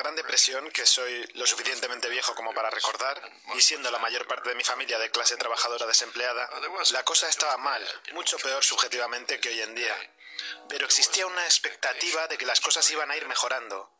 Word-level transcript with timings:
Gran 0.00 0.16
Depresión, 0.16 0.70
que 0.70 0.86
soy 0.86 1.26
lo 1.34 1.46
suficientemente 1.46 2.08
viejo 2.08 2.34
como 2.34 2.54
para 2.54 2.70
recordar, 2.70 3.20
y 3.54 3.60
siendo 3.60 3.90
la 3.90 3.98
mayor 3.98 4.26
parte 4.26 4.48
de 4.48 4.54
mi 4.54 4.64
familia 4.64 4.98
de 4.98 5.10
clase 5.10 5.36
trabajadora 5.36 5.84
desempleada, 5.84 6.48
la 6.92 7.04
cosa 7.04 7.28
estaba 7.28 7.58
mal, 7.58 7.86
mucho 8.12 8.38
peor 8.38 8.64
subjetivamente 8.64 9.38
que 9.40 9.50
hoy 9.50 9.60
en 9.60 9.74
día. 9.74 9.94
Pero 10.70 10.86
existía 10.86 11.26
una 11.26 11.44
expectativa 11.44 12.26
de 12.28 12.38
que 12.38 12.46
las 12.46 12.62
cosas 12.62 12.90
iban 12.90 13.10
a 13.10 13.16
ir 13.18 13.28
mejorando. 13.28 13.90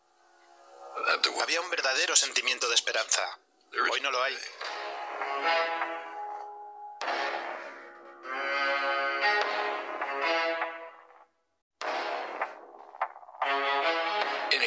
Había 1.42 1.60
un 1.60 1.68
verdadero 1.68 2.16
sentimiento 2.16 2.66
de 2.70 2.76
esperanza. 2.76 3.38
Hoy 3.92 4.00
no 4.00 4.10
lo 4.10 4.22
hay. 4.22 4.38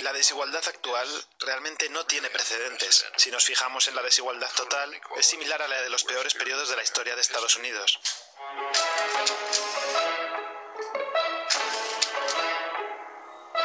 La 0.03 0.11
desigualdad 0.11 0.67
actual 0.67 1.07
realmente 1.39 1.87
no 1.89 2.05
tiene 2.05 2.29
precedentes. 2.29 3.05
Si 3.15 3.31
nos 3.31 3.45
fijamos 3.45 3.87
en 3.87 3.95
la 3.95 4.01
desigualdad 4.01 4.51
total, 4.53 5.01
es 5.15 5.25
similar 5.25 5.61
a 5.61 5.67
la 5.69 5.81
de 5.81 5.89
los 5.89 6.03
peores 6.03 6.33
periodos 6.33 6.67
de 6.67 6.75
la 6.75 6.83
historia 6.83 7.15
de 7.15 7.21
Estados 7.21 7.55
Unidos. 7.55 8.01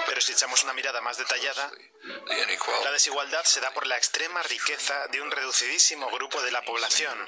Pero 0.06 0.20
si 0.20 0.30
echamos 0.32 0.62
una 0.62 0.74
mirada 0.74 1.00
más 1.00 1.18
detallada, 1.18 1.72
la 2.84 2.92
desigualdad 2.92 3.42
se 3.42 3.60
da 3.60 3.72
por 3.72 3.88
la 3.88 3.96
extrema 3.96 4.40
riqueza 4.44 5.08
de 5.08 5.20
un 5.20 5.32
reducidísimo 5.32 6.08
grupo 6.08 6.40
de 6.42 6.52
la 6.52 6.62
población, 6.62 7.18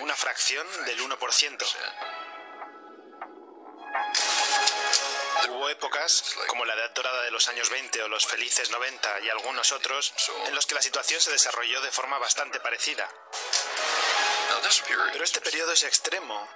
una 0.00 0.16
fracción 0.16 0.66
del 0.86 1.00
1%. 1.00 1.66
Hubo 5.50 5.68
épocas, 5.68 6.36
como 6.46 6.64
la 6.64 6.74
edad 6.74 6.90
dorada 6.90 7.22
de 7.22 7.30
los 7.30 7.48
años 7.48 7.68
20 7.70 8.02
o 8.04 8.08
los 8.08 8.26
felices 8.26 8.70
90 8.70 9.20
y 9.20 9.28
algunos 9.30 9.72
otros, 9.72 10.14
en 10.46 10.54
los 10.54 10.66
que 10.66 10.74
la 10.74 10.82
situación 10.82 11.20
se 11.20 11.30
desarrolló 11.30 11.80
de 11.80 11.90
forma 11.90 12.18
bastante 12.18 12.60
parecida. 12.60 13.08
Pero 15.12 15.24
este 15.24 15.40
periodo 15.40 15.72
es 15.72 15.82
extremo, 15.84 16.48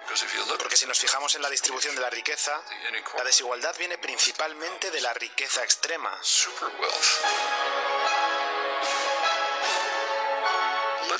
porque 0.59 0.77
si 0.77 0.87
nos 0.87 0.98
fijamos 0.98 1.34
en 1.34 1.42
la 1.42 1.50
distribución 1.50 1.95
de 1.95 2.03
la 2.03 2.11
riqueza, 2.11 2.62
la 3.17 3.25
desigualdad 3.25 3.75
viene 3.78 3.98
principalmente 3.98 4.91
de 4.91 5.00
la 5.00 5.12
riqueza 5.15 5.65
extrema. 5.65 6.17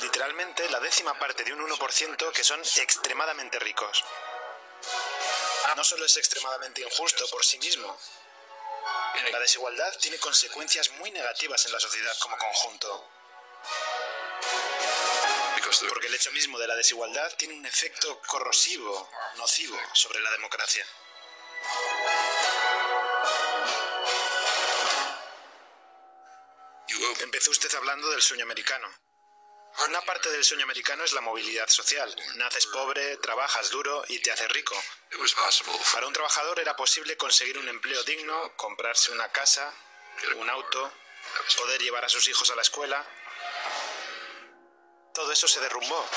Literalmente 0.01 0.69
la 0.69 0.79
décima 0.79 1.17
parte 1.17 1.43
de 1.43 1.53
un 1.53 1.67
1% 1.67 2.31
que 2.31 2.43
son 2.43 2.61
extremadamente 2.61 3.59
ricos. 3.59 4.03
No 5.75 5.83
solo 5.83 6.05
es 6.05 6.15
extremadamente 6.17 6.81
injusto 6.81 7.27
por 7.29 7.43
sí 7.43 7.57
mismo, 7.57 7.97
la 9.31 9.39
desigualdad 9.39 9.97
tiene 9.99 10.17
consecuencias 10.19 10.89
muy 10.91 11.11
negativas 11.11 11.65
en 11.65 11.71
la 11.71 11.79
sociedad 11.79 12.15
como 12.19 12.37
conjunto. 12.37 13.09
Porque 15.89 16.07
el 16.07 16.13
hecho 16.13 16.31
mismo 16.31 16.59
de 16.59 16.67
la 16.67 16.75
desigualdad 16.75 17.35
tiene 17.37 17.55
un 17.55 17.65
efecto 17.65 18.21
corrosivo, 18.27 19.09
nocivo, 19.35 19.77
sobre 19.93 20.21
la 20.21 20.31
democracia. 20.31 20.85
Empezó 27.19 27.51
usted 27.51 27.73
hablando 27.75 28.09
del 28.11 28.21
sueño 28.21 28.43
americano. 28.43 28.87
Una 29.83 30.01
parte 30.01 30.29
del 30.31 30.43
sueño 30.43 30.63
americano 30.63 31.03
es 31.03 31.11
la 31.11 31.19
movilidad 31.19 31.67
social. 31.67 32.13
Naces 32.35 32.65
pobre, 32.67 33.17
trabajas 33.17 33.69
duro 33.71 34.05
y 34.07 34.19
te 34.19 34.31
haces 34.31 34.49
rico. 34.49 34.73
Para 35.93 36.07
un 36.07 36.13
trabajador 36.13 36.59
era 36.59 36.75
posible 36.77 37.17
conseguir 37.17 37.57
un 37.57 37.67
empleo 37.67 38.01
digno, 38.03 38.55
comprarse 38.55 39.11
una 39.11 39.29
casa, 39.33 39.73
un 40.37 40.49
auto, 40.49 40.91
poder 41.57 41.81
llevar 41.81 42.05
a 42.05 42.09
sus 42.09 42.27
hijos 42.29 42.49
a 42.51 42.55
la 42.55 42.61
escuela. 42.61 43.05
Todo 45.13 45.31
eso 45.31 45.47
se 45.47 45.59
derrumbó. 45.59 46.07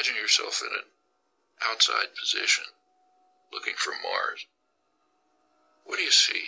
Imagine 0.00 0.16
yourself 0.16 0.62
in 0.62 0.72
an 0.72 0.84
outside 1.70 2.06
position, 2.18 2.64
looking 3.52 3.74
from 3.76 3.96
Mars. 4.02 4.46
What 5.84 5.98
do 5.98 6.02
you 6.02 6.10
see? 6.10 6.44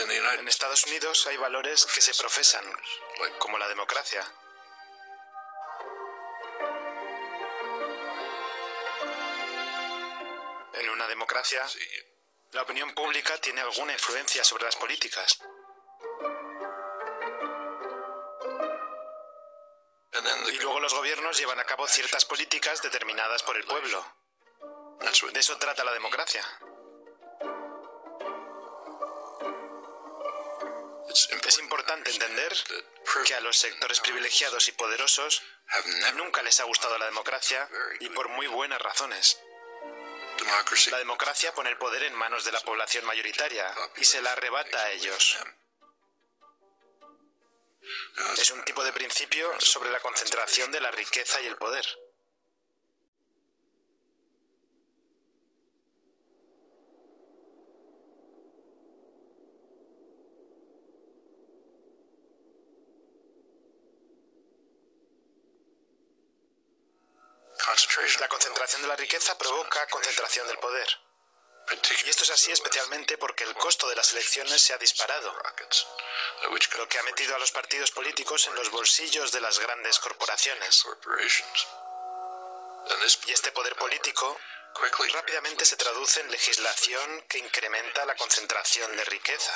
En 0.00 0.46
Estados 0.46 0.84
Unidos 0.86 1.26
hay 1.26 1.36
valores 1.38 1.84
que 1.86 2.00
se 2.00 2.14
profesan, 2.14 2.64
como 3.38 3.58
la 3.58 3.66
democracia. 3.68 4.24
En 10.74 10.88
una 10.90 11.08
democracia, 11.08 11.66
la 12.52 12.62
opinión 12.62 12.94
pública 12.94 13.38
tiene 13.38 13.60
alguna 13.60 13.92
influencia 13.92 14.44
sobre 14.44 14.66
las 14.66 14.76
políticas. 14.76 15.40
Y 20.52 20.58
luego 20.60 20.78
los 20.78 20.94
gobiernos 20.94 21.36
llevan 21.36 21.58
a 21.58 21.64
cabo 21.64 21.88
ciertas 21.88 22.24
políticas 22.24 22.80
determinadas 22.82 23.42
por 23.42 23.56
el 23.56 23.64
pueblo. 23.64 24.04
De 25.32 25.40
eso 25.40 25.58
trata 25.58 25.82
la 25.82 25.92
democracia. 25.92 26.44
Es 31.48 31.58
importante 31.60 32.10
entender 32.10 32.54
que 33.24 33.34
a 33.34 33.40
los 33.40 33.56
sectores 33.56 34.00
privilegiados 34.00 34.68
y 34.68 34.72
poderosos 34.72 35.42
nunca 36.14 36.42
les 36.42 36.60
ha 36.60 36.64
gustado 36.64 36.98
la 36.98 37.06
democracia 37.06 37.66
y 38.00 38.10
por 38.10 38.28
muy 38.28 38.46
buenas 38.48 38.78
razones. 38.82 39.40
La 40.90 40.98
democracia 40.98 41.54
pone 41.54 41.70
el 41.70 41.78
poder 41.78 42.02
en 42.02 42.14
manos 42.14 42.44
de 42.44 42.52
la 42.52 42.60
población 42.60 43.06
mayoritaria 43.06 43.74
y 43.96 44.04
se 44.04 44.20
la 44.20 44.32
arrebata 44.32 44.78
a 44.78 44.90
ellos. 44.90 45.38
Es 48.36 48.50
un 48.50 48.62
tipo 48.64 48.84
de 48.84 48.92
principio 48.92 49.58
sobre 49.58 49.90
la 49.90 50.00
concentración 50.00 50.70
de 50.70 50.82
la 50.82 50.90
riqueza 50.90 51.40
y 51.40 51.46
el 51.46 51.56
poder. 51.56 51.86
La 68.16 68.28
concentración 68.28 68.80
de 68.82 68.88
la 68.88 68.96
riqueza 68.96 69.36
provoca 69.36 69.86
concentración 69.88 70.48
del 70.48 70.58
poder. 70.58 70.88
Y 72.04 72.08
esto 72.08 72.24
es 72.24 72.30
así 72.30 72.50
especialmente 72.50 73.18
porque 73.18 73.44
el 73.44 73.54
costo 73.54 73.86
de 73.88 73.96
las 73.96 74.12
elecciones 74.12 74.62
se 74.62 74.72
ha 74.72 74.78
disparado, 74.78 75.30
lo 76.78 76.88
que 76.88 76.98
ha 76.98 77.02
metido 77.02 77.36
a 77.36 77.38
los 77.38 77.52
partidos 77.52 77.90
políticos 77.90 78.46
en 78.46 78.54
los 78.54 78.70
bolsillos 78.70 79.30
de 79.30 79.42
las 79.42 79.58
grandes 79.58 79.98
corporaciones. 79.98 80.86
Y 83.26 83.32
este 83.32 83.52
poder 83.52 83.76
político 83.76 84.40
rápidamente 85.12 85.66
se 85.66 85.76
traduce 85.76 86.20
en 86.20 86.30
legislación 86.30 87.22
que 87.28 87.38
incrementa 87.38 88.06
la 88.06 88.16
concentración 88.16 88.96
de 88.96 89.04
riqueza. 89.04 89.52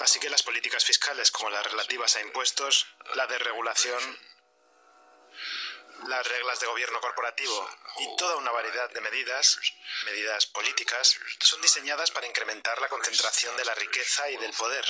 Así 0.00 0.20
que 0.20 0.30
las 0.30 0.42
políticas 0.42 0.84
fiscales 0.84 1.30
como 1.30 1.50
las 1.50 1.64
relativas 1.64 2.16
a 2.16 2.20
impuestos, 2.20 2.86
la 3.14 3.26
desregulación, 3.26 4.18
las 6.16 6.28
reglas 6.28 6.58
de 6.60 6.66
gobierno 6.66 6.98
corporativo 6.98 7.70
y 7.98 8.16
toda 8.16 8.36
una 8.36 8.50
variedad 8.50 8.88
de 8.88 9.02
medidas, 9.02 9.58
medidas 10.06 10.46
políticas, 10.46 11.18
son 11.40 11.60
diseñadas 11.60 12.10
para 12.10 12.26
incrementar 12.26 12.80
la 12.80 12.88
concentración 12.88 13.54
de 13.56 13.64
la 13.66 13.74
riqueza 13.74 14.30
y 14.30 14.38
del 14.38 14.52
poder, 14.54 14.84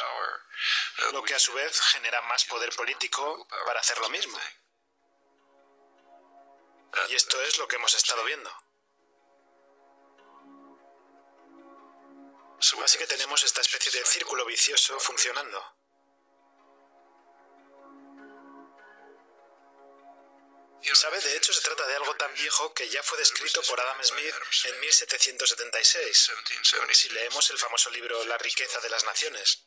lo 1.12 1.22
que 1.24 1.34
a 1.34 1.38
su 1.40 1.52
vez 1.52 1.80
genera 1.80 2.22
más 2.22 2.44
poder 2.44 2.72
político 2.76 3.46
para 3.66 3.80
hacer 3.80 3.98
lo 3.98 4.08
mismo. 4.08 4.38
Y 7.08 7.14
esto 7.16 7.42
es 7.42 7.58
lo 7.58 7.66
que 7.66 7.74
hemos 7.74 7.94
estado 7.94 8.22
viendo. 8.22 8.50
Así 12.84 12.98
que 12.98 13.06
tenemos 13.06 13.42
esta 13.42 13.62
especie 13.62 13.90
de 13.90 14.06
círculo 14.06 14.44
vicioso 14.44 14.98
funcionando. 15.00 15.75
Sabe, 20.94 21.20
de 21.20 21.36
hecho 21.36 21.52
se 21.52 21.60
trata 21.60 21.86
de 21.86 21.96
algo 21.96 22.16
tan 22.16 22.32
viejo 22.34 22.72
que 22.72 22.88
ya 22.88 23.02
fue 23.02 23.18
descrito 23.18 23.60
por 23.64 23.78
Adam 23.78 24.02
Smith 24.02 24.34
en 24.64 24.80
1776, 24.80 26.32
si 26.92 27.08
leemos 27.10 27.50
el 27.50 27.58
famoso 27.58 27.90
libro 27.90 28.24
La 28.24 28.38
riqueza 28.38 28.80
de 28.80 28.88
las 28.88 29.04
naciones. 29.04 29.66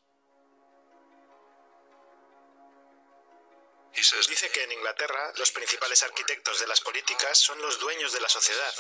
Dice 3.94 4.50
que 4.51 4.63
en 4.63 4.71
Inglaterra 4.71 5.33
los 5.36 5.51
principales 5.51 6.01
arquitectos 6.04 6.60
de 6.60 6.68
las 6.68 6.81
políticas 6.81 7.38
son 7.38 7.62
los 7.62 7.80
dueños 7.80 8.12
de 8.12 8.22
la 8.22 8.30
sociedad, 8.30 8.74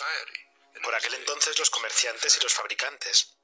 por 0.81 0.95
aquel 0.95 1.13
entonces 1.15 1.59
los 1.59 1.69
comerciantes 1.69 2.37
y 2.37 2.39
los 2.41 2.53
fabricantes. 2.53 3.38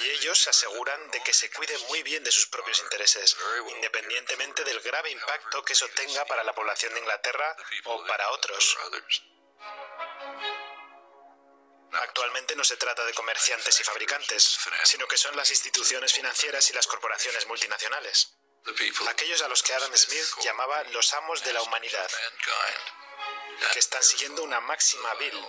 Y 0.00 0.10
ellos 0.10 0.38
se 0.38 0.50
aseguran 0.50 1.10
de 1.10 1.22
que 1.22 1.32
se 1.32 1.50
cuide 1.50 1.76
muy 1.88 2.02
bien 2.02 2.22
de 2.22 2.30
sus 2.30 2.46
propios 2.46 2.80
intereses, 2.80 3.36
independientemente 3.76 4.62
del 4.64 4.80
grave 4.80 5.10
impacto 5.10 5.62
que 5.64 5.72
eso 5.72 5.88
tenga 5.88 6.24
para 6.26 6.44
la 6.44 6.54
población 6.54 6.92
de 6.92 7.00
Inglaterra 7.00 7.56
o 7.84 8.04
para 8.06 8.30
otros. 8.30 8.76
Actualmente 11.92 12.54
no 12.54 12.64
se 12.64 12.76
trata 12.76 13.04
de 13.04 13.14
comerciantes 13.14 13.80
y 13.80 13.84
fabricantes, 13.84 14.58
sino 14.84 15.08
que 15.08 15.16
son 15.16 15.34
las 15.36 15.50
instituciones 15.50 16.12
financieras 16.12 16.68
y 16.70 16.72
las 16.72 16.86
corporaciones 16.86 17.46
multinacionales. 17.46 18.36
Aquellos 19.08 19.42
a 19.42 19.48
los 19.48 19.62
que 19.62 19.74
Adam 19.74 19.96
Smith 19.96 20.26
llamaba 20.42 20.84
los 20.84 21.12
amos 21.14 21.42
de 21.42 21.52
la 21.52 21.62
humanidad, 21.62 22.10
que 23.72 23.78
están 23.78 24.02
siguiendo 24.02 24.42
una 24.42 24.60
máxima 24.60 25.14
vil. 25.14 25.46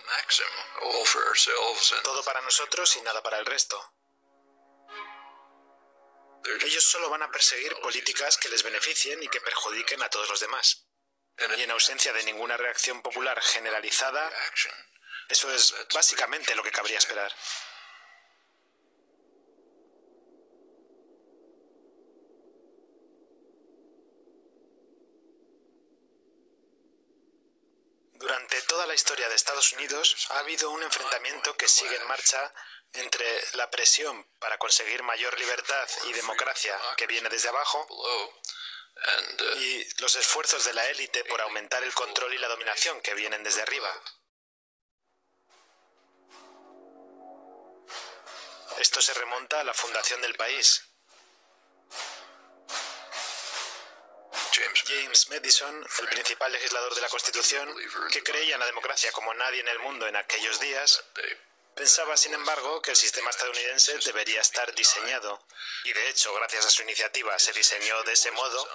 Todo 2.03 2.23
para 2.23 2.41
nosotros 2.41 2.95
y 2.95 3.01
nada 3.01 3.21
para 3.21 3.37
el 3.37 3.45
resto. 3.45 3.93
Ellos 6.43 6.83
solo 6.83 7.09
van 7.09 7.23
a 7.23 7.31
perseguir 7.31 7.75
políticas 7.81 8.37
que 8.37 8.49
les 8.49 8.63
beneficien 8.63 9.21
y 9.21 9.27
que 9.27 9.41
perjudiquen 9.41 10.01
a 10.01 10.09
todos 10.09 10.29
los 10.29 10.39
demás. 10.39 10.87
Y 11.57 11.61
en 11.61 11.71
ausencia 11.71 12.13
de 12.13 12.23
ninguna 12.23 12.57
reacción 12.57 13.01
popular 13.01 13.41
generalizada, 13.41 14.31
eso 15.29 15.53
es 15.53 15.73
básicamente 15.93 16.55
lo 16.55 16.63
que 16.63 16.71
cabría 16.71 16.97
esperar. 16.97 17.33
Durante 28.13 28.61
toda 28.63 28.85
la 28.85 28.93
historia 28.93 29.27
de 29.29 29.35
Estados 29.35 29.73
Unidos 29.73 30.27
ha 30.29 30.39
habido 30.39 30.69
un 30.69 30.83
enfrentamiento 30.83 31.57
que 31.57 31.67
sigue 31.67 31.95
en 31.95 32.07
marcha 32.07 32.53
entre 32.93 33.25
la 33.53 33.69
presión 33.69 34.27
para 34.39 34.57
conseguir 34.57 35.03
mayor 35.03 35.37
libertad 35.39 35.89
y 36.05 36.13
democracia 36.13 36.79
que 36.97 37.07
viene 37.07 37.29
desde 37.29 37.49
abajo 37.49 37.87
y 39.57 40.01
los 40.01 40.15
esfuerzos 40.15 40.65
de 40.65 40.73
la 40.73 40.87
élite 40.89 41.23
por 41.25 41.41
aumentar 41.41 41.83
el 41.83 41.93
control 41.93 42.33
y 42.33 42.37
la 42.37 42.47
dominación 42.47 43.01
que 43.01 43.13
vienen 43.13 43.43
desde 43.43 43.61
arriba. 43.61 43.91
Esto 48.77 49.01
se 49.01 49.13
remonta 49.13 49.59
a 49.59 49.63
la 49.63 49.73
fundación 49.73 50.21
del 50.21 50.35
país. 50.35 50.83
James 54.85 55.29
Madison, 55.29 55.87
el 55.99 56.09
principal 56.09 56.51
legislador 56.51 56.93
de 56.95 57.01
la 57.01 57.09
Constitución, 57.09 57.73
que 58.11 58.23
creía 58.23 58.55
en 58.55 58.59
la 58.59 58.65
democracia 58.65 59.11
como 59.11 59.33
nadie 59.33 59.61
en 59.61 59.67
el 59.67 59.79
mundo 59.79 60.07
en 60.07 60.15
aquellos 60.15 60.59
días, 60.59 61.03
Pensaba, 61.75 62.17
sin 62.17 62.33
embargo, 62.33 62.81
que 62.81 62.91
el 62.91 62.97
sistema 62.97 63.29
estadounidense 63.29 63.97
debería 63.99 64.41
estar 64.41 64.73
diseñado, 64.75 65.45
y 65.85 65.93
de 65.93 66.09
hecho, 66.09 66.33
gracias 66.33 66.65
a 66.65 66.69
su 66.69 66.81
iniciativa, 66.83 67.37
se 67.39 67.53
diseñó 67.53 68.03
de 68.03 68.13
ese 68.13 68.31
modo, 68.31 68.69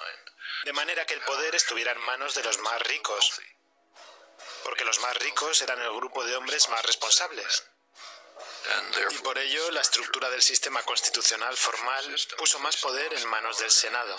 de 0.65 0.73
manera 0.73 1.05
que 1.05 1.15
el 1.15 1.21
poder 1.23 1.55
estuviera 1.55 1.93
en 1.93 2.01
manos 2.01 2.35
de 2.35 2.43
los 2.43 2.59
más 2.59 2.81
ricos, 2.83 3.33
porque 4.65 4.85
los 4.85 4.99
más 5.01 5.17
ricos 5.19 5.61
eran 5.63 5.81
el 5.81 5.93
grupo 5.93 6.25
de 6.25 6.37
hombres 6.37 6.69
más 6.69 6.85
responsables. 6.85 7.65
Y 9.11 9.19
por 9.19 9.39
ello, 9.39 9.71
la 9.71 9.81
estructura 9.81 10.29
del 10.31 10.43
sistema 10.43 10.83
constitucional 10.83 11.57
formal 11.57 12.17
puso 12.37 12.59
más 12.59 12.77
poder 12.79 13.15
en 13.15 13.29
manos 13.29 13.59
del 13.59 13.71
Senado. 13.71 14.17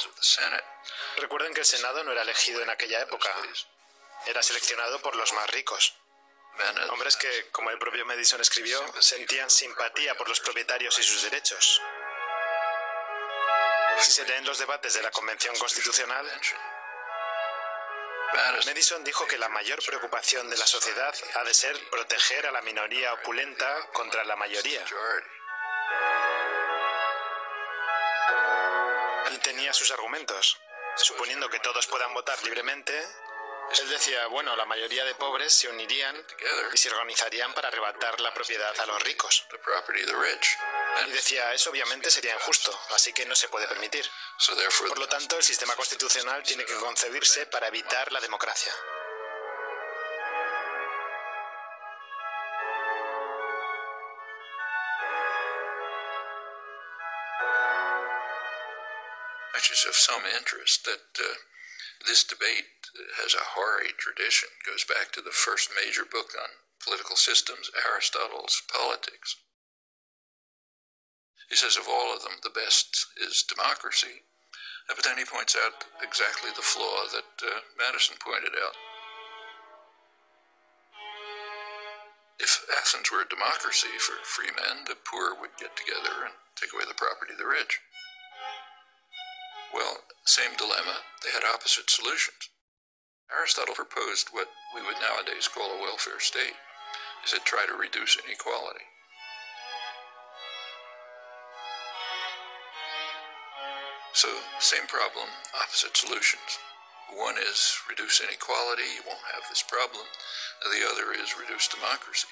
Recuerden 1.17 1.53
que 1.53 1.61
el 1.61 1.65
Senado 1.65 2.03
no 2.03 2.11
era 2.11 2.21
elegido 2.21 2.61
en 2.61 2.69
aquella 2.69 3.01
época, 3.01 3.35
era 4.25 4.41
seleccionado 4.41 5.01
por 5.01 5.15
los 5.15 5.33
más 5.33 5.49
ricos. 5.49 5.95
Hombres 6.89 7.15
que, 7.17 7.49
como 7.51 7.69
el 7.69 7.77
propio 7.77 8.05
Madison 8.05 8.41
escribió, 8.41 8.83
sentían 8.99 9.49
simpatía 9.49 10.15
por 10.15 10.27
los 10.27 10.39
propietarios 10.39 10.97
y 10.99 11.03
sus 11.03 11.23
derechos. 11.23 11.81
Si 13.99 14.11
se 14.11 14.25
leen 14.25 14.45
los 14.45 14.59
debates 14.59 14.93
de 14.93 15.01
la 15.01 15.11
Convención 15.11 15.55
Constitucional, 15.57 16.25
Madison 18.65 19.03
dijo 19.03 19.25
que 19.27 19.37
la 19.37 19.49
mayor 19.49 19.79
preocupación 19.85 20.49
de 20.49 20.57
la 20.57 20.67
sociedad 20.67 21.15
ha 21.35 21.43
de 21.43 21.53
ser 21.53 21.77
proteger 21.89 22.45
a 22.47 22.51
la 22.51 22.61
minoría 22.61 23.13
opulenta 23.13 23.87
contra 23.93 24.23
la 24.25 24.35
mayoría. 24.35 24.83
Y 29.31 29.37
tenía 29.39 29.73
sus 29.73 29.91
argumentos. 29.91 30.59
Suponiendo 30.95 31.47
que 31.49 31.59
todos 31.59 31.85
puedan 31.87 32.13
votar 32.13 32.41
libremente, 32.43 33.07
él 33.79 33.89
decía, 33.89 34.27
bueno, 34.27 34.55
la 34.55 34.65
mayoría 34.65 35.03
de 35.03 35.13
pobres 35.15 35.53
se 35.53 35.67
unirían 35.67 36.15
y 36.73 36.77
se 36.77 36.89
organizarían 36.89 37.53
para 37.53 37.67
arrebatar 37.67 38.19
la 38.21 38.33
propiedad 38.33 38.73
a 38.79 38.85
los 38.85 39.01
ricos. 39.03 39.45
Y 41.05 41.11
decía, 41.11 41.53
eso 41.53 41.69
obviamente 41.69 42.09
sería 42.09 42.33
injusto, 42.33 42.77
así 42.91 43.13
que 43.13 43.25
no 43.25 43.35
se 43.35 43.49
puede 43.49 43.67
permitir. 43.67 44.09
Por 44.87 44.99
lo 44.99 45.07
tanto, 45.07 45.37
el 45.37 45.43
sistema 45.43 45.75
constitucional 45.75 46.43
tiene 46.43 46.65
que 46.65 46.75
concebirse 46.75 47.45
para 47.47 47.67
evitar 47.67 48.11
la 48.11 48.21
democracia. 48.21 48.73
This 62.05 62.23
debate 62.23 62.89
has 63.21 63.33
a 63.33 63.57
hoary 63.57 63.91
tradition, 63.97 64.49
it 64.59 64.69
goes 64.69 64.83
back 64.83 65.11
to 65.13 65.21
the 65.21 65.31
first 65.31 65.71
major 65.75 66.05
book 66.05 66.35
on 66.37 66.49
political 66.83 67.15
systems, 67.15 67.71
Aristotle's 67.73 68.61
Politics. 68.71 69.35
He 71.49 71.55
says 71.55 71.77
of 71.77 71.87
all 71.87 72.13
of 72.13 72.23
them, 72.23 72.39
the 72.43 72.49
best 72.49 73.07
is 73.15 73.43
democracy. 73.43 74.23
But 74.87 75.03
then 75.03 75.17
he 75.17 75.25
points 75.25 75.55
out 75.55 75.85
exactly 76.01 76.51
the 76.51 76.61
flaw 76.61 77.07
that 77.11 77.43
uh, 77.43 77.59
Madison 77.77 78.15
pointed 78.19 78.55
out. 78.55 78.75
If 82.39 82.63
Athens 82.71 83.11
were 83.11 83.21
a 83.21 83.27
democracy 83.27 83.91
for 83.99 84.15
free 84.23 84.51
men, 84.51 84.85
the 84.85 84.95
poor 84.95 85.35
would 85.35 85.57
get 85.59 85.75
together 85.75 86.23
and 86.23 86.33
take 86.55 86.71
away 86.73 86.85
the 86.87 86.93
property 86.93 87.33
of 87.33 87.39
the 87.39 87.47
rich. 87.47 87.81
Well, 89.77 90.01
same 90.25 90.57
dilemma, 90.57 91.05
they 91.21 91.29
had 91.29 91.45
opposite 91.45 91.91
solutions. 91.91 92.49
Aristotle 93.29 93.75
proposed 93.75 94.29
what 94.33 94.49
we 94.73 94.81
would 94.81 94.97
nowadays 94.97 95.47
call 95.47 95.69
a 95.69 95.81
welfare 95.81 96.19
state. 96.19 96.57
He 97.21 97.27
said 97.29 97.45
try 97.45 97.67
to 97.69 97.77
reduce 97.77 98.17
inequality. 98.17 98.89
So, 104.13 104.29
same 104.57 104.87
problem, 104.87 105.29
opposite 105.53 105.95
solutions. 105.95 106.57
One 107.13 107.37
is 107.37 107.77
reduce 107.87 108.19
inequality, 108.19 108.97
you 108.97 109.05
won't 109.05 109.29
have 109.29 109.45
this 109.47 109.61
problem. 109.61 110.09
The 110.65 110.89
other 110.89 111.13
is 111.13 111.37
reduce 111.37 111.67
democracy. 111.67 112.27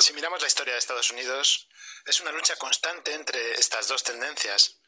Si 0.00 0.14
miramos 0.14 0.40
la 0.40 0.48
historia 0.48 0.72
de 0.72 0.78
Estados 0.78 1.10
Unidos, 1.10 1.68
es 2.06 2.20
una 2.20 2.32
lucha 2.32 2.56
constante 2.56 3.12
entre 3.12 3.52
estas 3.52 3.86
dos 3.86 4.02
tendencias. 4.02 4.80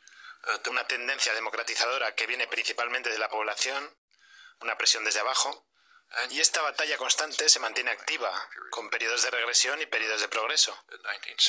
Una 0.71 0.87
tendencia 0.87 1.35
democratizadora 1.35 2.15
que 2.15 2.27
viene 2.27 2.47
principalmente 2.47 3.11
de 3.11 3.19
la 3.19 3.29
población, 3.29 3.95
una 4.61 4.79
presión 4.79 5.05
desde 5.05 5.21
abajo, 5.21 5.67
y 6.31 6.41
esta 6.41 6.63
batalla 6.63 6.97
constante 6.97 7.49
se 7.51 7.61
mantiene 7.61 7.91
activa, 7.91 8.33
con 8.71 8.89
periodos 8.89 9.23
de 9.23 9.31
regresión 9.31 9.81
y 9.83 9.87
periodos 9.87 10.23
de 10.23 10.29
progreso. 10.29 10.77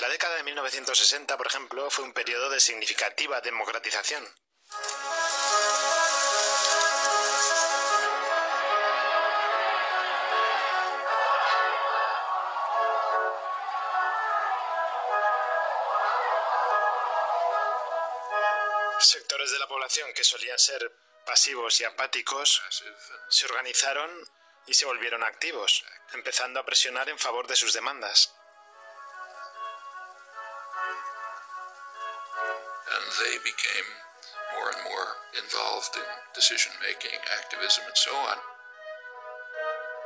La 0.01 0.09
década 0.09 0.35
de 0.35 0.43
1960, 0.43 1.37
por 1.37 1.47
ejemplo, 1.47 1.89
fue 1.89 2.03
un 2.03 2.13
periodo 2.13 2.49
de 2.49 2.59
significativa 2.59 3.39
democratización. 3.39 4.27
Sectores 19.43 19.59
de 19.59 19.59
la 19.59 19.67
población 19.67 20.13
que 20.13 20.23
solían 20.23 20.57
ser 20.57 20.89
pasivos 21.25 21.77
y 21.81 21.83
apáticos 21.83 22.63
se 23.27 23.45
organizaron 23.45 24.09
y 24.67 24.73
se 24.73 24.85
volvieron 24.85 25.21
activos, 25.21 25.83
empezando 26.13 26.61
a 26.61 26.65
presionar 26.65 27.09
en 27.09 27.19
favor 27.19 27.45
de 27.45 27.57
sus 27.57 27.73
demandas. 27.73 28.33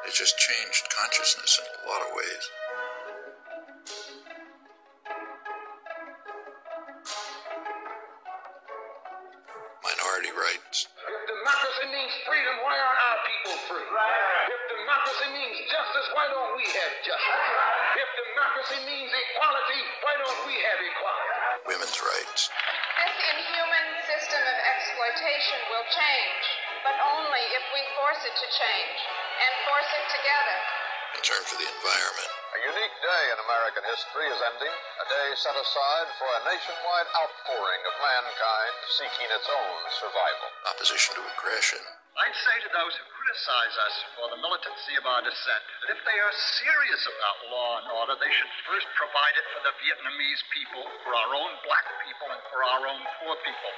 It 0.08 0.14
just 0.14 0.38
changed 0.40 0.88
consciousness 0.90 1.60
in 1.60 1.86
a 1.86 1.90
lot 1.90 2.02
of 2.02 2.16
ways. 2.16 2.67
It 28.28 28.36
to 28.36 28.50
change 28.52 29.00
and 29.40 29.52
force 29.64 29.92
it 29.96 30.06
together. 30.12 30.58
Concern 31.16 31.44
for 31.48 31.58
the 31.64 31.70
environment. 31.80 32.32
A 32.60 32.60
unique 32.76 32.98
day 33.00 33.24
in 33.32 33.38
American 33.40 33.84
history 33.88 34.28
is 34.28 34.40
ending, 34.52 34.76
a 34.76 35.06
day 35.08 35.28
set 35.40 35.56
aside 35.56 36.08
for 36.20 36.28
a 36.28 36.42
nationwide 36.52 37.10
outpouring 37.24 37.84
of 37.88 37.96
mankind 38.04 38.74
seeking 39.00 39.32
its 39.32 39.48
own 39.48 39.80
survival. 40.04 40.48
Opposition 40.76 41.16
to 41.16 41.24
aggression. 41.40 41.80
I'd 42.18 42.34
say 42.34 42.58
to 42.66 42.72
those 42.74 42.98
who 42.98 43.06
criticize 43.14 43.76
us 43.78 43.96
for 44.18 44.26
the 44.34 44.42
militancy 44.42 44.98
of 44.98 45.06
our 45.06 45.22
dissent 45.22 45.64
that 45.86 45.94
if 45.94 46.02
they 46.02 46.18
are 46.18 46.34
serious 46.66 47.04
about 47.06 47.38
law 47.54 47.72
and 47.78 47.88
order, 47.94 48.18
they 48.18 48.34
should 48.34 48.50
first 48.66 48.90
provide 48.98 49.38
it 49.38 49.46
for 49.54 49.62
the 49.62 49.74
Vietnamese 49.78 50.42
people, 50.50 50.82
for 51.06 51.14
our 51.14 51.30
own 51.38 51.52
black 51.62 51.86
people, 52.10 52.28
and 52.34 52.42
for 52.50 52.66
our 52.66 52.82
own 52.90 53.02
poor 53.22 53.38
people. 53.46 53.74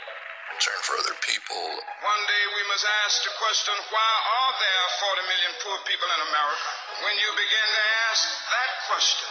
Concern 0.55 0.79
for 0.87 0.95
other 1.03 1.17
people. 1.19 1.63
One 1.99 2.23
day 2.31 2.43
we 2.55 2.63
must 2.71 2.87
ask 3.03 3.27
the 3.27 3.35
question 3.43 3.75
why 3.91 4.11
are 4.31 4.53
there 4.55 4.85
40 5.19 5.29
million 5.35 5.51
poor 5.59 5.77
people 5.83 6.07
in 6.07 6.21
America? 6.31 6.69
When 7.03 7.15
you 7.19 7.29
begin 7.35 7.67
to 7.75 7.83
ask 8.07 8.23
that 8.55 8.71
question, 8.87 9.29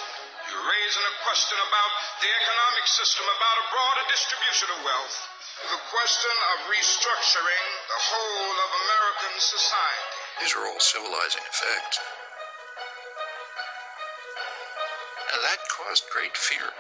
you're 0.53 0.69
raising 0.69 1.05
a 1.09 1.15
question 1.25 1.57
about 1.57 1.91
the 2.21 2.29
economic 2.29 2.87
system, 2.93 3.25
about 3.25 3.57
a 3.57 3.67
broader 3.73 4.05
distribution 4.13 4.69
of 4.77 4.79
wealth, 4.85 5.17
the 5.67 5.83
question 5.91 6.37
of 6.55 6.71
restructuring 6.71 7.67
the 7.91 7.99
whole 7.99 8.55
of 8.63 8.71
American 8.79 9.35
society. 9.43 10.19
These 10.39 10.55
are 10.55 10.63
all 10.71 10.79
civilizing 10.79 11.43
effects. 11.51 11.99
And 15.35 15.41
that 15.43 15.59
caused 15.67 16.05
great 16.15 16.37
fear. 16.37 16.71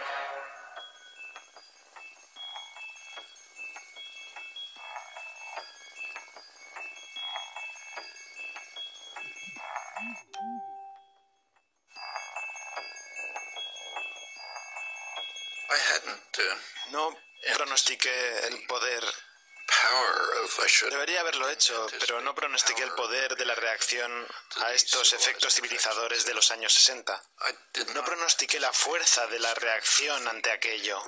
Pronostiqué 17.68 18.46
el 18.46 18.66
poder. 18.66 19.04
Debería 20.90 21.20
haberlo 21.20 21.50
hecho, 21.50 21.86
pero 22.00 22.22
no 22.22 22.34
pronostiqué 22.34 22.82
el 22.82 22.92
poder 22.92 23.36
de 23.36 23.44
la 23.44 23.54
reacción 23.54 24.26
a 24.62 24.72
estos 24.72 25.12
efectos 25.12 25.54
civilizadores 25.54 26.24
de 26.24 26.32
los 26.32 26.50
años 26.50 26.72
60. 26.72 27.12
I 27.40 27.52
did 27.74 27.88
No 27.88 28.02
pronostiqué 28.02 28.58
la 28.58 28.72
fuerza 28.72 29.26
de 29.26 29.38
la 29.38 29.54
reacción 29.54 30.26
ante 30.26 30.50
aquello, 30.50 31.02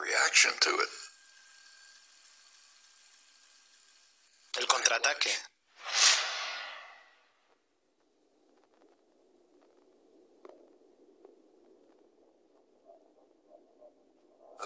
el 4.58 4.66
contraataque. 4.66 5.34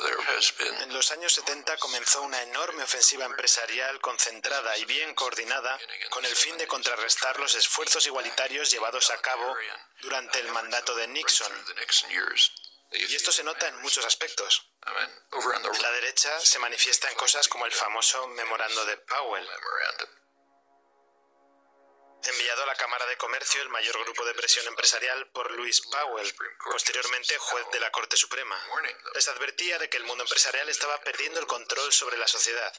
There 0.02 0.20
has 0.36 0.50
been 0.58 0.74
En 0.82 0.92
los 1.04 1.10
años 1.10 1.34
70 1.34 1.76
comenzó 1.76 2.22
una 2.22 2.40
enorme 2.44 2.82
ofensiva 2.82 3.26
empresarial 3.26 4.00
concentrada 4.00 4.74
y 4.78 4.86
bien 4.86 5.14
coordinada 5.14 5.78
con 6.08 6.24
el 6.24 6.34
fin 6.34 6.56
de 6.56 6.66
contrarrestar 6.66 7.38
los 7.38 7.54
esfuerzos 7.56 8.06
igualitarios 8.06 8.70
llevados 8.70 9.10
a 9.10 9.20
cabo 9.20 9.54
durante 10.00 10.40
el 10.40 10.50
mandato 10.52 10.94
de 10.94 11.06
Nixon. 11.08 11.52
Y 12.92 13.14
esto 13.14 13.32
se 13.32 13.44
nota 13.44 13.68
en 13.68 13.82
muchos 13.82 14.06
aspectos. 14.06 14.66
La 15.82 15.90
derecha 15.90 16.40
se 16.40 16.58
manifiesta 16.58 17.10
en 17.10 17.16
cosas 17.16 17.48
como 17.48 17.66
el 17.66 17.72
famoso 17.72 18.26
memorando 18.28 18.86
de 18.86 18.96
Powell. 18.96 19.46
Enviado 22.30 22.62
a 22.62 22.66
la 22.66 22.76
Cámara 22.76 23.06
de 23.06 23.16
Comercio 23.16 23.62
el 23.62 23.68
mayor 23.68 23.98
grupo 24.04 24.24
de 24.24 24.34
presión 24.34 24.66
empresarial 24.66 25.30
por 25.30 25.50
Louis 25.52 25.80
Powell, 25.80 26.34
posteriormente 26.70 27.36
juez 27.38 27.66
de 27.72 27.80
la 27.80 27.90
Corte 27.90 28.16
Suprema. 28.16 28.58
Les 29.14 29.28
advertía 29.28 29.78
de 29.78 29.88
que 29.88 29.96
el 29.96 30.04
mundo 30.04 30.24
empresarial 30.24 30.68
estaba 30.68 31.00
perdiendo 31.00 31.40
el 31.40 31.46
control 31.46 31.92
sobre 31.92 32.18
la 32.18 32.28
sociedad 32.28 32.72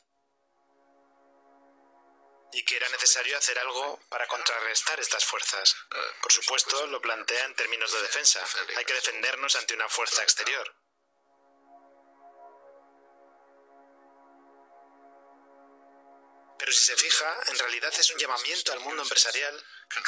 y 2.55 2.63
que 2.63 2.77
era 2.77 2.87
necesario 2.89 3.37
hacer 3.37 3.59
algo 3.59 3.99
para 4.07 4.27
contrarrestar 4.27 4.99
estas 4.99 5.25
fuerzas. 5.25 5.75
Por 6.21 6.31
supuesto, 6.31 6.87
lo 6.87 7.01
plantea 7.01 7.43
en 7.43 7.55
términos 7.55 7.91
de 7.91 8.01
defensa. 8.01 8.41
Hay 8.77 8.85
que 8.85 8.93
defendernos 8.93 9.55
ante 9.57 9.73
una 9.73 9.89
fuerza 9.89 10.23
exterior. 10.23 10.73
Pero 16.57 16.71
si 16.71 16.85
se 16.85 16.95
fija, 16.95 17.43
en 17.47 17.59
realidad 17.59 17.93
es 17.97 18.09
un 18.11 18.17
llamamiento 18.17 18.71
al 18.71 18.79
mundo 18.79 19.03
empresarial 19.03 19.63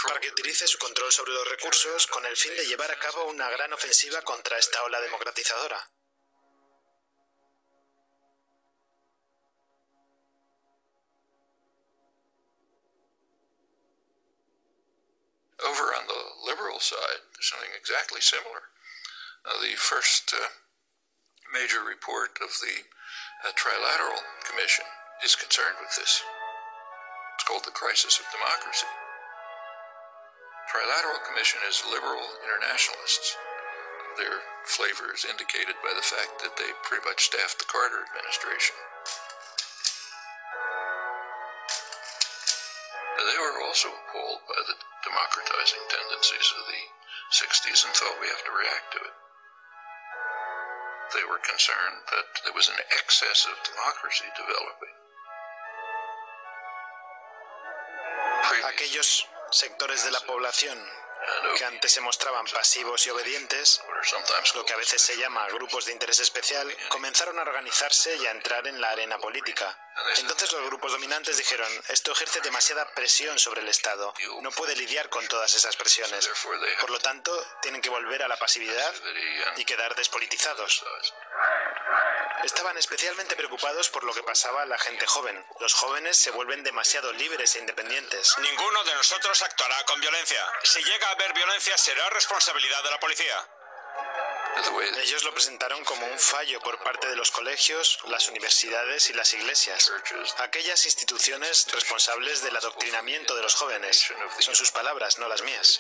para 0.08 0.20
que 0.20 0.30
utilice 0.30 0.68
su 0.68 0.78
control 0.78 1.12
sobre 1.12 1.34
los 1.34 1.48
recursos 1.50 2.08
con 2.08 2.26
el 2.26 2.38
fin 2.38 2.56
de 2.56 2.66
llevar 2.66 2.90
a 2.92 3.00
cabo 3.00 3.26
una 3.26 3.50
gran 3.50 3.74
ofensiva 3.74 4.22
contra 4.22 4.58
esta 4.58 4.82
ola 4.84 5.02
democratizadora. 5.02 5.92
Over 15.60 15.96
on 15.96 16.06
the 16.08 16.48
liberal 16.48 16.80
side, 16.80 17.22
something 17.42 17.72
exactly 17.76 18.22
similar. 18.22 18.70
Uh, 19.44 19.60
the 19.60 19.76
first 19.76 20.34
uh, 20.34 20.48
major 21.52 21.84
report 21.84 22.38
of 22.42 22.50
the 22.62 22.86
uh, 23.44 23.52
Trilateral 23.54 24.22
Commission 24.46 24.86
is 25.24 25.36
concerned 25.36 25.76
with 25.82 25.96
this. 25.96 26.22
It's 27.38 27.46
called 27.46 27.70
the 27.70 27.78
Crisis 27.78 28.18
of 28.18 28.26
Democracy. 28.34 28.90
Trilateral 30.74 31.22
Commission 31.22 31.62
is 31.70 31.86
liberal 31.86 32.26
internationalists. 32.42 33.38
Their 34.18 34.42
flavor 34.66 35.14
is 35.14 35.22
indicated 35.22 35.78
by 35.86 35.94
the 35.94 36.02
fact 36.02 36.42
that 36.42 36.58
they 36.58 36.74
pretty 36.82 37.06
much 37.06 37.30
staffed 37.30 37.62
the 37.62 37.70
Carter 37.70 38.02
administration. 38.10 38.74
They 43.22 43.38
were 43.38 43.62
also 43.70 43.94
appalled 43.94 44.42
by 44.50 44.58
the 44.66 44.82
democratizing 45.06 45.86
tendencies 45.94 46.50
of 46.58 46.66
the 46.66 46.84
60s 47.38 47.86
and 47.86 47.94
thought 47.94 48.18
we 48.18 48.34
have 48.34 48.42
to 48.50 48.58
react 48.66 48.98
to 48.98 49.02
it. 49.06 49.16
They 51.14 51.26
were 51.30 51.38
concerned 51.46 52.02
that 52.18 52.42
there 52.50 52.58
was 52.58 52.74
an 52.74 52.82
excess 52.98 53.46
of 53.46 53.62
democracy 53.62 54.26
developing. 54.34 54.98
Aquellos 58.66 59.28
sectores 59.52 60.04
de 60.04 60.12
la 60.12 60.20
población 60.22 60.78
que 61.58 61.66
antes 61.66 61.92
se 61.92 62.02
mostraban 62.02 62.46
pasivos 62.46 63.06
y 63.06 63.10
obedientes, 63.10 63.82
lo 64.56 64.66
que 64.66 64.74
a 64.74 64.78
veces 64.78 65.02
se 65.02 65.18
llama 65.18 65.48
grupos 65.50 65.86
de 65.86 65.92
interés 65.92 66.20
especial, 66.20 66.74
comenzaron 66.90 67.38
a 67.40 67.42
organizarse 67.42 68.16
y 68.16 68.26
a 68.26 68.32
entrar 68.32 68.66
en 68.68 68.80
la 68.80 68.92
arena 68.92 69.18
política. 69.18 69.78
Entonces 70.18 70.52
los 70.52 70.64
grupos 70.66 70.92
dominantes 70.92 71.38
dijeron, 71.38 71.68
esto 71.90 72.12
ejerce 72.12 72.40
demasiada 72.42 72.88
presión 72.94 73.38
sobre 73.40 73.62
el 73.62 73.68
Estado, 73.68 74.14
no 74.42 74.52
puede 74.52 74.76
lidiar 74.76 75.10
con 75.10 75.28
todas 75.28 75.54
esas 75.56 75.76
presiones. 75.76 76.30
Por 76.80 76.90
lo 76.92 77.00
tanto, 77.00 77.32
tienen 77.62 77.82
que 77.82 77.90
volver 77.90 78.24
a 78.24 78.28
la 78.28 78.38
pasividad 78.38 78.94
y 79.58 79.66
quedar 79.66 79.96
despolitizados. 79.96 80.84
Estaban 82.44 82.78
especialmente 82.78 83.36
preocupados 83.36 83.90
por 83.90 84.04
lo 84.04 84.14
que 84.14 84.24
pasaba 84.24 84.62
a 84.62 84.66
la 84.66 84.78
gente 84.78 85.06
joven. 85.08 85.44
Los 85.60 85.74
jóvenes 85.74 86.18
se 86.18 86.32
vuelven 86.32 86.64
demasiado 86.64 87.12
libres 87.14 87.56
e 87.56 87.60
independientes. 87.60 88.36
Ninguno 88.40 88.84
de 88.84 88.94
nosotros 88.94 89.42
actuará 89.42 89.84
con 89.86 90.00
violencia. 90.00 90.46
Si 90.64 90.84
llega 90.84 91.08
a 91.08 91.12
haber 91.12 91.34
violencia, 91.34 91.78
será 91.78 92.10
responsabilidad 92.12 92.84
de 92.84 92.92
la 92.92 93.00
policía. 93.00 93.48
Ellos 95.04 95.24
lo 95.24 95.34
presentaron 95.34 95.84
como 95.84 96.06
un 96.06 96.20
fallo 96.20 96.60
por 96.62 96.80
parte 96.80 97.08
de 97.08 97.16
los 97.16 97.32
colegios, 97.32 98.00
las 98.06 98.28
universidades 98.28 99.10
y 99.10 99.14
las 99.14 99.34
iglesias. 99.34 99.92
Aquellas 100.38 100.86
instituciones 100.86 101.68
responsables 101.72 102.42
del 102.42 102.56
adoctrinamiento 102.56 103.36
de 103.36 103.44
los 103.44 103.56
jóvenes. 103.56 104.12
Son 104.40 104.56
sus 104.56 104.72
palabras, 104.72 105.20
no 105.20 105.28
las 105.28 105.42
mías. 105.44 105.80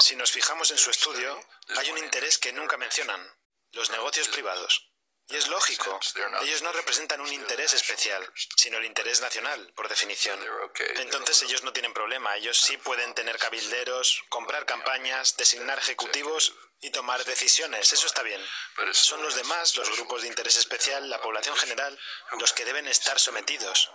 Si 0.00 0.16
nos 0.16 0.32
fijamos 0.32 0.70
en 0.70 0.78
su 0.78 0.90
estudio, 0.90 1.40
hay 1.76 1.90
un 1.90 1.98
interés 1.98 2.38
que 2.38 2.52
nunca 2.52 2.76
mencionan, 2.76 3.20
los 3.72 3.90
negocios 3.90 4.28
privados. 4.28 4.90
Y 5.28 5.36
es 5.36 5.48
lógico, 5.48 5.98
ellos 6.42 6.60
no 6.60 6.70
representan 6.72 7.20
un 7.22 7.32
interés 7.32 7.72
especial, 7.72 8.30
sino 8.56 8.76
el 8.76 8.84
interés 8.84 9.22
nacional, 9.22 9.72
por 9.74 9.88
definición. 9.88 10.38
Entonces 10.96 11.40
ellos 11.42 11.62
no 11.62 11.72
tienen 11.72 11.94
problema, 11.94 12.36
ellos 12.36 12.58
sí 12.58 12.76
pueden 12.76 13.14
tener 13.14 13.38
cabilderos, 13.38 14.22
comprar 14.28 14.66
campañas, 14.66 15.36
designar 15.38 15.78
ejecutivos 15.78 16.54
y 16.80 16.90
tomar 16.90 17.24
decisiones, 17.24 17.90
eso 17.90 18.06
está 18.06 18.22
bien. 18.22 18.44
Son 18.92 19.22
los 19.22 19.34
demás, 19.34 19.74
los 19.76 19.90
grupos 19.96 20.22
de 20.22 20.28
interés 20.28 20.56
especial, 20.56 21.08
la 21.08 21.22
población 21.22 21.56
general, 21.56 21.98
los 22.38 22.52
que 22.52 22.66
deben 22.66 22.86
estar 22.86 23.18
sometidos. 23.18 23.90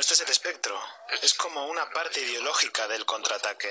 Bueno, 0.00 0.12
este 0.12 0.14
es 0.14 0.28
el 0.28 0.32
espectro. 0.32 0.82
Es 1.20 1.34
como 1.34 1.66
una 1.66 1.90
parte 1.90 2.22
ideológica 2.22 2.88
del 2.88 3.04
contraataque. 3.04 3.70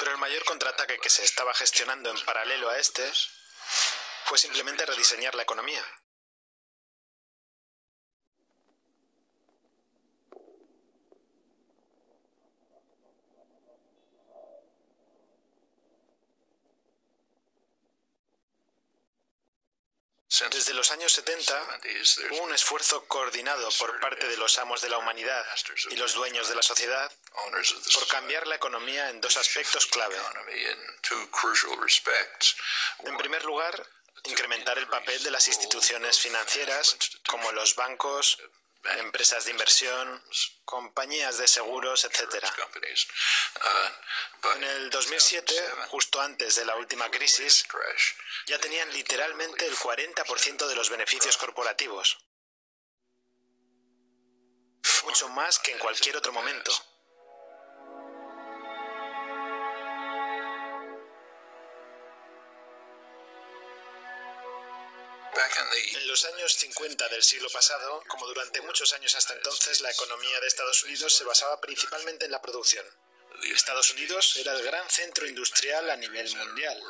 Pero 0.00 0.10
el 0.10 0.18
mayor 0.18 0.44
contraataque 0.44 0.98
que 0.98 1.10
se 1.10 1.22
estaba 1.22 1.54
gestionando 1.54 2.10
en 2.10 2.18
paralelo 2.24 2.68
a 2.70 2.78
este 2.80 3.08
fue 4.24 4.36
simplemente 4.36 4.84
rediseñar 4.84 5.36
la 5.36 5.44
economía. 5.44 5.80
Desde 20.50 20.74
los 20.74 20.90
años 20.90 21.12
70 21.12 21.80
hubo 22.32 22.42
un 22.42 22.54
esfuerzo 22.54 23.04
coordinado 23.06 23.68
por 23.78 24.00
parte 24.00 24.26
de 24.26 24.36
los 24.36 24.58
amos 24.58 24.80
de 24.80 24.88
la 24.88 24.98
humanidad 24.98 25.44
y 25.90 25.96
los 25.96 26.14
dueños 26.14 26.48
de 26.48 26.56
la 26.56 26.62
sociedad 26.62 27.12
por 27.94 28.08
cambiar 28.08 28.46
la 28.48 28.56
economía 28.56 29.10
en 29.10 29.20
dos 29.20 29.36
aspectos 29.36 29.86
clave. 29.86 30.16
En 33.04 33.16
primer 33.16 33.44
lugar, 33.44 33.86
incrementar 34.24 34.76
el 34.78 34.88
papel 34.88 35.22
de 35.22 35.30
las 35.30 35.46
instituciones 35.46 36.18
financieras 36.18 36.96
como 37.28 37.52
los 37.52 37.76
bancos, 37.76 38.38
empresas 38.98 39.44
de 39.44 39.50
inversión, 39.50 40.22
compañías 40.64 41.38
de 41.38 41.48
seguros, 41.48 42.04
etc. 42.04 42.44
En 44.56 44.64
el 44.64 44.90
2007, 44.90 45.54
justo 45.88 46.20
antes 46.20 46.56
de 46.56 46.64
la 46.64 46.76
última 46.76 47.10
crisis, 47.10 47.66
ya 48.46 48.58
tenían 48.58 48.92
literalmente 48.92 49.66
el 49.66 49.76
40% 49.76 50.66
de 50.66 50.74
los 50.74 50.90
beneficios 50.90 51.36
corporativos. 51.36 52.18
Mucho 55.04 55.28
más 55.28 55.58
que 55.58 55.72
en 55.72 55.78
cualquier 55.78 56.16
otro 56.16 56.32
momento. 56.32 56.72
En 65.92 66.08
los 66.08 66.24
años 66.26 66.52
50 66.52 67.08
del 67.08 67.22
siglo 67.22 67.48
pasado, 67.50 68.02
como 68.08 68.26
durante 68.26 68.60
muchos 68.62 68.92
años 68.92 69.14
hasta 69.14 69.34
entonces, 69.34 69.80
la 69.80 69.90
economía 69.90 70.40
de 70.40 70.46
Estados 70.46 70.84
Unidos 70.84 71.14
se 71.16 71.24
basaba 71.24 71.60
principalmente 71.60 72.24
en 72.24 72.30
la 72.30 72.40
producción. 72.40 72.86
Estados 73.42 73.90
Unidos 73.90 74.36
era 74.36 74.52
el 74.52 74.62
gran 74.62 74.88
centro 74.88 75.26
industrial 75.26 75.90
a 75.90 75.96
nivel 75.96 76.34
mundial. 76.36 76.80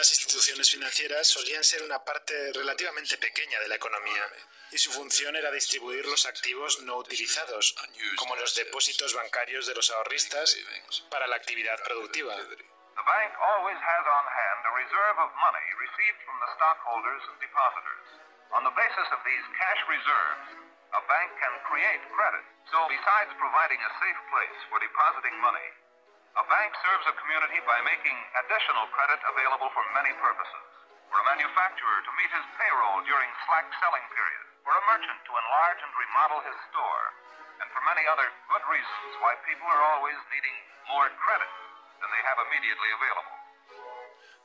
Las 0.00 0.16
instituciones 0.16 0.70
financieras 0.70 1.28
solían 1.28 1.62
ser 1.62 1.82
una 1.82 2.02
parte 2.02 2.32
relativamente 2.54 3.18
pequeña 3.18 3.60
de 3.60 3.68
la 3.68 3.74
economía 3.74 4.24
y 4.72 4.78
su 4.78 4.90
función 4.90 5.36
era 5.36 5.50
distribuir 5.50 6.06
los 6.06 6.24
activos 6.24 6.80
no 6.84 6.96
utilizados, 6.96 7.76
como 8.16 8.34
los 8.36 8.54
depósitos 8.54 9.12
bancarios 9.12 9.66
de 9.66 9.74
los 9.74 9.90
ahorristas, 9.90 10.56
para 11.10 11.26
la 11.26 11.36
actividad 11.36 11.76
productiva. 11.84 12.34
A 20.92 21.00
bank 21.06 21.30
can 21.38 21.54
create 21.70 22.02
credit. 22.10 22.42
So, 22.72 22.78
besides 22.90 23.30
providing 23.38 23.78
a 23.78 23.90
safe 24.02 24.20
place 24.26 24.58
for 24.66 24.82
depositing 24.82 25.38
money, 25.38 25.68
a 26.38 26.44
bank 26.46 26.70
serves 26.84 27.06
a 27.10 27.14
community 27.18 27.58
by 27.66 27.78
making 27.82 28.14
additional 28.46 28.86
credit 28.94 29.18
available 29.26 29.70
for 29.74 29.82
many 29.96 30.14
purposes. 30.22 30.64
For 31.10 31.18
a 31.18 31.26
manufacturer 31.26 31.98
to 32.06 32.12
meet 32.14 32.30
his 32.30 32.46
payroll 32.54 33.02
during 33.02 33.30
slack 33.46 33.66
selling 33.82 34.06
periods, 34.14 34.50
for 34.62 34.70
a 34.70 34.82
merchant 34.94 35.18
to 35.26 35.32
enlarge 35.34 35.80
and 35.82 35.90
remodel 35.90 36.40
his 36.46 36.58
store, 36.70 37.04
and 37.58 37.66
for 37.74 37.82
many 37.82 38.06
other 38.06 38.30
good 38.46 38.64
reasons 38.70 39.10
why 39.18 39.34
people 39.42 39.66
are 39.66 39.82
always 39.90 40.18
needing 40.30 40.56
more 40.86 41.10
credit 41.18 41.50
than 41.98 42.10
they 42.14 42.22
have 42.22 42.38
immediately 42.46 42.90
available. 42.94 43.36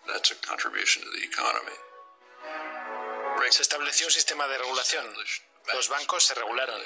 That's 0.09 0.29
a 0.33 0.37
contribution 0.41 1.05
to 1.05 1.11
the 1.13 1.21
economy. 1.21 1.77
Se 3.55 3.61
estableció 3.61 4.07
un 4.07 4.11
sistema 4.11 4.47
de 4.47 4.57
regulación. 4.57 5.05
Los 5.73 5.87
bancos 5.87 6.25
se 6.25 6.33
regularon. 6.33 6.81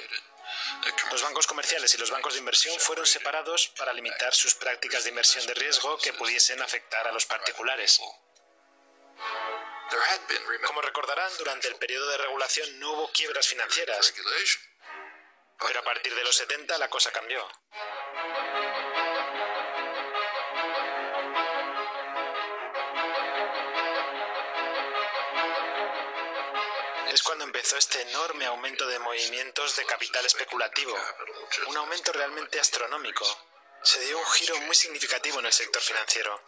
Los 1.10 1.22
bancos 1.22 1.46
comerciales 1.46 1.94
y 1.94 1.98
los 1.98 2.10
bancos 2.10 2.34
de 2.34 2.40
inversión 2.40 2.78
fueron 2.78 3.06
separados 3.06 3.68
para 3.76 3.92
limitar 3.92 4.34
sus 4.34 4.54
prácticas 4.54 5.04
de 5.04 5.10
inversión 5.10 5.46
de 5.46 5.54
riesgo 5.54 5.98
que 5.98 6.12
pudiesen 6.12 6.62
afectar 6.62 7.06
a 7.06 7.12
los 7.12 7.26
particulares. 7.26 8.00
Como 10.66 10.80
recordarán, 10.82 11.30
durante 11.38 11.68
el 11.68 11.76
periodo 11.76 12.08
de 12.10 12.18
regulación 12.18 12.78
no 12.78 12.92
hubo 12.92 13.12
quiebras 13.12 13.46
financieras, 13.48 14.14
pero 15.58 15.80
a 15.80 15.82
partir 15.82 16.14
de 16.14 16.24
los 16.24 16.36
70 16.36 16.78
la 16.78 16.88
cosa 16.88 17.10
cambió. 17.10 17.46
Cuando 27.30 27.44
empezó 27.44 27.76
este 27.76 28.00
enorme 28.00 28.44
aumento 28.46 28.84
de 28.88 28.98
movimientos 28.98 29.76
de 29.76 29.86
capital 29.86 30.26
especulativo, 30.26 30.98
un 31.68 31.76
aumento 31.76 32.12
realmente 32.12 32.58
astronómico. 32.58 33.24
Se 33.84 34.00
dio 34.00 34.18
un 34.18 34.26
giro 34.26 34.56
muy 34.62 34.74
significativo 34.74 35.38
en 35.38 35.46
el 35.46 35.52
sector 35.52 35.80
financiero, 35.80 36.42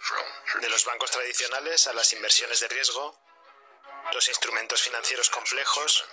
de 0.61 0.69
los 0.69 0.85
bancos 0.85 1.13
tradicionales 1.13 1.87
a 1.87 1.93
las 1.93 2.13
inversiones 2.13 2.59
de 2.59 2.67
riesgo, 2.67 3.17
los 4.13 4.27
instrumentos 4.27 4.83
financieros 4.83 5.31
complejos, 5.31 6.05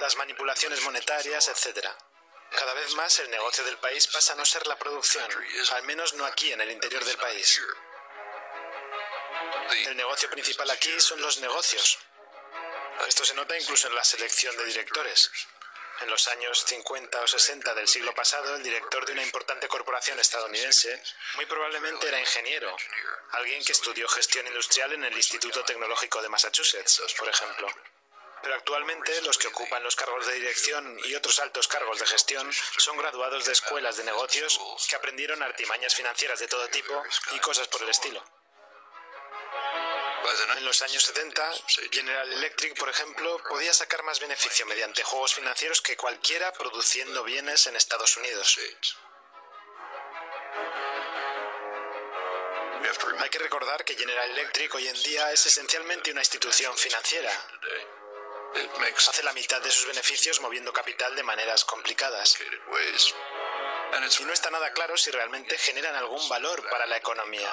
las 0.00 0.16
manipulaciones 0.16 0.82
monetarias, 0.82 1.46
etc. 1.46 1.86
Cada 2.50 2.74
vez 2.74 2.92
más 2.96 3.16
el 3.20 3.30
negocio 3.30 3.62
del 3.62 3.78
país 3.78 4.08
pasa 4.08 4.32
a 4.32 4.36
no 4.36 4.44
ser 4.44 4.66
la 4.66 4.76
producción, 4.76 5.30
al 5.70 5.84
menos 5.84 6.14
no 6.14 6.26
aquí 6.26 6.50
en 6.50 6.60
el 6.60 6.72
interior 6.72 7.04
del 7.04 7.16
país. 7.16 7.60
El 9.86 9.96
negocio 9.96 10.28
principal 10.28 10.68
aquí 10.68 10.98
son 10.98 11.20
los 11.20 11.38
negocios. 11.38 11.96
Esto 13.06 13.24
se 13.24 13.34
nota 13.34 13.58
incluso 13.58 13.88
en 13.88 13.94
la 13.94 14.04
selección 14.04 14.56
de 14.56 14.64
directores. 14.64 15.30
En 16.00 16.08
los 16.08 16.28
años 16.28 16.64
50 16.66 17.20
o 17.20 17.26
60 17.26 17.74
del 17.74 17.86
siglo 17.86 18.14
pasado, 18.14 18.56
el 18.56 18.62
director 18.62 19.04
de 19.04 19.12
una 19.12 19.22
importante 19.22 19.68
corporación 19.68 20.18
estadounidense 20.18 21.02
muy 21.34 21.44
probablemente 21.44 22.08
era 22.08 22.18
ingeniero, 22.18 22.74
alguien 23.32 23.62
que 23.62 23.72
estudió 23.72 24.08
gestión 24.08 24.46
industrial 24.46 24.94
en 24.94 25.04
el 25.04 25.14
Instituto 25.14 25.62
Tecnológico 25.62 26.22
de 26.22 26.30
Massachusetts, 26.30 27.02
por 27.18 27.28
ejemplo. 27.28 27.68
Pero 28.42 28.54
actualmente 28.54 29.20
los 29.22 29.36
que 29.36 29.48
ocupan 29.48 29.82
los 29.82 29.94
cargos 29.96 30.26
de 30.26 30.34
dirección 30.34 30.98
y 31.04 31.14
otros 31.14 31.38
altos 31.40 31.68
cargos 31.68 31.98
de 31.98 32.06
gestión 32.06 32.50
son 32.78 32.96
graduados 32.96 33.44
de 33.44 33.52
escuelas 33.52 33.98
de 33.98 34.04
negocios 34.04 34.58
que 34.88 34.96
aprendieron 34.96 35.42
artimañas 35.42 35.94
financieras 35.94 36.38
de 36.38 36.48
todo 36.48 36.66
tipo 36.68 37.02
y 37.32 37.38
cosas 37.40 37.68
por 37.68 37.82
el 37.82 37.90
estilo. 37.90 38.24
En 40.56 40.64
los 40.64 40.82
años 40.82 41.02
70, 41.02 41.52
General 41.90 42.32
Electric, 42.32 42.78
por 42.78 42.88
ejemplo, 42.88 43.42
podía 43.48 43.72
sacar 43.72 44.02
más 44.02 44.20
beneficio 44.20 44.66
mediante 44.66 45.02
juegos 45.02 45.34
financieros 45.34 45.80
que 45.80 45.96
cualquiera 45.96 46.52
produciendo 46.52 47.24
bienes 47.24 47.66
en 47.66 47.76
Estados 47.76 48.16
Unidos. 48.18 48.58
Hay 53.18 53.30
que 53.30 53.38
recordar 53.38 53.84
que 53.84 53.96
General 53.96 54.30
Electric 54.30 54.74
hoy 54.74 54.88
en 54.88 55.02
día 55.02 55.32
es 55.32 55.46
esencialmente 55.46 56.10
una 56.10 56.20
institución 56.20 56.76
financiera. 56.76 57.32
Hace 59.08 59.22
la 59.22 59.32
mitad 59.32 59.60
de 59.62 59.70
sus 59.70 59.86
beneficios 59.86 60.40
moviendo 60.40 60.72
capital 60.72 61.14
de 61.16 61.22
maneras 61.22 61.64
complicadas. 61.64 62.36
Y 64.20 64.24
no 64.24 64.32
está 64.32 64.50
nada 64.50 64.72
claro 64.72 64.96
si 64.96 65.10
realmente 65.10 65.56
generan 65.58 65.94
algún 65.94 66.28
valor 66.28 66.68
para 66.68 66.86
la 66.86 66.96
economía. 66.96 67.50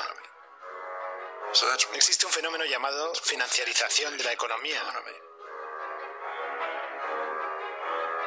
Existe 1.93 2.25
un 2.25 2.31
fenómeno 2.31 2.65
llamado 2.65 3.13
financiarización 3.15 4.17
de 4.17 4.23
la 4.23 4.33
economía. 4.33 4.81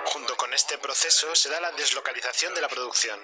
Junto 0.06 0.36
con 0.36 0.52
este 0.54 0.78
proceso 0.78 1.34
se 1.34 1.50
da 1.50 1.60
la 1.60 1.70
deslocalización 1.72 2.54
de 2.54 2.60
la 2.60 2.68
producción. 2.68 3.20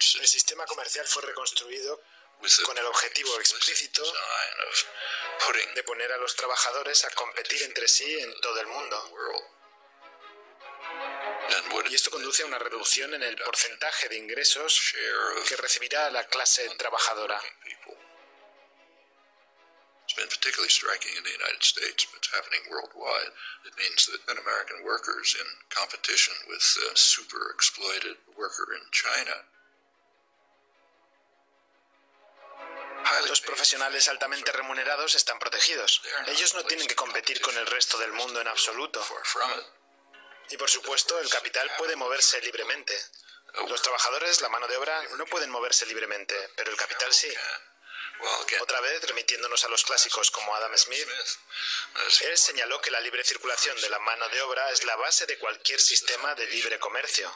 El 0.00 0.26
sistema 0.26 0.64
comercial 0.64 1.06
fue 1.06 1.20
reconstruido 1.22 2.02
con 2.64 2.78
el 2.78 2.86
objetivo 2.86 3.38
explícito 3.38 4.02
de 5.74 5.82
poner 5.82 6.10
a 6.12 6.16
los 6.16 6.34
trabajadores 6.34 7.04
a 7.04 7.10
competir 7.10 7.62
entre 7.64 7.86
sí 7.86 8.18
en 8.18 8.40
todo 8.40 8.60
el 8.60 8.66
mundo. 8.68 9.46
Y 11.90 11.94
esto 11.94 12.10
conduce 12.10 12.42
a 12.44 12.46
una 12.46 12.58
reducción 12.58 13.12
en 13.12 13.22
el 13.22 13.36
porcentaje 13.36 14.08
de 14.08 14.16
ingresos 14.16 14.94
que 15.46 15.56
recibirá 15.56 16.10
la 16.10 16.26
clase 16.28 16.66
trabajadora. 16.78 17.38
It's 20.06 20.16
been 20.16 20.28
particularly 20.28 20.70
striking 20.70 21.14
in 21.16 21.22
the 21.22 21.30
United 21.30 21.62
States, 21.62 22.04
but 22.06 22.18
it's 22.18 22.34
happening 22.34 22.66
worldwide. 22.68 23.30
It 23.64 23.76
means 23.78 24.06
that 24.06 24.18
an 24.26 24.38
American 24.42 24.82
worker 24.82 25.20
is 25.22 25.36
in 25.38 25.46
competition 25.68 26.34
with 26.48 26.64
a 26.90 26.96
super 26.96 27.52
exploited 27.54 28.16
worker 28.34 28.74
in 28.74 28.82
China. 28.90 29.44
Los 33.28 33.40
profesionales 33.40 34.08
altamente 34.08 34.52
remunerados 34.52 35.14
están 35.14 35.38
protegidos. 35.38 36.02
Ellos 36.26 36.54
no 36.54 36.64
tienen 36.64 36.86
que 36.86 36.96
competir 36.96 37.40
con 37.40 37.56
el 37.56 37.66
resto 37.66 37.98
del 37.98 38.12
mundo 38.12 38.40
en 38.40 38.48
absoluto. 38.48 39.04
Y 40.50 40.56
por 40.56 40.68
supuesto, 40.68 41.18
el 41.20 41.28
capital 41.28 41.70
puede 41.78 41.96
moverse 41.96 42.40
libremente. 42.40 42.98
Los 43.68 43.82
trabajadores, 43.82 44.40
la 44.40 44.48
mano 44.48 44.66
de 44.68 44.76
obra, 44.76 45.02
no 45.16 45.26
pueden 45.26 45.50
moverse 45.50 45.86
libremente, 45.86 46.34
pero 46.56 46.70
el 46.70 46.76
capital 46.76 47.12
sí. 47.12 47.32
Otra 48.60 48.80
vez, 48.80 49.02
remitiéndonos 49.02 49.64
a 49.64 49.68
los 49.68 49.84
clásicos 49.84 50.30
como 50.30 50.54
Adam 50.54 50.76
Smith, 50.76 51.08
él 52.22 52.38
señaló 52.38 52.80
que 52.80 52.90
la 52.90 53.00
libre 53.00 53.24
circulación 53.24 53.80
de 53.80 53.88
la 53.88 53.98
mano 54.00 54.28
de 54.28 54.42
obra 54.42 54.70
es 54.70 54.84
la 54.84 54.96
base 54.96 55.26
de 55.26 55.38
cualquier 55.38 55.80
sistema 55.80 56.34
de 56.34 56.46
libre 56.46 56.78
comercio. 56.78 57.32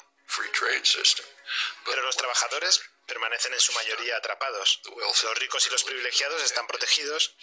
Pero 1.85 2.03
los 2.03 2.17
trabajadores 2.17 2.83
permanecen 3.07 3.53
en 3.53 3.61
su 3.61 3.73
mayoría 3.73 4.17
atrapados. 4.17 4.81
Los 4.97 5.39
ricos 5.39 5.67
y 5.67 5.71
los 5.71 5.85
privilegiados 5.85 6.43
están 6.43 6.67
protegidos 6.67 7.35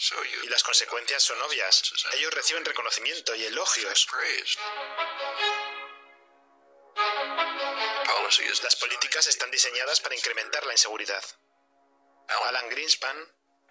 y 0.43 0.47
las 0.47 0.63
consecuencias 0.63 1.23
son 1.23 1.41
obvias. 1.41 1.83
Ellos 2.13 2.33
reciben 2.33 2.65
reconocimiento 2.65 3.35
y 3.35 3.45
elogios. 3.45 4.07
Las 8.63 8.75
políticas 8.75 9.27
están 9.27 9.51
diseñadas 9.51 9.99
para 9.99 10.15
incrementar 10.15 10.65
la 10.65 10.73
inseguridad. 10.73 11.23
Alan 12.45 12.69
Greenspan, 12.69 13.17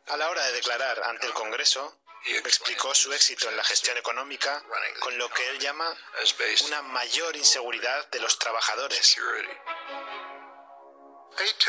a 0.07 0.17
la 0.17 0.29
hora 0.29 0.45
de 0.47 0.53
declarar 0.53 1.03
ante 1.05 1.27
el 1.27 1.33
Congreso, 1.33 2.03
explicó 2.27 2.95
su 2.95 3.13
éxito 3.13 3.49
en 3.49 3.57
la 3.57 3.65
gestión 3.65 3.97
económica 3.97 4.63
con 5.01 5.17
lo 5.17 5.31
que 5.31 5.49
él 5.49 5.59
llama 5.59 5.97
una 6.67 6.83
mayor 6.83 7.37
inseguridad 7.37 8.11
de 8.11 8.21
los 8.21 8.39
trabajadores. 8.39 9.17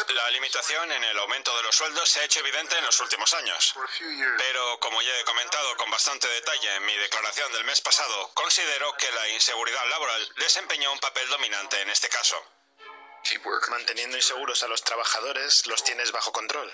La 0.09 0.29
limitación 0.31 0.91
en 0.91 1.03
el 1.03 1.19
aumento 1.19 1.55
de 1.55 1.63
los 1.63 1.75
sueldos 1.75 2.09
se 2.09 2.19
ha 2.19 2.23
hecho 2.23 2.39
evidente 2.39 2.77
en 2.77 2.85
los 2.85 2.99
últimos 2.99 3.33
años. 3.33 3.73
Pero, 4.37 4.79
como 4.79 5.01
ya 5.01 5.17
he 5.19 5.23
comentado 5.23 5.77
con 5.77 5.89
bastante 5.89 6.27
detalle 6.27 6.75
en 6.75 6.85
mi 6.85 6.95
declaración 6.97 7.51
del 7.53 7.63
mes 7.63 7.79
pasado, 7.81 8.31
considero 8.33 8.93
que 8.97 9.11
la 9.11 9.29
inseguridad 9.29 9.87
laboral 9.89 10.33
desempeñó 10.37 10.91
un 10.91 10.99
papel 10.99 11.27
dominante 11.29 11.79
en 11.81 11.89
este 11.89 12.09
caso. 12.09 12.43
Manteniendo 13.69 14.17
inseguros 14.17 14.63
a 14.63 14.67
los 14.67 14.83
trabajadores, 14.83 15.67
los 15.67 15.83
tienes 15.83 16.11
bajo 16.11 16.31
control. 16.31 16.71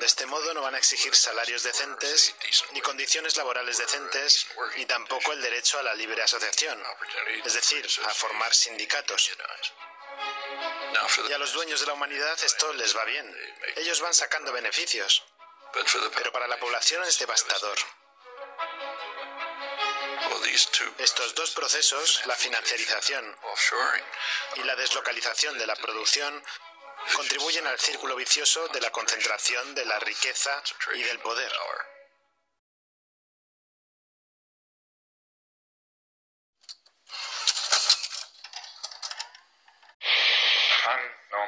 De 0.00 0.06
este 0.06 0.24
modo 0.26 0.54
no 0.54 0.62
van 0.62 0.74
a 0.74 0.78
exigir 0.78 1.14
salarios 1.14 1.62
decentes, 1.62 2.34
ni 2.72 2.80
condiciones 2.80 3.36
laborales 3.36 3.76
decentes, 3.76 4.46
ni 4.76 4.86
tampoco 4.86 5.32
el 5.32 5.42
derecho 5.42 5.78
a 5.78 5.82
la 5.82 5.94
libre 5.94 6.22
asociación, 6.22 6.82
es 7.44 7.52
decir, 7.52 7.86
a 8.06 8.14
formar 8.14 8.54
sindicatos. 8.54 9.30
Y 11.28 11.32
a 11.32 11.38
los 11.38 11.52
dueños 11.52 11.80
de 11.80 11.86
la 11.86 11.92
humanidad 11.94 12.38
esto 12.42 12.72
les 12.74 12.96
va 12.96 13.04
bien. 13.04 13.36
Ellos 13.76 14.00
van 14.00 14.14
sacando 14.14 14.52
beneficios. 14.52 15.24
Pero 16.14 16.32
para 16.32 16.46
la 16.48 16.58
población 16.58 17.02
es 17.04 17.18
devastador. 17.18 17.78
Estos 20.98 21.34
dos 21.34 21.50
procesos, 21.52 22.22
la 22.26 22.36
financiarización 22.36 23.36
y 24.56 24.62
la 24.64 24.76
deslocalización 24.76 25.58
de 25.58 25.66
la 25.66 25.76
producción, 25.76 26.44
contribuyen 27.16 27.66
al 27.66 27.78
círculo 27.80 28.14
vicioso 28.16 28.68
de 28.68 28.80
la 28.80 28.90
concentración 28.90 29.74
de 29.74 29.86
la 29.86 29.98
riqueza 29.98 30.62
y 30.94 31.02
del 31.02 31.18
poder. 31.20 31.52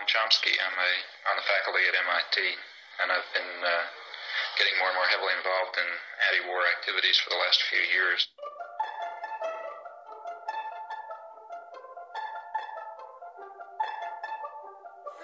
Noam 0.05 0.13
Chomsky. 0.13 0.53
I'm 0.61 0.77
a, 0.77 0.93
on 1.33 1.37
the 1.41 1.47
faculty 1.49 1.81
at 1.89 1.97
MIT, 1.97 2.37
and 3.01 3.09
I've 3.09 3.31
been 3.33 3.53
uh, 3.65 3.85
getting 4.61 4.77
more 4.77 4.93
and 4.93 5.01
more 5.01 5.09
heavily 5.09 5.33
involved 5.33 5.81
in 5.81 5.89
anti-war 6.29 6.61
activities 6.77 7.17
for 7.25 7.33
the 7.33 7.41
last 7.41 7.65
few 7.73 7.81
years. 7.89 8.29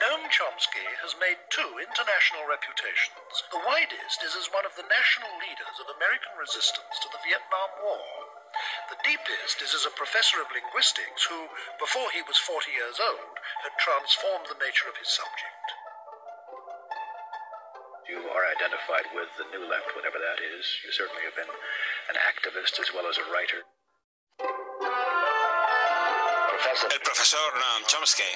Noam 0.01 0.25
Chomsky 0.33 0.88
has 1.05 1.12
made 1.21 1.37
two 1.53 1.77
international 1.77 2.49
reputations. 2.49 3.37
The 3.53 3.61
widest 3.61 4.25
is 4.25 4.33
as 4.33 4.49
one 4.49 4.64
of 4.64 4.73
the 4.81 4.88
national 4.88 5.37
leaders 5.45 5.77
of 5.77 5.93
American 5.93 6.33
resistance 6.40 6.97
to 7.05 7.09
the 7.12 7.21
Vietnam 7.21 7.69
War. 7.85 8.30
The 8.90 9.07
deepest 9.07 9.62
is 9.62 9.70
as 9.70 9.87
a 9.87 9.94
professor 9.94 10.42
of 10.42 10.50
linguistics 10.50 11.22
who, 11.31 11.46
before 11.79 12.11
he 12.11 12.26
was 12.26 12.42
40 12.42 12.74
years 12.74 12.98
old, 12.98 13.38
had 13.62 13.70
transformed 13.79 14.50
the 14.50 14.59
nature 14.59 14.90
of 14.90 14.98
his 14.98 15.07
subject. 15.07 15.66
You 18.11 18.18
are 18.35 18.44
identified 18.50 19.07
with 19.14 19.31
the 19.38 19.46
New 19.55 19.62
Left, 19.70 19.94
whatever 19.94 20.18
that 20.18 20.42
is. 20.42 20.66
You 20.83 20.90
certainly 20.90 21.22
have 21.22 21.38
been 21.38 21.55
an 22.11 22.18
activist 22.18 22.83
as 22.83 22.90
well 22.90 23.07
as 23.07 23.14
a 23.22 23.26
writer. 23.31 23.62
El 26.90 27.00
profesor 27.07 27.46
Noam 27.55 27.87
Chomsky 27.87 28.33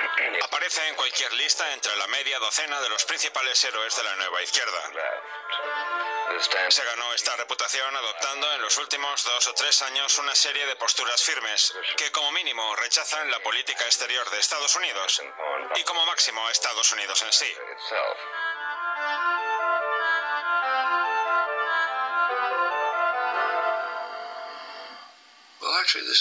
aparece 0.48 0.80
en 0.88 0.94
cualquier 0.94 1.32
lista 1.34 1.70
entre 1.74 1.94
la 1.96 2.06
media 2.08 2.38
docena 2.38 2.80
de 2.80 2.88
los 2.88 3.04
principales 3.04 3.62
héroes 3.64 3.94
de 3.96 4.04
la 4.04 4.16
nueva 4.16 4.42
izquierda. 4.42 4.80
Se 6.68 6.84
ganó 6.84 7.14
esta 7.14 7.34
reputación 7.36 7.96
adoptando 7.96 8.52
en 8.54 8.62
los 8.62 8.76
últimos 8.78 9.24
dos 9.24 9.46
o 9.48 9.54
tres 9.54 9.82
años 9.82 10.18
una 10.18 10.34
serie 10.34 10.66
de 10.66 10.76
posturas 10.76 11.22
firmes 11.22 11.74
que 11.96 12.12
como 12.12 12.30
mínimo 12.32 12.76
rechazan 12.76 13.30
la 13.30 13.42
política 13.42 13.84
exterior 13.84 14.28
de 14.30 14.38
Estados 14.38 14.74
Unidos 14.76 15.22
y 15.76 15.82
como 15.84 16.04
máximo 16.06 16.46
a 16.46 16.52
Estados 16.52 16.92
Unidos 16.92 17.22
en 17.22 17.32
sí. 17.32 17.54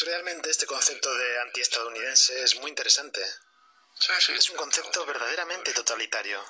Realmente 0.06 0.50
este 0.50 0.66
concepto 0.66 1.14
de 1.14 1.42
antiestadounidense 1.42 2.44
es 2.44 2.56
muy 2.56 2.70
interesante. 2.70 3.22
Es 4.30 4.50
un 4.50 4.56
concepto 4.56 5.06
verdaderamente 5.06 5.74
totalitario. 5.74 6.44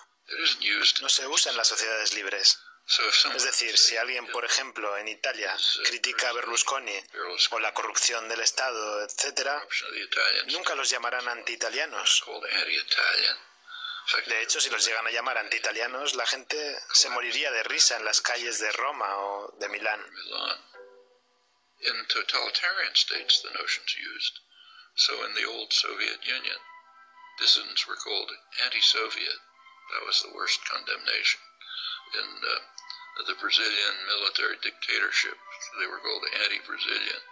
No 1.02 1.10
se 1.10 1.26
usa 1.28 1.52
en 1.52 1.58
las 1.58 1.68
sociedades 1.68 2.14
libres. 2.14 2.60
Es 3.36 3.44
decir, 3.44 3.78
si 3.78 3.98
alguien, 3.98 4.28
por 4.28 4.46
ejemplo, 4.46 4.96
en 4.98 5.10
Italia 5.10 5.54
critica 5.84 6.30
a 6.30 6.34
Berlusconi 6.34 6.98
o 7.52 7.60
la 7.60 7.74
corrupción 7.74 8.30
del 8.30 8.40
Estado, 8.40 9.04
etc., 9.04 9.50
nunca 10.48 10.74
los 10.74 10.90
llamarán 10.90 11.28
anti-italianos. 11.28 12.24
De 14.26 14.42
hecho, 14.42 14.62
si 14.62 14.70
los 14.70 14.86
llegan 14.86 15.06
a 15.06 15.12
llamar 15.12 15.38
anti-italianos, 15.38 16.16
la 16.16 16.26
gente 16.26 16.58
se 16.94 17.10
moriría 17.10 17.52
de 17.52 17.64
risa 17.64 17.98
en 17.98 18.06
las 18.06 18.22
calles 18.22 18.60
de 18.60 18.72
Roma 18.72 19.18
o 19.18 19.52
de 19.60 19.68
Milán. 19.68 20.02
In 21.80 22.08
totalitarian 22.08 22.96
states, 22.96 23.42
the 23.42 23.52
notion's 23.52 23.94
used. 23.96 24.40
So 24.96 25.26
in 25.26 25.36
the 25.36 25.46
old 25.46 25.72
Soviet 25.74 26.26
Union, 26.26 26.58
dissidents 27.38 27.86
were 27.86 27.98
called 27.98 28.32
anti-Soviet. 28.64 29.40
That 29.92 30.06
was 30.06 30.24
the 30.24 30.34
worst 30.34 30.64
condemnation. 30.66 31.42
In 32.16 32.42
uh, 32.44 32.60
the 33.26 33.40
Brazilian 33.42 33.96
military 34.06 34.62
dictatorship, 34.62 35.38
they 35.80 35.90
were 35.90 35.98
called 35.98 36.22
anti-Brazilian. 36.46 37.24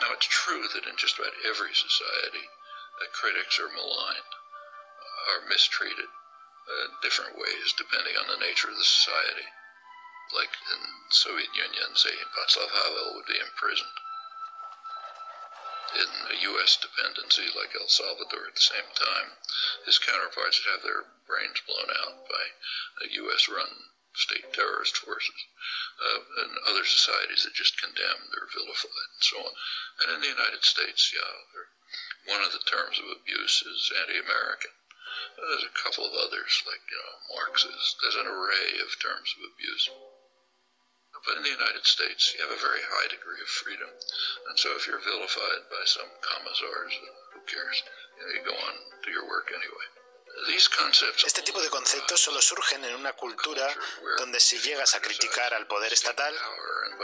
Now 0.00 0.12
it's 0.16 0.26
true 0.26 0.64
that 0.72 0.88
in 0.88 0.96
just 0.96 1.18
about 1.18 1.36
every 1.44 1.74
society, 1.74 2.48
uh, 3.00 3.10
critics 3.12 3.60
are 3.60 3.68
maligned, 3.68 4.32
are 5.28 5.48
mistreated 5.48 6.08
uh, 6.08 6.88
different 7.02 7.36
ways 7.36 7.76
depending 7.76 8.16
on 8.16 8.28
the 8.28 8.40
nature 8.40 8.70
of 8.72 8.78
the 8.78 8.84
society. 8.84 9.48
Like 10.32 10.50
in 10.72 10.80
Soviet 11.10 11.52
Union, 11.54 11.94
say 11.94 12.10
Václav 12.10 12.70
Havel 12.72 13.14
would 13.14 13.26
be 13.26 13.38
imprisoned. 13.38 13.98
In 15.94 16.10
a 16.30 16.40
U.S. 16.42 16.76
dependency 16.76 17.48
like 17.54 17.74
El 17.74 17.88
Salvador 17.88 18.46
at 18.48 18.54
the 18.54 18.60
same 18.60 18.90
time, 18.94 19.38
his 19.86 19.98
counterparts 19.98 20.58
would 20.58 20.72
have 20.72 20.82
their 20.82 21.04
brains 21.26 21.60
blown 21.66 21.90
out 21.90 22.28
by 22.28 23.06
U.S.-run 23.10 23.90
state 24.14 24.52
terrorist 24.52 24.96
forces. 24.96 25.46
Uh, 25.94 26.20
and 26.42 26.58
other 26.66 26.84
societies 26.84 27.44
that 27.44 27.54
just 27.54 27.80
condemned 27.80 28.34
or 28.34 28.50
vilified 28.50 29.10
and 29.14 29.22
so 29.22 29.38
on. 29.38 29.54
And 30.02 30.10
in 30.14 30.20
the 30.22 30.34
United 30.34 30.64
States, 30.64 31.14
yeah, 31.14 31.22
One 32.26 32.42
of 32.42 32.50
the 32.50 32.58
terms 32.66 32.98
of 32.98 33.06
abuse 33.10 33.62
is 33.62 33.92
anti-American. 33.94 34.72
There's 35.36 35.62
a 35.62 35.78
couple 35.78 36.04
of 36.06 36.14
others, 36.14 36.62
like 36.66 36.82
you 36.90 36.96
know, 36.96 37.36
Marxist. 37.36 37.96
There's 38.02 38.16
an 38.16 38.26
array 38.26 38.78
of 38.82 38.98
terms 38.98 39.34
of 39.38 39.50
abuse. 39.54 39.88
But 41.24 41.36
in 41.38 41.42
the 41.42 41.56
United 41.56 41.84
States, 41.86 42.34
you 42.36 42.44
have 42.44 42.52
a 42.52 42.60
very 42.60 42.84
high 42.84 43.08
degree 43.08 43.40
of 43.40 43.48
freedom, 43.48 43.88
and 43.88 44.58
so 44.58 44.76
if 44.76 44.86
you're 44.86 45.00
vilified 45.00 45.62
by 45.72 45.84
some 45.84 46.10
commissars, 46.20 46.92
who 47.32 47.40
cares? 47.48 47.82
You, 48.16 48.22
know, 48.22 48.32
you 48.36 48.42
go 48.44 48.56
on 48.56 48.74
do 49.04 49.10
your 49.10 49.28
work 49.28 49.48
anyway. 49.48 49.88
Este 51.24 51.42
tipo 51.42 51.62
de 51.62 51.70
conceptos 51.70 52.20
solo 52.20 52.40
surgen 52.42 52.84
en 52.84 52.94
una 52.94 53.12
cultura 53.12 53.72
donde 54.18 54.40
si 54.40 54.58
llegas 54.58 54.94
a 54.94 55.00
criticar 55.00 55.54
al 55.54 55.66
poder 55.66 55.92
estatal, 55.92 56.34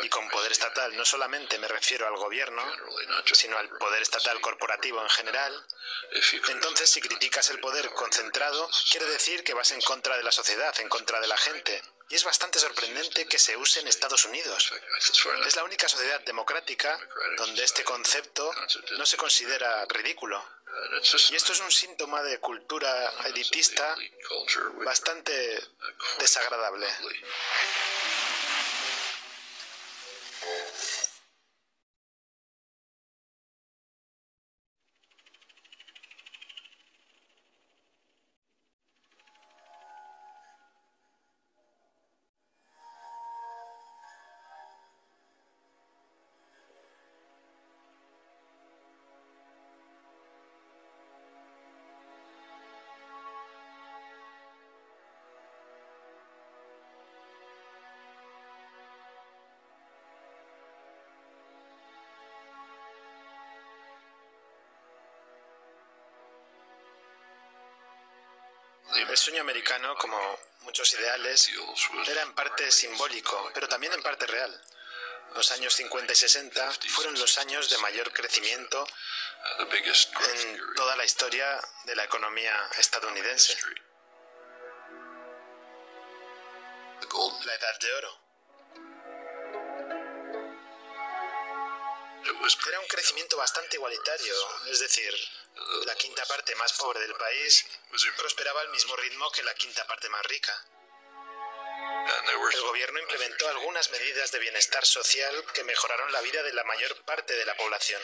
y 0.02 0.08
con 0.08 0.28
poder 0.30 0.52
estatal 0.52 0.96
no 0.96 1.04
solamente 1.04 1.58
me 1.58 1.68
refiero 1.68 2.06
al 2.06 2.16
gobierno, 2.16 2.62
sino 3.32 3.56
al 3.56 3.68
poder 3.78 4.02
estatal 4.02 4.40
corporativo 4.40 5.00
en 5.00 5.08
general, 5.10 5.66
entonces 6.48 6.90
si 6.90 7.00
criticas 7.00 7.50
el 7.50 7.60
poder 7.60 7.90
concentrado, 7.90 8.68
quiere 8.90 9.06
decir 9.06 9.44
que 9.44 9.54
vas 9.54 9.70
en 9.70 9.80
contra 9.82 10.16
de 10.16 10.24
la 10.24 10.32
sociedad, 10.32 10.78
en 10.80 10.88
contra 10.88 11.20
de 11.20 11.28
la 11.28 11.36
gente. 11.36 11.82
Y 12.10 12.16
es 12.16 12.24
bastante 12.24 12.58
sorprendente 12.58 13.26
que 13.26 13.38
se 13.38 13.56
use 13.56 13.78
en 13.80 13.86
Estados 13.86 14.24
Unidos. 14.24 14.72
Es 15.46 15.54
la 15.54 15.62
única 15.62 15.88
sociedad 15.88 16.20
democrática 16.22 16.98
donde 17.38 17.62
este 17.62 17.84
concepto 17.84 18.52
no 18.98 19.06
se 19.06 19.16
considera 19.16 19.86
ridículo. 19.86 20.44
Y 21.30 21.36
esto 21.36 21.52
es 21.52 21.60
un 21.60 21.70
síntoma 21.70 22.20
de 22.22 22.40
cultura 22.40 23.12
elitista 23.26 23.96
bastante 24.84 25.32
desagradable. 26.18 26.88
El 68.96 69.16
sueño 69.16 69.40
americano, 69.42 69.96
como 69.96 70.38
muchos 70.60 70.92
ideales, 70.94 71.50
era 72.08 72.22
en 72.22 72.34
parte 72.34 72.70
simbólico, 72.70 73.50
pero 73.54 73.68
también 73.68 73.92
en 73.92 74.02
parte 74.02 74.26
real. 74.26 74.62
Los 75.34 75.52
años 75.52 75.74
50 75.74 76.12
y 76.12 76.16
60 76.16 76.72
fueron 76.88 77.14
los 77.18 77.38
años 77.38 77.70
de 77.70 77.78
mayor 77.78 78.12
crecimiento 78.12 78.86
en 79.58 80.74
toda 80.74 80.96
la 80.96 81.04
historia 81.04 81.60
de 81.84 81.96
la 81.96 82.04
economía 82.04 82.56
estadounidense. 82.78 83.56
La 87.44 87.54
edad 87.54 87.78
de 87.80 87.92
oro. 87.94 88.20
Era 92.68 92.80
un 92.80 92.86
crecimiento 92.86 93.36
bastante 93.36 93.76
igualitario, 93.76 94.34
es 94.66 94.80
decir, 94.80 95.14
la 95.84 95.94
quinta 95.94 96.24
parte 96.26 96.54
más 96.56 96.72
pobre 96.74 97.00
del 97.00 97.14
país 97.14 97.66
prosperaba 98.16 98.60
al 98.62 98.70
mismo 98.70 98.96
ritmo 98.96 99.30
que 99.32 99.42
la 99.42 99.54
quinta 99.54 99.86
parte 99.86 100.08
más 100.08 100.24
rica. 100.26 100.66
El 102.28 102.60
gobierno 102.62 102.98
implementó 102.98 103.48
algunas 103.48 103.90
medidas 103.90 104.30
de 104.32 104.38
bienestar 104.38 104.84
social 104.84 105.44
que 105.52 105.64
mejoraron 105.64 106.10
la 106.12 106.20
vida 106.20 106.42
de 106.42 106.52
la 106.52 106.64
mayor 106.64 106.96
parte 107.04 107.34
de 107.34 107.44
la 107.44 107.56
población. 107.56 108.00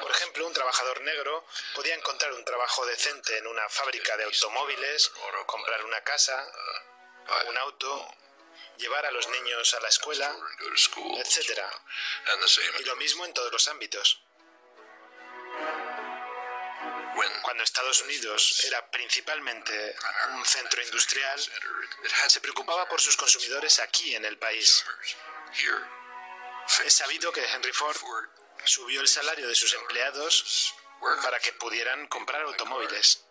Por 0.00 0.10
ejemplo, 0.10 0.46
un 0.46 0.52
trabajador 0.52 1.00
negro 1.00 1.46
podía 1.74 1.94
encontrar 1.94 2.32
un 2.32 2.44
trabajo 2.44 2.84
decente 2.86 3.38
en 3.38 3.46
una 3.46 3.68
fábrica 3.68 4.16
de 4.16 4.24
automóviles, 4.24 5.12
comprar 5.46 5.84
una 5.84 6.02
casa, 6.02 6.46
un 7.48 7.58
auto, 7.58 8.14
llevar 8.76 9.06
a 9.06 9.10
los 9.10 9.28
niños 9.28 9.74
a 9.74 9.80
la 9.80 9.88
escuela, 9.88 10.36
etc. 11.18 11.62
Y 12.80 12.84
lo 12.84 12.96
mismo 12.96 13.24
en 13.24 13.32
todos 13.32 13.52
los 13.52 13.68
ámbitos. 13.68 14.20
Cuando 17.42 17.62
Estados 17.62 18.02
Unidos 18.02 18.64
era 18.64 18.90
principalmente 18.90 19.96
un 20.32 20.44
centro 20.44 20.82
industrial, 20.82 21.40
se 22.28 22.40
preocupaba 22.40 22.88
por 22.88 23.00
sus 23.00 23.16
consumidores 23.16 23.78
aquí 23.78 24.14
en 24.14 24.24
el 24.24 24.38
país. 24.38 24.84
Es 26.84 26.92
sabido 26.92 27.32
que 27.32 27.44
Henry 27.44 27.72
Ford 27.72 27.96
subió 28.64 29.00
el 29.00 29.08
salario 29.08 29.46
de 29.46 29.54
sus 29.54 29.72
empleados 29.74 30.74
para 31.22 31.38
que 31.38 31.52
pudieran 31.52 32.06
comprar 32.08 32.42
automóviles. 32.42 33.24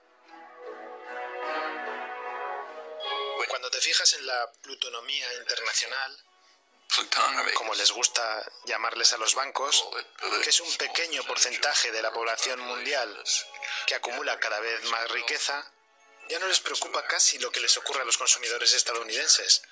Cuando 3.49 3.69
te 3.69 3.81
fijas 3.81 4.13
en 4.13 4.25
la 4.25 4.51
plutonomía 4.61 5.33
internacional, 5.33 6.17
como 7.55 7.73
les 7.75 7.91
gusta 7.91 8.45
llamarles 8.65 9.13
a 9.13 9.17
los 9.17 9.35
bancos, 9.35 9.85
que 10.43 10.49
es 10.49 10.59
un 10.59 10.73
pequeño 10.75 11.23
porcentaje 11.23 11.91
de 11.91 12.01
la 12.01 12.11
población 12.11 12.59
mundial 12.59 13.23
que 13.87 13.95
acumula 13.95 14.39
cada 14.39 14.59
vez 14.59 14.83
más 14.85 15.09
riqueza, 15.11 15.71
ya 16.29 16.39
no 16.39 16.47
les 16.47 16.59
preocupa 16.59 17.05
casi 17.05 17.39
lo 17.39 17.51
que 17.51 17.59
les 17.59 17.75
ocurre 17.77 18.01
a 18.01 18.05
los 18.05 18.17
consumidores 18.17 18.73
estadounidenses, 18.73 19.63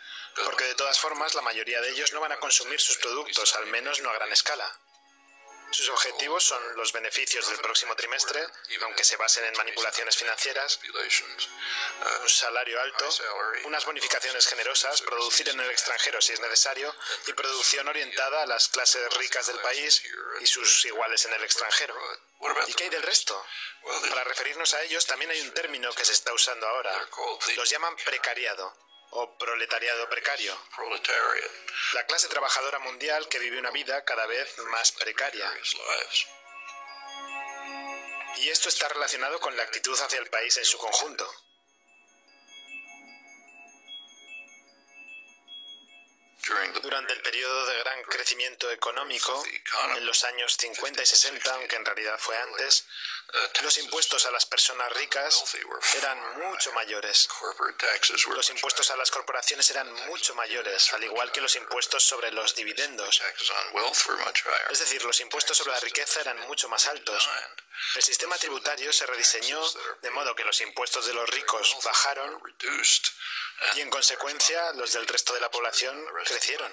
porque 0.45 0.65
de 0.65 0.75
todas 0.75 0.99
formas 0.99 1.33
la 1.33 1.41
mayoría 1.41 1.81
de 1.81 1.89
ellos 1.89 2.11
no 2.13 2.21
van 2.21 2.31
a 2.31 2.39
consumir 2.39 2.79
sus 2.79 2.97
productos, 2.97 3.55
al 3.55 3.67
menos 3.67 4.01
no 4.01 4.09
a 4.09 4.13
gran 4.13 4.31
escala. 4.31 4.80
Sus 5.71 5.89
objetivos 5.89 6.43
son 6.43 6.61
los 6.75 6.91
beneficios 6.91 7.47
del 7.49 7.59
próximo 7.59 7.95
trimestre, 7.95 8.45
aunque 8.83 9.03
se 9.03 9.15
basen 9.15 9.45
en 9.45 9.57
manipulaciones 9.57 10.15
financieras, 10.15 10.79
un 12.21 12.29
salario 12.29 12.79
alto, 12.81 13.09
unas 13.63 13.85
bonificaciones 13.85 14.47
generosas, 14.47 15.01
producir 15.01 15.47
en 15.49 15.59
el 15.59 15.71
extranjero 15.71 16.21
si 16.21 16.33
es 16.33 16.39
necesario 16.39 16.93
y 17.27 17.33
producción 17.33 17.87
orientada 17.87 18.43
a 18.43 18.45
las 18.45 18.67
clases 18.67 19.13
ricas 19.15 19.47
del 19.47 19.59
país 19.59 20.03
y 20.41 20.47
sus 20.47 20.85
iguales 20.85 21.25
en 21.25 21.33
el 21.33 21.43
extranjero. 21.43 21.95
¿Y 22.67 22.73
qué 22.73 22.85
hay 22.85 22.89
del 22.89 23.03
resto? 23.03 23.45
Para 24.09 24.23
referirnos 24.25 24.73
a 24.73 24.83
ellos 24.83 25.05
también 25.05 25.31
hay 25.31 25.41
un 25.41 25.53
término 25.53 25.93
que 25.93 26.05
se 26.05 26.13
está 26.13 26.33
usando 26.33 26.67
ahora. 26.67 27.07
Los 27.55 27.69
llaman 27.69 27.95
precariado 27.95 28.90
o 29.11 29.37
proletariado 29.37 30.09
precario. 30.09 30.57
La 31.93 32.05
clase 32.05 32.27
trabajadora 32.27 32.79
mundial 32.79 33.27
que 33.27 33.39
vive 33.39 33.59
una 33.59 33.71
vida 33.71 34.03
cada 34.03 34.25
vez 34.25 34.57
más 34.71 34.91
precaria. 34.93 35.49
Y 38.37 38.49
esto 38.49 38.69
está 38.69 38.87
relacionado 38.87 39.39
con 39.39 39.55
la 39.55 39.63
actitud 39.63 39.97
hacia 39.99 40.19
el 40.19 40.29
país 40.29 40.57
en 40.57 40.65
su 40.65 40.77
conjunto. 40.77 41.29
Durante 46.81 47.13
el 47.13 47.21
periodo 47.21 47.65
de 47.67 47.79
gran 47.79 48.03
crecimiento 48.03 48.71
económico, 48.71 49.43
en 49.95 50.05
los 50.05 50.23
años 50.23 50.57
50 50.57 51.03
y 51.03 51.05
60, 51.05 51.53
aunque 51.53 51.75
en 51.75 51.85
realidad 51.85 52.17
fue 52.19 52.35
antes, 52.37 52.85
los 53.61 53.77
impuestos 53.77 54.25
a 54.25 54.31
las 54.31 54.45
personas 54.45 54.91
ricas 54.93 55.43
eran 55.95 56.39
mucho 56.39 56.73
mayores. 56.73 57.29
Los 58.27 58.49
impuestos 58.49 58.91
a 58.91 58.97
las 58.97 59.11
corporaciones 59.11 59.69
eran 59.69 59.91
mucho 60.07 60.35
mayores, 60.35 60.91
al 60.93 61.03
igual 61.03 61.31
que 61.31 61.41
los 61.41 61.55
impuestos 61.55 62.03
sobre 62.03 62.31
los 62.31 62.55
dividendos. 62.55 63.21
Es 64.69 64.79
decir, 64.79 65.03
los 65.03 65.19
impuestos 65.21 65.57
sobre 65.57 65.71
la 65.71 65.79
riqueza 65.79 66.21
eran 66.21 66.39
mucho 66.41 66.67
más 66.69 66.87
altos. 66.87 67.29
El 67.95 68.03
sistema 68.03 68.37
tributario 68.37 68.91
se 68.91 69.05
rediseñó 69.05 69.61
de 70.01 70.09
modo 70.11 70.35
que 70.35 70.43
los 70.43 70.59
impuestos 70.61 71.05
de 71.05 71.13
los 71.13 71.29
ricos 71.29 71.77
bajaron 71.83 72.41
y 73.75 73.81
en 73.81 73.89
consecuencia 73.89 74.73
los 74.73 74.93
del 74.93 75.07
resto 75.07 75.33
de 75.33 75.41
la 75.41 75.51
población 75.51 76.03
crecieron. 76.25 76.71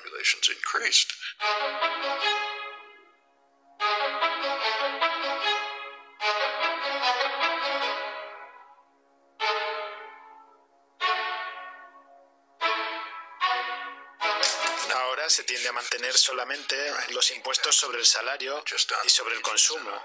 Ahora 14.94 15.28
se 15.30 15.44
tiende 15.44 15.68
a 15.68 15.72
mantener 15.72 16.16
solamente 16.16 16.76
los 17.10 17.30
impuestos 17.30 17.76
sobre 17.76 17.98
el 17.98 18.06
salario 18.06 18.64
y 19.04 19.08
sobre 19.08 19.34
el 19.34 19.42
consumo, 19.42 20.04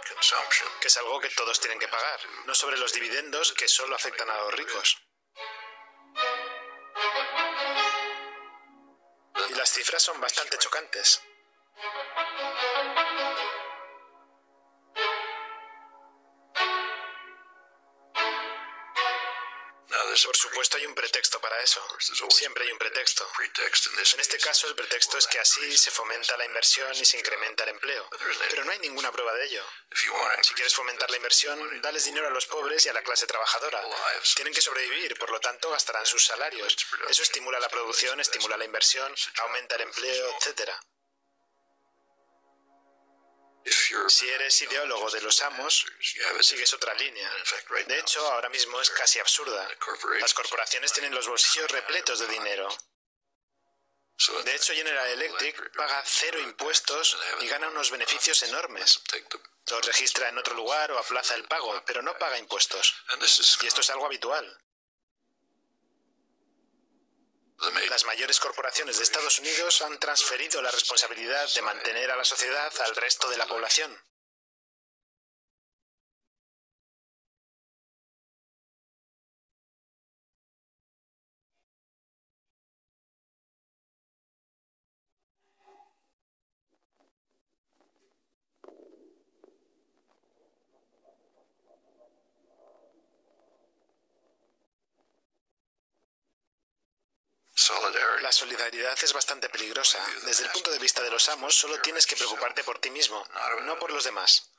que 0.82 0.88
es 0.88 0.98
algo 0.98 1.20
que 1.20 1.30
todos 1.30 1.60
tienen 1.60 1.80
que 1.80 1.88
pagar, 1.88 2.20
no 2.46 2.54
sobre 2.54 2.78
los 2.78 2.94
dividendos 2.94 3.54
que 3.54 3.68
solo 3.68 3.96
afectan 3.96 4.30
a 4.30 4.38
los 4.38 4.54
ricos. 4.54 4.98
Las 9.64 9.72
cifras 9.72 10.04
son 10.04 10.20
bastante 10.20 10.58
chocantes. 10.58 11.22
Por 20.26 20.38
supuesto 20.38 20.78
hay 20.78 20.86
un 20.86 20.94
pretexto 20.94 21.42
para 21.42 21.60
eso. 21.62 21.82
Siempre 22.30 22.66
hay 22.66 22.72
un 22.72 22.78
pretexto. 22.78 23.28
En 24.14 24.20
este 24.20 24.38
caso 24.38 24.68
el 24.68 24.76
pretexto 24.76 25.18
es 25.18 25.28
que 25.28 25.40
así 25.40 25.76
se 25.78 25.92
fomenta 25.92 26.38
la 26.38 26.46
inversión 26.46 26.92
y 26.96 27.06
se 27.06 27.18
incrementa 27.18 27.64
el 27.64 27.72
empleo. 27.72 28.08
Pero 28.50 28.64
no 28.64 28.72
hay 28.72 28.80
ninguna 28.80 29.12
prueba 29.12 29.34
de 29.34 29.46
ello. 29.46 29.66
Si 30.42 30.54
quieres 30.54 30.76
fomentar 30.76 31.10
la 31.10 31.18
inversión, 31.18 31.82
dales 31.82 32.06
dinero 32.06 32.28
a 32.28 32.32
los 32.32 32.46
pobres 32.46 32.86
y 32.86 32.90
a 32.90 32.94
la 32.94 33.02
clase 33.02 33.26
trabajadora. 33.28 33.84
Tienen 34.36 34.54
que 34.54 34.62
sobrevivir, 34.62 35.18
por 35.18 35.32
lo 35.32 35.40
tanto 35.40 35.70
gastarán 35.72 36.06
sus 36.06 36.26
salarios. 36.26 36.76
Eso 37.10 37.24
estimula 37.24 37.60
la 37.60 37.70
producción, 37.70 38.20
estimula 38.20 38.58
la 38.58 38.66
inversión, 38.66 39.14
aumenta 39.38 39.76
el 39.76 39.82
empleo, 39.82 40.38
etcétera. 40.38 40.80
Si 44.08 44.30
eres 44.30 44.62
ideólogo 44.62 45.10
de 45.12 45.22
los 45.22 45.42
amos, 45.42 45.86
sigues 46.42 46.74
otra 46.74 46.94
línea. 46.96 47.32
De 47.88 48.00
hecho, 48.00 48.26
ahora 48.32 48.50
mismo 48.50 48.80
es 48.82 48.90
casi 48.90 49.20
absurda. 49.20 49.68
Las 50.20 50.34
corporaciones 50.34 50.94
tienen 50.94 51.14
los 51.14 51.28
bolsillos 51.28 51.70
repletos 51.72 52.20
de 52.20 52.28
dinero. 52.28 52.68
De 54.46 54.56
hecho, 54.56 54.74
General 54.74 55.08
Electric 55.10 55.76
paga 55.76 56.02
cero 56.06 56.40
impuestos 56.40 57.18
y 57.42 57.48
gana 57.48 57.68
unos 57.68 57.92
beneficios 57.92 58.42
enormes. 58.44 59.02
Los 59.68 59.86
registra 59.86 60.30
en 60.30 60.38
otro 60.38 60.54
lugar 60.56 60.92
o 60.92 61.00
aplaza 61.00 61.36
el 61.36 61.46
pago, 61.46 61.84
pero 61.86 62.02
no 62.02 62.18
paga 62.18 62.38
impuestos. 62.38 62.96
Y 63.62 63.68
esto 63.68 63.82
es 63.82 63.90
algo 63.90 64.06
habitual. 64.06 64.60
Las 67.90 68.06
mayores 68.06 68.40
corporaciones 68.40 68.98
de 68.98 69.04
Estados 69.04 69.40
Unidos 69.40 69.82
han 69.82 70.00
transferido 70.00 70.62
la 70.62 70.72
responsabilidad 70.72 71.48
de 71.54 71.62
mantener 71.62 72.12
a 72.12 72.16
la 72.16 72.26
sociedad 72.26 72.72
al 72.86 72.96
resto 72.96 73.30
de 73.30 73.38
la 73.38 73.46
población. 73.46 73.96
La 98.22 98.32
solidaridad 98.32 98.98
es 99.02 99.14
bastante 99.14 99.50
peligrosa. 99.50 100.04
Desde 100.24 100.44
el 100.44 100.52
punto 100.52 100.72
de 100.72 100.80
vista 100.80 101.02
de 101.02 101.12
los 101.12 101.30
amos, 101.30 101.56
solo 101.56 101.80
tienes 101.82 102.06
que 102.06 102.16
preocuparte 102.16 102.64
por 102.64 102.80
ti 102.80 102.90
mismo, 102.90 103.26
no 103.64 103.78
por 103.80 103.92
los 103.92 104.04
demás. 104.04 104.50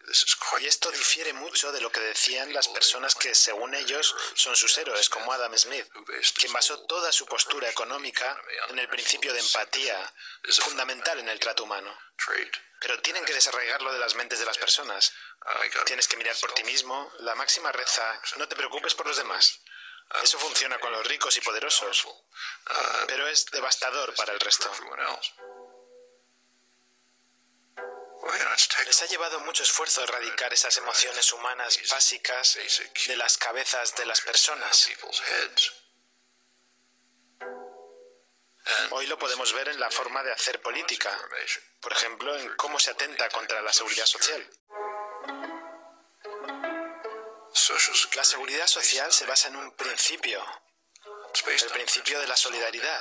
Y 0.61 0.67
esto 0.67 0.90
difiere 0.90 1.33
mucho 1.33 1.73
de 1.73 1.81
lo 1.81 1.90
que 1.90 2.01
decían 2.01 2.53
las 2.53 2.69
personas 2.69 3.14
que, 3.14 3.35
según 3.35 3.75
ellos, 3.75 4.14
son 4.35 4.55
sus 4.55 4.77
héroes, 4.79 5.09
como 5.09 5.33
Adam 5.33 5.57
Smith, 5.57 5.87
quien 6.38 6.53
basó 6.53 6.79
toda 6.87 7.11
su 7.12 7.27
postura 7.27 7.69
económica 7.69 8.38
en 8.69 8.79
el 8.79 8.88
principio 8.88 9.33
de 9.33 9.40
empatía, 9.40 10.12
fundamental 10.61 11.19
en 11.19 11.29
el 11.29 11.40
trato 11.40 11.64
humano. 11.64 11.99
Pero 12.81 13.01
tienen 13.01 13.25
que 13.25 13.33
desarraigarlo 13.33 13.93
de 13.93 13.99
las 13.99 14.14
mentes 14.14 14.38
de 14.38 14.45
las 14.47 14.59
personas. 14.59 15.12
Tienes 15.87 16.07
que 16.07 16.17
mirar 16.17 16.37
por 16.40 16.53
ti 16.53 16.64
mismo. 16.64 17.11
La 17.21 17.35
máxima 17.35 17.73
reza, 17.73 18.21
no 18.37 18.47
te 18.49 18.57
preocupes 18.57 18.95
por 18.95 19.07
los 19.07 19.17
demás. 19.17 19.61
Eso 20.23 20.38
funciona 20.38 20.79
con 20.79 20.93
los 20.93 21.07
ricos 21.07 21.37
y 21.37 21.40
poderosos, 21.40 22.07
pero 23.07 23.27
es 23.29 23.47
devastador 23.47 24.14
para 24.14 24.33
el 24.33 24.40
resto. 24.40 24.71
Les 28.87 29.03
ha 29.03 29.07
llevado 29.07 29.40
mucho 29.40 29.62
esfuerzo 29.62 30.03
erradicar 30.03 30.53
esas 30.53 30.77
emociones 30.77 31.33
humanas 31.33 31.79
básicas 31.90 32.59
de 33.07 33.17
las 33.17 33.37
cabezas 33.37 33.95
de 33.97 34.07
las 34.07 34.21
personas. 34.21 34.88
Hoy 38.90 39.07
lo 39.07 39.19
podemos 39.19 39.53
ver 39.53 39.69
en 39.69 39.81
la 39.81 39.90
forma 39.90 40.23
de 40.23 40.33
hacer 40.33 40.62
política, 40.62 41.11
por 41.81 41.93
ejemplo, 41.93 42.35
en 42.38 42.55
cómo 42.57 42.79
se 42.79 42.93
atenta 42.93 43.29
contra 43.29 43.61
la 43.61 43.73
seguridad 43.73 44.07
social. 44.07 44.49
La 48.14 48.25
seguridad 48.25 48.67
social 48.67 49.12
se 49.12 49.27
basa 49.27 49.47
en 49.47 49.55
un 49.55 49.71
principio, 49.77 50.45
el 51.47 51.71
principio 51.71 52.21
de 52.21 52.27
la 52.27 52.37
solidaridad. 52.37 53.01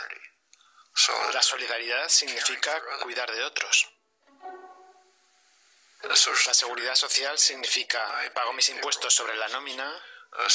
La 1.34 1.42
solidaridad 1.42 2.08
significa 2.08 2.80
cuidar 3.02 3.32
de 3.32 3.44
otros. 3.44 3.90
La 6.04 6.54
seguridad 6.54 6.94
social 6.94 7.40
significa 7.40 8.32
pago 8.36 8.54
mis 8.54 8.70
impuestos 8.70 9.14
sobre 9.14 9.36
la 9.36 9.48
nómina 9.48 9.92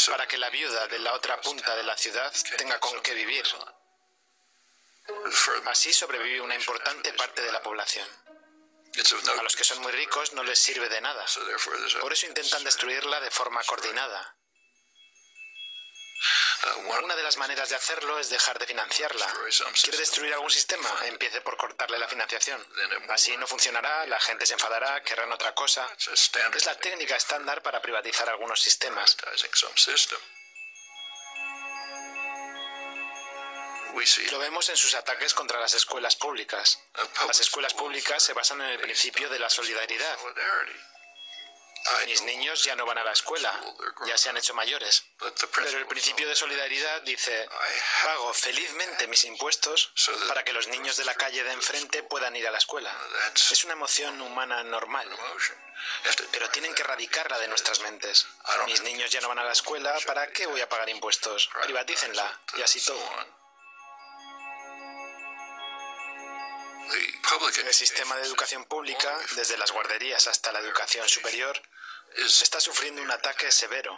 para 0.07 0.29
que 0.29 0.39
la 0.39 0.51
viuda 0.51 0.87
de 0.87 1.01
la 1.01 1.15
otra 1.15 1.41
punta 1.41 1.75
de 1.75 1.83
la 1.83 1.97
ciudad 1.97 2.33
tenga 2.57 2.79
con 2.79 3.03
qué 3.03 3.15
vivir. 3.15 3.45
Así 5.67 5.93
sobrevive 5.93 6.41
una 6.41 6.55
importante 6.55 7.13
parte 7.15 7.43
de 7.43 7.51
la 7.51 7.63
población. 7.63 8.07
A 9.39 9.43
los 9.43 9.57
que 9.57 9.65
son 9.65 9.81
muy 9.81 9.93
ricos 9.93 10.33
no 10.33 10.43
les 10.43 10.59
sirve 10.59 10.89
de 10.89 11.01
nada. 11.01 11.25
Por 12.01 12.13
eso 12.13 12.27
intentan 12.27 12.65
destruirla 12.65 13.21
de 13.21 13.31
forma 13.31 13.63
coordinada. 13.65 14.35
Una 17.03 17.15
de 17.15 17.23
las 17.23 17.37
maneras 17.37 17.69
de 17.69 17.77
hacerlo 17.77 18.19
es 18.19 18.29
dejar 18.29 18.59
de 18.59 18.67
financiarla. 18.67 19.27
¿Quiere 19.83 19.99
destruir 19.99 20.35
algún 20.35 20.51
sistema? 20.51 20.91
Empiece 21.05 21.41
por 21.41 21.57
cortarle 21.57 21.99
la 21.99 22.09
financiación. 22.09 22.65
Así 23.11 23.37
no 23.37 23.47
funcionará, 23.47 24.07
la 24.07 24.21
gente 24.21 24.45
se 24.45 24.55
enfadará, 24.55 25.01
querrán 25.03 25.33
otra 25.33 25.55
cosa. 25.55 25.89
Es 25.97 26.67
la 26.67 26.75
técnica 26.77 27.17
estándar 27.17 27.63
para 27.63 27.81
privatizar 27.81 28.29
algunos 28.29 28.61
sistemas. 28.61 29.17
Lo 34.31 34.39
vemos 34.39 34.69
en 34.69 34.77
sus 34.77 34.95
ataques 34.95 35.35
contra 35.35 35.61
las 35.61 35.75
escuelas 35.75 36.17
públicas. 36.17 36.79
Las 37.27 37.41
escuelas 37.41 37.75
públicas 37.75 38.23
se 38.23 38.33
basan 38.33 38.61
en 38.63 38.71
el 38.71 38.81
principio 38.81 39.29
de 39.29 39.39
la 39.39 39.51
solidaridad. 39.51 40.19
Mis 42.07 42.23
niños 42.23 42.65
ya 42.65 42.77
no 42.77 42.85
van 42.85 42.99
a 42.99 43.05
la 43.05 43.13
escuela, 43.13 43.53
ya 44.07 44.19
se 44.19 44.29
han 44.29 44.37
hecho 44.37 44.53
mayores. 44.55 45.05
Pero 45.55 45.79
el 45.79 45.87
principio 45.87 46.29
de 46.29 46.37
solidaridad 46.37 47.03
dice, 47.03 47.49
pago 48.05 48.35
felizmente 48.35 49.07
mis 49.07 49.25
impuestos 49.25 49.93
para 50.29 50.45
que 50.45 50.53
los 50.53 50.69
niños 50.69 50.97
de 50.97 51.05
la 51.05 51.15
calle 51.15 51.43
de 51.45 51.53
enfrente 51.53 52.03
puedan 52.03 52.37
ir 52.37 52.47
a 52.47 52.51
la 52.51 52.59
escuela. 52.59 52.95
Es 53.35 53.65
una 53.65 53.73
emoción 53.73 54.21
humana 54.21 54.63
normal. 54.65 55.09
Pero 56.31 56.51
tienen 56.51 56.75
que 56.75 56.83
erradicarla 56.83 57.39
de 57.39 57.49
nuestras 57.49 57.81
mentes. 57.81 58.27
Mis 58.67 58.83
niños 58.83 59.11
ya 59.11 59.21
no 59.21 59.29
van 59.29 59.39
a 59.39 59.45
la 59.45 59.53
escuela, 59.53 59.97
¿para 60.07 60.31
qué 60.33 60.47
voy 60.47 60.61
a 60.61 60.69
pagar 60.69 60.89
impuestos? 60.89 61.49
Privatícenla 61.63 62.41
y 62.57 62.63
así 62.63 62.81
todo. 62.81 63.39
El 67.65 67.75
sistema 67.75 68.17
de 68.17 68.23
educación 68.23 68.65
pública, 68.65 69.15
desde 69.37 69.59
las 69.59 69.73
guarderías 69.73 70.27
hasta 70.27 70.53
la 70.53 70.61
educación 70.61 71.09
superior, 71.09 71.61
está 72.17 72.61
sufriendo 72.61 73.03
un 73.03 73.11
ataque 73.11 73.51
severo. 73.51 73.97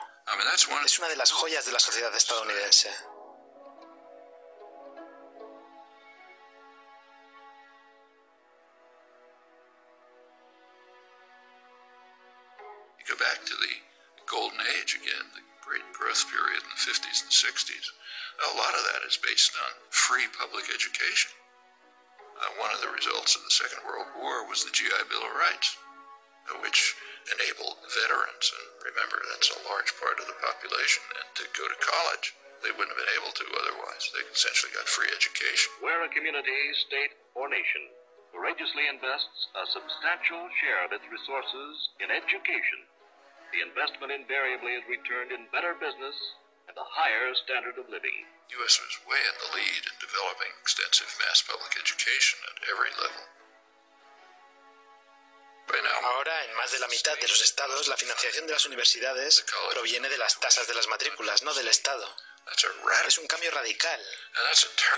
Es 0.85 0.99
una 0.99 1.09
de 1.09 1.17
las 1.17 1.31
joyas 1.31 1.65
de 1.67 1.73
la 1.73 1.79
sociedad 1.79 2.15
estadounidense. 2.15 2.91
go 13.11 13.19
back 13.19 13.43
to 13.43 13.59
the 13.59 13.75
golden 14.31 14.63
age 14.79 14.95
again, 14.95 15.27
the 15.35 15.43
great 15.67 15.83
growth 15.91 16.23
period 16.31 16.63
in 16.63 16.71
the 16.71 16.79
50s 16.79 17.27
and 17.27 17.35
60s. 17.35 17.87
A 18.55 18.57
lot 18.57 18.71
of 18.71 18.87
that 18.95 19.03
is 19.03 19.19
based 19.19 19.51
on 19.59 19.75
free 19.91 20.31
public 20.39 20.71
education. 20.71 21.35
Uh, 22.41 22.49
one 22.57 22.73
of 22.73 22.81
the 22.81 22.89
results 22.89 23.37
of 23.37 23.45
the 23.45 23.53
Second 23.53 23.85
World 23.85 24.09
War 24.17 24.49
was 24.49 24.65
the 24.65 24.73
GI 24.73 25.13
Bill 25.13 25.29
of 25.29 25.37
Rights, 25.37 25.77
uh, 26.49 26.57
which 26.65 26.97
enabled 27.29 27.77
veterans, 27.93 28.47
and 28.49 28.67
remember 28.81 29.21
that's 29.29 29.53
a 29.53 29.65
large 29.69 29.93
part 30.01 30.17
of 30.17 30.25
the 30.25 30.41
population, 30.41 31.05
and 31.21 31.29
to 31.37 31.45
go 31.53 31.69
to 31.69 31.77
college. 31.85 32.33
They 32.65 32.73
wouldn't 32.73 32.93
have 32.93 33.01
been 33.01 33.17
able 33.21 33.33
to 33.33 33.47
otherwise. 33.61 34.09
They 34.13 34.25
essentially 34.33 34.73
got 34.73 34.89
free 34.89 35.09
education. 35.13 35.73
Where 35.85 36.01
a 36.05 36.13
community, 36.13 36.61
state, 36.89 37.13
or 37.37 37.49
nation 37.49 37.89
courageously 38.33 38.89
invests 38.89 39.49
a 39.57 39.65
substantial 39.69 40.49
share 40.65 40.85
of 40.85 40.93
its 40.97 41.05
resources 41.13 41.73
in 42.01 42.09
education, 42.09 42.81
the 43.53 43.65
investment 43.65 44.17
invariably 44.17 44.81
is 44.81 44.85
returned 44.89 45.33
in 45.33 45.49
better 45.53 45.77
business 45.77 46.17
and 46.69 46.77
a 46.77 46.89
higher 46.89 47.33
standard 47.45 47.77
of 47.77 47.89
living. 47.93 48.29
U.S. 48.59 48.81
was 48.83 48.97
way 49.07 49.21
in 49.21 49.37
the 49.39 49.51
lead 49.55 49.83
in 49.87 49.97
developing 50.01 50.51
extensive 50.63 51.11
mass 51.23 51.43
public 51.47 51.71
education 51.79 52.39
at 52.51 52.57
every 52.67 52.91
level. 52.99 53.25
Ahora, 56.03 56.45
en 56.45 56.55
más 56.57 56.73
de 56.73 56.81
la 56.81 56.89
mitad 56.89 57.17
de 57.19 57.29
los 57.29 57.41
estados, 57.43 57.87
la 57.87 57.97
financiación 57.97 58.47
de 58.47 58.53
las 58.53 58.65
universidades 58.67 59.45
proviene 59.71 60.09
de 60.09 60.19
las 60.19 60.41
tasas 60.41 60.67
de 60.67 60.75
las 60.75 60.89
matrículas, 60.89 61.43
no 61.43 61.55
del 61.55 61.69
Estado. 61.69 62.17
Es 63.07 63.19
un 63.19 63.27
cambio 63.29 63.51
radical, 63.53 64.05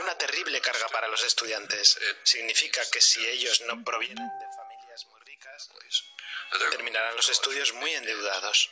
una 0.00 0.16
terrible 0.16 0.61
carga 0.61 0.88
para 0.88 1.09
los 1.09 1.22
estudiantes. 1.24 1.98
Significa 2.22 2.88
que 2.90 3.00
si 3.00 3.26
ellos 3.28 3.61
no 3.62 3.84
provienen 3.84 4.28
de 4.38 4.46
familias 4.57 5.05
muy 5.07 5.20
ricas, 5.20 5.68
terminarán 6.70 7.16
los 7.16 7.28
estudios 7.28 7.72
muy 7.74 7.92
endeudados. 7.92 8.70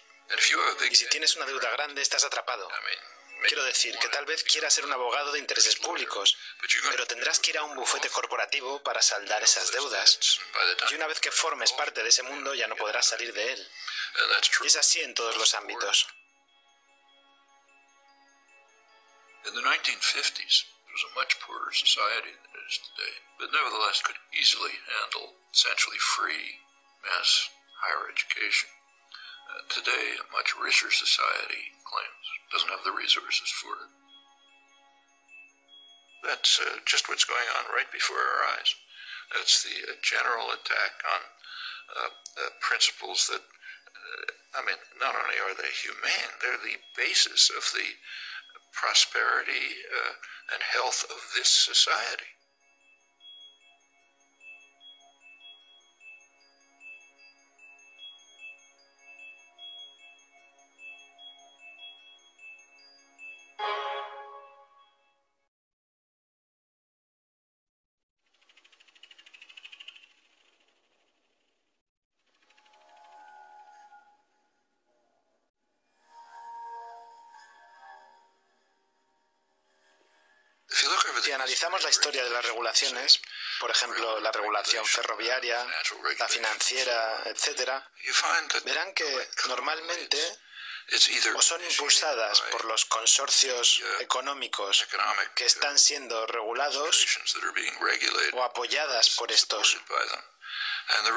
Y 0.90 0.94
si 0.94 1.06
tienes 1.08 1.36
una 1.36 1.44
deuda 1.44 1.70
grande, 1.70 2.00
estás 2.00 2.24
atrapado. 2.24 2.70
Quiero 3.46 3.64
decir 3.64 3.98
que 3.98 4.08
tal 4.08 4.26
vez 4.26 4.44
quieras 4.44 4.74
ser 4.74 4.84
un 4.84 4.92
abogado 4.92 5.32
de 5.32 5.38
intereses 5.38 5.76
públicos, 5.76 6.36
pero 6.90 7.06
tendrás 7.06 7.38
que 7.38 7.50
ir 7.50 7.58
a 7.58 7.64
un 7.64 7.74
bufete 7.74 8.08
corporativo 8.10 8.82
para 8.82 9.00
saldar 9.02 9.42
esas 9.42 9.72
deudas. 9.72 10.40
Y 10.90 10.94
una 10.94 11.06
vez 11.06 11.20
que 11.20 11.30
formes 11.30 11.72
parte 11.72 12.02
de 12.02 12.08
ese 12.08 12.22
mundo 12.22 12.54
ya 12.54 12.66
no 12.66 12.76
podrás 12.76 13.06
salir 13.06 13.32
de 13.32 13.52
él. 13.52 13.70
Y 14.62 14.66
es 14.66 14.76
así 14.76 15.00
en 15.00 15.14
todos 15.14 15.36
los 15.36 15.54
ámbitos. 15.54 16.06
In 19.46 19.54
the 19.54 19.62
1950s, 19.62 20.68
it 20.68 20.92
was 20.92 21.04
a 21.08 21.18
much 21.18 21.40
poorer 21.40 21.72
society 21.72 22.28
than 22.28 22.52
it 22.52 22.68
is 22.68 22.78
today, 22.92 23.14
but 23.38 23.50
nevertheless 23.50 24.02
could 24.02 24.20
easily 24.36 24.76
handle 24.84 25.32
essentially 25.50 25.96
free 25.96 26.60
mass 27.02 27.48
higher 27.80 28.12
education. 28.12 28.68
Uh, 29.50 29.66
today, 29.66 30.14
a 30.14 30.30
much 30.30 30.54
richer 30.54 30.90
society 30.94 31.74
claims 31.82 32.26
doesn't 32.54 32.70
have 32.70 32.86
the 32.86 32.94
resources 32.94 33.50
for 33.50 33.74
it. 33.82 33.90
That's 36.22 36.60
uh, 36.62 36.78
just 36.86 37.08
what's 37.08 37.24
going 37.26 37.48
on 37.58 37.74
right 37.74 37.90
before 37.90 38.18
our 38.18 38.54
eyes. 38.54 38.70
That's 39.34 39.66
the 39.66 39.90
uh, 39.90 39.98
general 40.02 40.54
attack 40.54 41.02
on 41.02 41.22
uh, 41.98 42.14
uh, 42.46 42.50
principles 42.60 43.26
that, 43.26 43.42
uh, 43.42 44.58
I 44.58 44.62
mean, 44.62 44.78
not 45.02 45.18
only 45.18 45.38
are 45.42 45.56
they 45.58 45.70
humane, 45.74 46.38
they're 46.38 46.62
the 46.62 46.78
basis 46.94 47.50
of 47.50 47.66
the 47.74 47.98
prosperity 48.70 49.82
and 50.54 50.62
health 50.62 51.02
of 51.10 51.18
this 51.34 51.50
society. 51.50 52.38
Si 81.30 81.34
analizamos 81.34 81.80
la 81.84 81.90
historia 81.90 82.24
de 82.24 82.30
las 82.30 82.44
regulaciones, 82.44 83.20
por 83.60 83.70
ejemplo, 83.70 84.18
la 84.18 84.32
regulación 84.32 84.84
ferroviaria, 84.84 85.64
la 86.18 86.26
financiera, 86.26 87.22
etc., 87.26 87.70
verán 88.64 88.92
que 88.94 89.28
normalmente 89.46 90.18
o 91.34 91.42
son 91.42 91.64
impulsadas 91.64 92.40
por 92.52 92.64
los 92.64 92.84
consorcios 92.86 93.82
económicos 94.00 94.86
que 95.34 95.46
están 95.46 95.78
siendo 95.78 96.26
regulados 96.26 97.06
o 98.32 98.42
apoyadas 98.42 99.10
por 99.10 99.30
estos. 99.30 99.76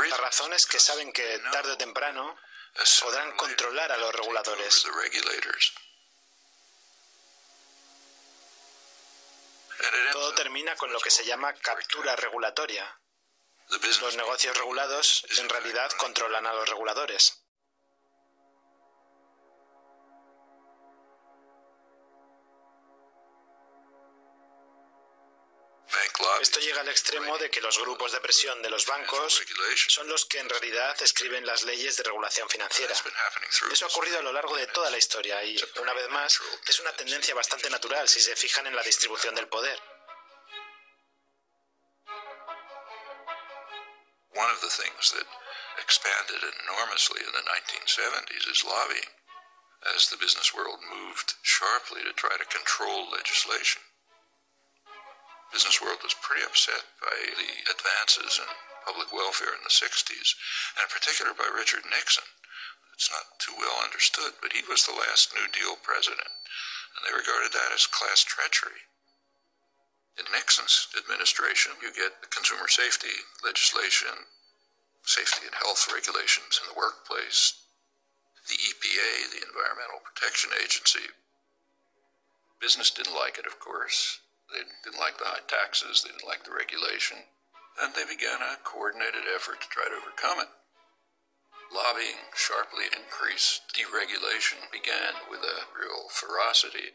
La 0.09 0.17
razón 0.17 0.53
es 0.53 0.65
que 0.65 0.79
saben 0.79 1.11
que 1.11 1.39
tarde 1.51 1.71
o 1.71 1.77
temprano 1.77 2.37
podrán 3.01 3.31
controlar 3.33 3.91
a 3.91 3.97
los 3.97 4.13
reguladores. 4.13 4.85
Todo 10.11 10.33
termina 10.35 10.75
con 10.75 10.93
lo 10.93 10.99
que 10.99 11.11
se 11.11 11.25
llama 11.25 11.53
captura 11.53 12.15
regulatoria. 12.15 12.99
Los 13.69 14.15
negocios 14.15 14.55
regulados 14.57 15.25
en 15.37 15.49
realidad 15.49 15.91
controlan 15.97 16.45
a 16.45 16.53
los 16.53 16.69
reguladores. 16.69 17.42
Esto 26.41 26.59
llega 26.59 26.81
al 26.81 26.89
extremo 26.89 27.37
de 27.37 27.49
que 27.49 27.61
los 27.61 27.79
grupos 27.79 28.11
de 28.11 28.19
presión 28.19 28.61
de 28.61 28.69
los 28.69 28.85
bancos 28.85 29.41
son 29.87 30.07
los 30.07 30.25
que 30.25 30.39
en 30.39 30.49
realidad 30.49 30.95
escriben 31.01 31.45
las 31.45 31.63
leyes 31.63 31.97
de 31.97 32.03
regulación 32.03 32.49
financiera. 32.49 32.93
Eso 33.71 33.85
ha 33.85 33.87
ocurrido 33.87 34.19
a 34.19 34.21
lo 34.21 34.33
largo 34.33 34.55
de 34.57 34.67
toda 34.67 34.89
la 34.89 34.97
historia 34.97 35.43
y, 35.43 35.57
una 35.79 35.93
vez 35.93 36.09
más, 36.09 36.39
es 36.67 36.79
una 36.79 36.91
tendencia 36.93 37.33
bastante 37.35 37.69
natural 37.69 38.09
si 38.09 38.21
se 38.21 38.35
fijan 38.35 38.67
en 38.67 38.75
la 38.75 38.83
distribución 38.83 39.35
del 39.35 39.47
poder. 39.47 39.79
One 44.35 44.51
of 44.51 44.61
the 44.61 44.69
things 44.69 45.11
that 45.11 45.27
expanded 45.79 46.41
enormously 46.65 47.21
in 47.21 47.31
the 47.31 47.45
1970s 47.45 48.51
is 48.51 48.65
lobbying, 48.65 49.09
as 49.95 50.09
the 50.09 50.17
business 50.17 50.53
world 50.55 50.79
moved 50.89 51.35
sharply 51.43 52.01
to 52.03 52.13
try 52.13 52.35
to 52.35 52.45
control 52.45 53.09
legislation. 53.11 53.81
Business 55.53 55.77
world 55.77 56.01
was 56.01 56.17
pretty 56.17 56.41
upset 56.41 56.81
by 56.97 57.13
the 57.37 57.51
advances 57.69 58.41
in 58.41 58.49
public 58.81 59.13
welfare 59.13 59.53
in 59.53 59.61
the 59.61 59.69
60s, 59.69 60.33
and 60.73 60.81
in 60.81 60.89
particular 60.89 61.31
by 61.37 61.45
Richard 61.53 61.85
Nixon. 61.85 62.25
It's 62.97 63.13
not 63.13 63.37
too 63.37 63.53
well 63.61 63.77
understood, 63.85 64.33
but 64.41 64.57
he 64.57 64.65
was 64.65 64.83
the 64.83 64.97
last 64.97 65.29
New 65.37 65.45
Deal 65.53 65.77
president, 65.85 66.33
and 66.97 67.05
they 67.05 67.13
regarded 67.13 67.53
that 67.53 67.69
as 67.69 67.85
class 67.85 68.25
treachery. 68.25 68.89
In 70.17 70.25
Nixon's 70.33 70.89
administration, 70.97 71.77
you 71.81 71.93
get 71.93 72.21
the 72.21 72.33
consumer 72.33 72.67
safety 72.67 73.13
legislation, 73.45 74.29
safety 75.05 75.45
and 75.45 75.57
health 75.61 75.85
regulations 75.93 76.57
in 76.61 76.69
the 76.69 76.77
workplace, 76.77 77.61
the 78.49 78.57
EPA, 78.57 79.31
the 79.31 79.45
Environmental 79.45 80.01
Protection 80.01 80.49
Agency. 80.57 81.13
Business 82.59 82.89
didn't 82.89 83.15
like 83.15 83.37
it, 83.37 83.45
of 83.45 83.59
course. 83.59 84.19
They 84.53 84.61
didn't 84.85 85.01
like 85.01 85.17
the 85.17 85.25
high 85.25 85.41
taxes, 85.49 86.05
they 86.05 86.13
didn't 86.13 86.29
like 86.29 86.45
the 86.45 86.53
regulation, 86.53 87.25
and 87.81 87.89
they 87.97 88.05
began 88.05 88.37
a 88.37 88.61
coordinated 88.61 89.25
effort 89.33 89.61
to 89.61 89.67
try 89.67 89.89
to 89.89 89.97
overcome 89.97 90.45
it. 90.45 90.51
Lobbying 91.73 92.29
sharply 92.37 92.85
increased. 92.93 93.73
Deregulation 93.73 94.69
began 94.69 95.25
with 95.25 95.41
a 95.41 95.65
real 95.73 96.05
ferocity. 96.13 96.93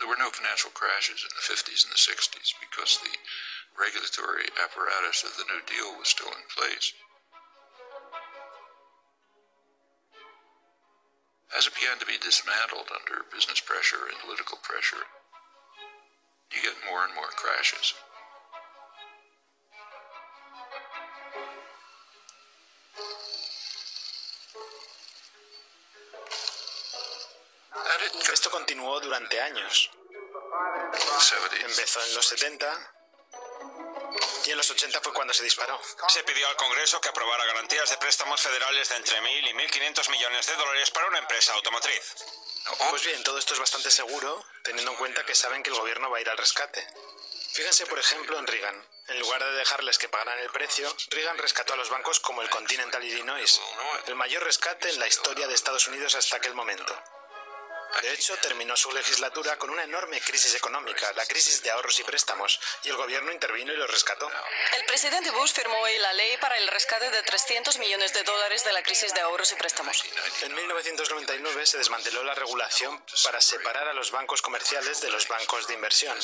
There 0.00 0.08
were 0.08 0.16
no 0.16 0.32
financial 0.32 0.72
crashes 0.72 1.20
in 1.20 1.36
the 1.36 1.44
50s 1.44 1.84
and 1.84 1.92
the 1.92 2.00
60s 2.00 2.56
because 2.56 2.96
the 2.98 3.12
regulatory 3.76 4.48
apparatus 4.56 5.22
of 5.22 5.36
the 5.36 5.44
New 5.52 5.60
Deal 5.68 5.98
was 5.98 6.08
still 6.08 6.32
in 6.32 6.48
place. 6.48 6.94
As 11.56 11.66
it 11.66 11.74
began 11.74 11.98
to 11.98 12.06
be 12.06 12.16
dismantled 12.18 12.88
under 12.90 13.24
business 13.32 13.60
pressure 13.60 14.08
and 14.08 14.18
political 14.20 14.58
pressure, 14.62 15.04
you 16.50 16.62
get 16.62 16.76
more 16.90 17.04
and 17.04 17.14
more 17.14 17.28
crashes. 17.36 17.94
Esto 28.32 28.50
continuó 28.50 28.98
durante 29.00 29.40
años. 29.40 29.90
Empezó 31.60 32.02
en 32.02 32.14
los 32.14 32.26
70 32.26 33.01
y 34.44 34.50
en 34.50 34.56
los 34.56 34.70
80 34.70 35.00
fue 35.00 35.12
cuando 35.12 35.34
se 35.34 35.44
disparó. 35.44 35.80
Se 36.08 36.24
pidió 36.24 36.48
al 36.48 36.56
Congreso 36.56 37.00
que 37.00 37.08
aprobara 37.08 37.44
garantías 37.46 37.90
de 37.90 37.96
préstamos 37.98 38.40
federales 38.40 38.88
de 38.88 38.96
entre 38.96 39.20
1.000 39.20 39.50
y 39.50 39.52
1.500 39.52 40.10
millones 40.10 40.46
de 40.46 40.56
dólares 40.56 40.90
para 40.90 41.06
una 41.08 41.18
empresa 41.18 41.52
automotriz. 41.54 42.14
Pues 42.90 43.04
bien, 43.04 43.22
todo 43.22 43.38
esto 43.38 43.54
es 43.54 43.60
bastante 43.60 43.90
seguro, 43.90 44.44
teniendo 44.62 44.92
en 44.92 44.96
cuenta 44.96 45.24
que 45.24 45.34
saben 45.34 45.62
que 45.62 45.70
el 45.70 45.76
gobierno 45.76 46.10
va 46.10 46.18
a 46.18 46.20
ir 46.20 46.30
al 46.30 46.38
rescate. 46.38 46.86
Fíjense, 47.52 47.86
por 47.86 47.98
ejemplo, 47.98 48.38
en 48.38 48.46
Reagan. 48.46 48.86
En 49.08 49.18
lugar 49.18 49.42
de 49.42 49.52
dejarles 49.52 49.98
que 49.98 50.08
pagaran 50.08 50.38
el 50.38 50.50
precio, 50.50 50.94
Reagan 51.10 51.38
rescató 51.38 51.74
a 51.74 51.76
los 51.76 51.90
bancos 51.90 52.20
como 52.20 52.40
el 52.40 52.48
Continental 52.48 53.04
Illinois, 53.04 53.60
el 54.06 54.14
mayor 54.14 54.44
rescate 54.44 54.88
en 54.90 55.00
la 55.00 55.08
historia 55.08 55.48
de 55.48 55.54
Estados 55.54 55.88
Unidos 55.88 56.14
hasta 56.14 56.36
aquel 56.36 56.54
momento. 56.54 56.96
De 58.00 58.12
hecho, 58.12 58.36
terminó 58.38 58.76
su 58.76 58.90
legislatura 58.92 59.56
con 59.58 59.70
una 59.70 59.84
enorme 59.84 60.20
crisis 60.20 60.54
económica, 60.54 61.12
la 61.12 61.26
crisis 61.26 61.62
de 61.62 61.70
ahorros 61.70 61.98
y 62.00 62.04
préstamos, 62.04 62.58
y 62.84 62.88
el 62.88 62.96
gobierno 62.96 63.30
intervino 63.32 63.72
y 63.72 63.76
lo 63.76 63.86
rescató. 63.86 64.30
El 64.76 64.84
presidente 64.86 65.30
Bush 65.30 65.52
firmó 65.52 65.78
hoy 65.78 65.96
la 65.98 66.12
ley 66.14 66.36
para 66.38 66.56
el 66.58 66.68
rescate 66.68 67.10
de 67.10 67.22
300 67.22 67.78
millones 67.78 68.12
de 68.12 68.22
dólares 68.22 68.64
de 68.64 68.72
la 68.72 68.82
crisis 68.82 69.12
de 69.14 69.20
ahorros 69.20 69.52
y 69.52 69.56
préstamos. 69.56 70.02
En 70.42 70.54
1999 70.54 71.66
se 71.66 71.78
desmanteló 71.78 72.24
la 72.24 72.34
regulación 72.34 73.02
para 73.24 73.40
separar 73.40 73.88
a 73.88 73.92
los 73.92 74.10
bancos 74.10 74.42
comerciales 74.42 75.00
de 75.00 75.10
los 75.10 75.28
bancos 75.28 75.66
de 75.66 75.74
inversión. 75.74 76.16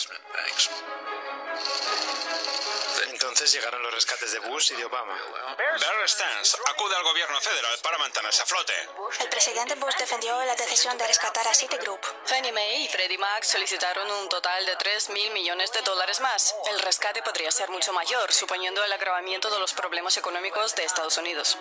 Entonces 3.21 3.51
llegaron 3.51 3.83
los 3.83 3.93
rescates 3.93 4.31
de 4.31 4.39
Bush 4.39 4.71
y 4.71 4.77
de 4.77 4.85
Obama. 4.85 5.19
Bear 5.57 6.09
Stearns 6.09 6.57
acude 6.67 6.95
al 6.95 7.03
gobierno 7.03 7.41
federal 7.41 7.77
para 7.83 7.99
mantenerse 7.99 8.43
a 8.43 8.47
flote. 8.47 8.73
El 9.19 9.29
presidente 9.29 9.75
Bush 9.75 9.97
defendió 9.97 10.41
la 10.45 10.55
decisión 10.55 10.97
de 10.97 11.05
rescatar 11.05 11.49
a 11.49 11.53
Citigroup. 11.53 12.01
Fannie 12.27 12.53
Mae 12.53 12.77
y 12.77 12.87
Freddie 12.87 13.19
Mac 13.19 13.43
solicitaron 13.43 14.09
un 14.09 14.29
total 14.29 14.65
de 14.67 14.77
3 14.77 15.09
mil 15.11 15.33
millones 15.33 15.73
de 15.73 15.83
dólares 15.83 16.21
más. 16.21 16.55
El 16.71 16.79
rescate 16.79 17.21
podría 17.23 17.51
ser 17.51 17.71
mucho 17.71 17.93
mayor, 17.93 18.33
suponiendo 18.33 18.85
el 18.85 18.93
agravamiento 18.93 19.51
de 19.51 19.59
los 19.59 19.73
problemas 19.73 20.17
económicos 20.17 20.77
de 20.77 20.85
Estados 20.85 21.19
Unidos. 21.19 21.59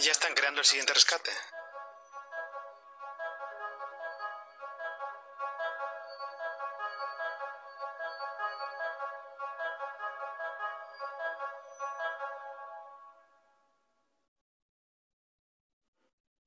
Ya 0.00 0.12
están 0.12 0.34
creando 0.34 0.60
el 0.60 0.66
siguiente 0.66 0.92
rescate. 0.92 1.32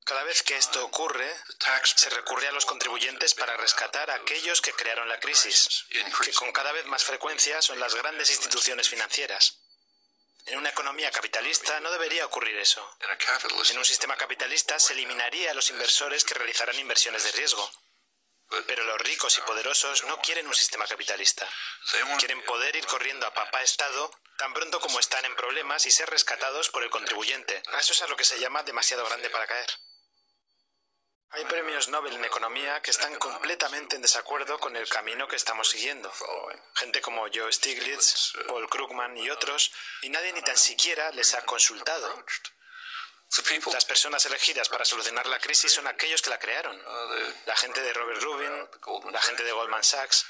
Cada 0.08 0.24
vez 0.24 0.42
que 0.42 0.56
esto 0.56 0.86
ocurre, 0.86 1.30
se 1.84 2.10
recurre 2.12 2.48
a 2.48 2.54
los 2.54 2.66
contribuyentes 2.66 3.34
para 3.34 3.58
rescatar 3.58 4.10
a 4.10 4.16
aquellos 4.16 4.62
que 4.62 4.72
crearon 4.72 5.10
la 5.10 5.20
crisis, 5.20 5.86
que 6.24 6.32
con 6.32 6.54
cada 6.54 6.72
vez 6.72 6.86
más 6.86 7.04
frecuencia 7.04 7.62
son 7.62 7.78
las 7.78 7.94
grandes 7.94 8.30
instituciones 8.30 8.88
financieras. 8.88 9.58
En 10.46 10.60
una 10.60 10.70
economía 10.70 11.12
capitalista 11.12 11.82
no 11.82 11.92
debería 11.92 12.26
ocurrir 12.26 12.56
eso. 12.56 12.90
En 13.70 13.78
un 13.78 13.84
sistema 13.84 14.16
capitalista 14.16 14.80
se 14.80 14.94
eliminaría 14.94 15.52
a 15.52 15.54
los 15.54 15.70
inversores 15.72 16.24
que 16.24 16.36
realizaran 16.36 16.80
inversiones 16.80 17.26
de 17.26 17.34
riesgo. 17.34 17.70
Pero 18.66 18.86
los 18.86 19.02
ricos 19.02 19.38
y 19.38 19.42
poderosos 19.42 20.06
no 20.06 20.22
quieren 20.22 20.48
un 20.48 20.56
sistema 20.56 20.88
capitalista. 20.88 21.46
Quieren 22.18 22.42
poder 22.46 22.78
ir 22.78 22.86
corriendo 22.86 23.28
a 23.28 23.34
papá 23.34 23.62
Estado 23.62 24.10
tan 24.38 24.54
pronto 24.54 24.80
como 24.80 25.02
están 25.02 25.26
en 25.26 25.36
problemas 25.36 25.86
y 25.86 25.92
ser 25.92 26.10
rescatados 26.10 26.70
por 26.70 26.84
el 26.84 26.90
contribuyente. 26.90 27.62
Eso 27.78 27.92
es 27.92 28.02
a 28.04 28.08
lo 28.08 28.16
que 28.16 28.24
se 28.24 28.40
llama 28.40 28.64
demasiado 28.64 29.04
grande 29.04 29.30
para 29.30 29.48
caer. 29.48 29.68
Hay 31.32 31.44
premios 31.46 31.90
Nobel 31.90 32.16
en 32.16 32.24
economía 32.24 32.82
que 32.82 32.92
están 32.92 33.14
completamente 33.16 33.96
en 33.96 34.02
desacuerdo 34.02 34.60
con 34.60 34.76
el 34.76 34.88
camino 34.88 35.28
que 35.28 35.36
estamos 35.36 35.70
siguiendo. 35.70 36.12
Gente 36.76 37.02
como 37.02 37.28
Joe 37.34 37.52
Stiglitz, 37.52 38.34
Paul 38.48 38.70
Krugman 38.70 39.18
y 39.18 39.30
otros, 39.30 39.72
y 40.02 40.10
nadie 40.10 40.32
ni 40.32 40.42
tan 40.42 40.58
siquiera 40.58 41.12
les 41.12 41.34
ha 41.34 41.42
consultado. 41.44 42.24
Las 43.74 43.84
personas 43.84 44.26
elegidas 44.26 44.70
para 44.70 44.86
solucionar 44.86 45.28
la 45.28 45.40
crisis 45.40 45.74
son 45.74 45.86
aquellos 45.86 46.22
que 46.22 46.30
la 46.30 46.40
crearon. 46.40 46.82
La 47.46 47.58
gente 47.58 47.82
de 47.82 47.92
Robert 47.92 48.22
Rubin, 48.22 48.70
la 49.12 49.22
gente 49.22 49.44
de 49.44 49.52
Goldman 49.52 49.84
Sachs. 49.84 50.26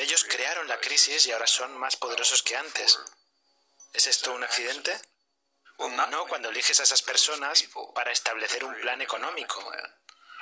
Ellos 0.00 0.24
crearon 0.24 0.68
la 0.68 0.78
crisis 0.78 1.26
y 1.26 1.32
ahora 1.32 1.46
son 1.46 1.76
más 1.78 1.96
poderosos 1.96 2.42
que 2.42 2.56
antes. 2.56 2.98
¿Es 3.94 4.06
esto 4.06 4.32
un 4.34 4.44
accidente? 4.44 5.00
No 5.78 6.26
cuando 6.28 6.50
eliges 6.50 6.78
a 6.80 6.82
esas 6.82 7.02
personas 7.02 7.64
para 7.94 8.12
establecer 8.12 8.64
un 8.64 8.74
plan 8.80 9.00
económico. 9.00 9.72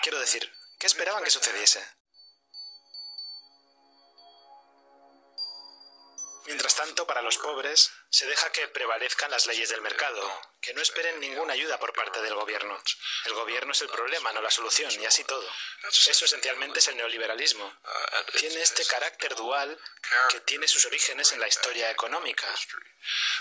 Quiero 0.02 0.18
decir, 0.18 0.50
¿qué 0.78 0.86
esperaban 0.86 1.22
que 1.24 1.30
sucediese? 1.30 1.86
Mientras 6.46 6.74
tanto, 6.74 7.06
para 7.06 7.20
los 7.20 7.36
pobres, 7.36 7.92
se 8.08 8.26
deja 8.26 8.50
que 8.50 8.66
prevalezcan 8.68 9.30
las 9.30 9.46
leyes 9.46 9.68
del 9.68 9.82
mercado, 9.82 10.40
que 10.62 10.72
no 10.72 10.80
esperen 10.80 11.20
ninguna 11.20 11.52
ayuda 11.52 11.78
por 11.78 11.92
parte 11.92 12.22
del 12.22 12.34
gobierno. 12.34 12.82
El 13.26 13.34
gobierno 13.34 13.72
es 13.72 13.82
el 13.82 13.90
problema, 13.90 14.32
no 14.32 14.40
la 14.40 14.50
solución, 14.50 14.90
y 15.00 15.04
así 15.04 15.22
todo. 15.24 15.46
Eso 16.08 16.24
esencialmente 16.24 16.78
es 16.78 16.88
el 16.88 16.96
neoliberalismo. 16.96 17.70
Tiene 18.38 18.62
este 18.62 18.86
carácter 18.86 19.34
dual 19.34 19.78
que 20.30 20.40
tiene 20.40 20.66
sus 20.66 20.86
orígenes 20.86 21.30
en 21.32 21.40
la 21.40 21.46
historia 21.46 21.90
económica. 21.90 22.46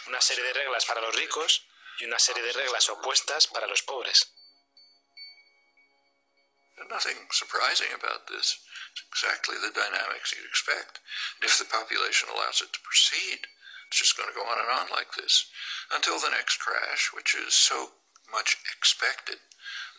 Una 0.08 0.20
serie 0.20 0.44
de 0.44 0.54
reglas 0.54 0.86
para 0.86 1.02
los 1.02 1.16
ricos 1.16 1.66
y 2.00 2.06
una 2.06 2.20
serie 2.20 2.44
de 2.44 2.52
reglas 2.52 2.90
opuestas 2.90 3.48
para 3.48 3.66
los 3.66 3.82
pobres. 3.82 4.34
Nothing 6.88 7.28
surprising 7.32 7.92
about 7.92 8.32
this. 8.32 8.56
It's 8.96 9.04
exactly 9.04 9.60
the 9.60 9.76
dynamics 9.76 10.32
you'd 10.32 10.48
expect. 10.48 11.04
And 11.36 11.44
if 11.44 11.60
the 11.60 11.68
population 11.68 12.32
allows 12.32 12.64
it 12.64 12.72
to 12.72 12.88
proceed, 12.88 13.44
it's 13.88 14.00
just 14.00 14.16
going 14.16 14.30
to 14.30 14.38
go 14.38 14.48
on 14.48 14.62
and 14.62 14.72
on 14.72 14.88
like 14.94 15.12
this 15.20 15.50
until 15.92 16.20
the 16.20 16.32
next 16.32 16.64
crash, 16.64 17.12
which 17.12 17.36
is 17.36 17.54
so 17.54 18.00
much 18.32 18.56
expected 18.72 19.44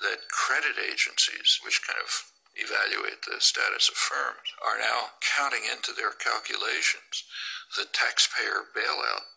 that 0.00 0.30
credit 0.32 0.78
agencies, 0.80 1.60
which 1.64 1.84
kind 1.84 2.00
of 2.00 2.08
evaluate 2.56 3.22
the 3.28 3.40
status 3.40 3.88
of 3.88 4.00
firms, 4.00 4.54
are 4.64 4.78
now 4.78 5.12
counting 5.20 5.66
into 5.68 5.92
their 5.92 6.12
calculations 6.16 7.28
the 7.76 7.86
taxpayer 7.92 8.64
bailout 8.74 9.28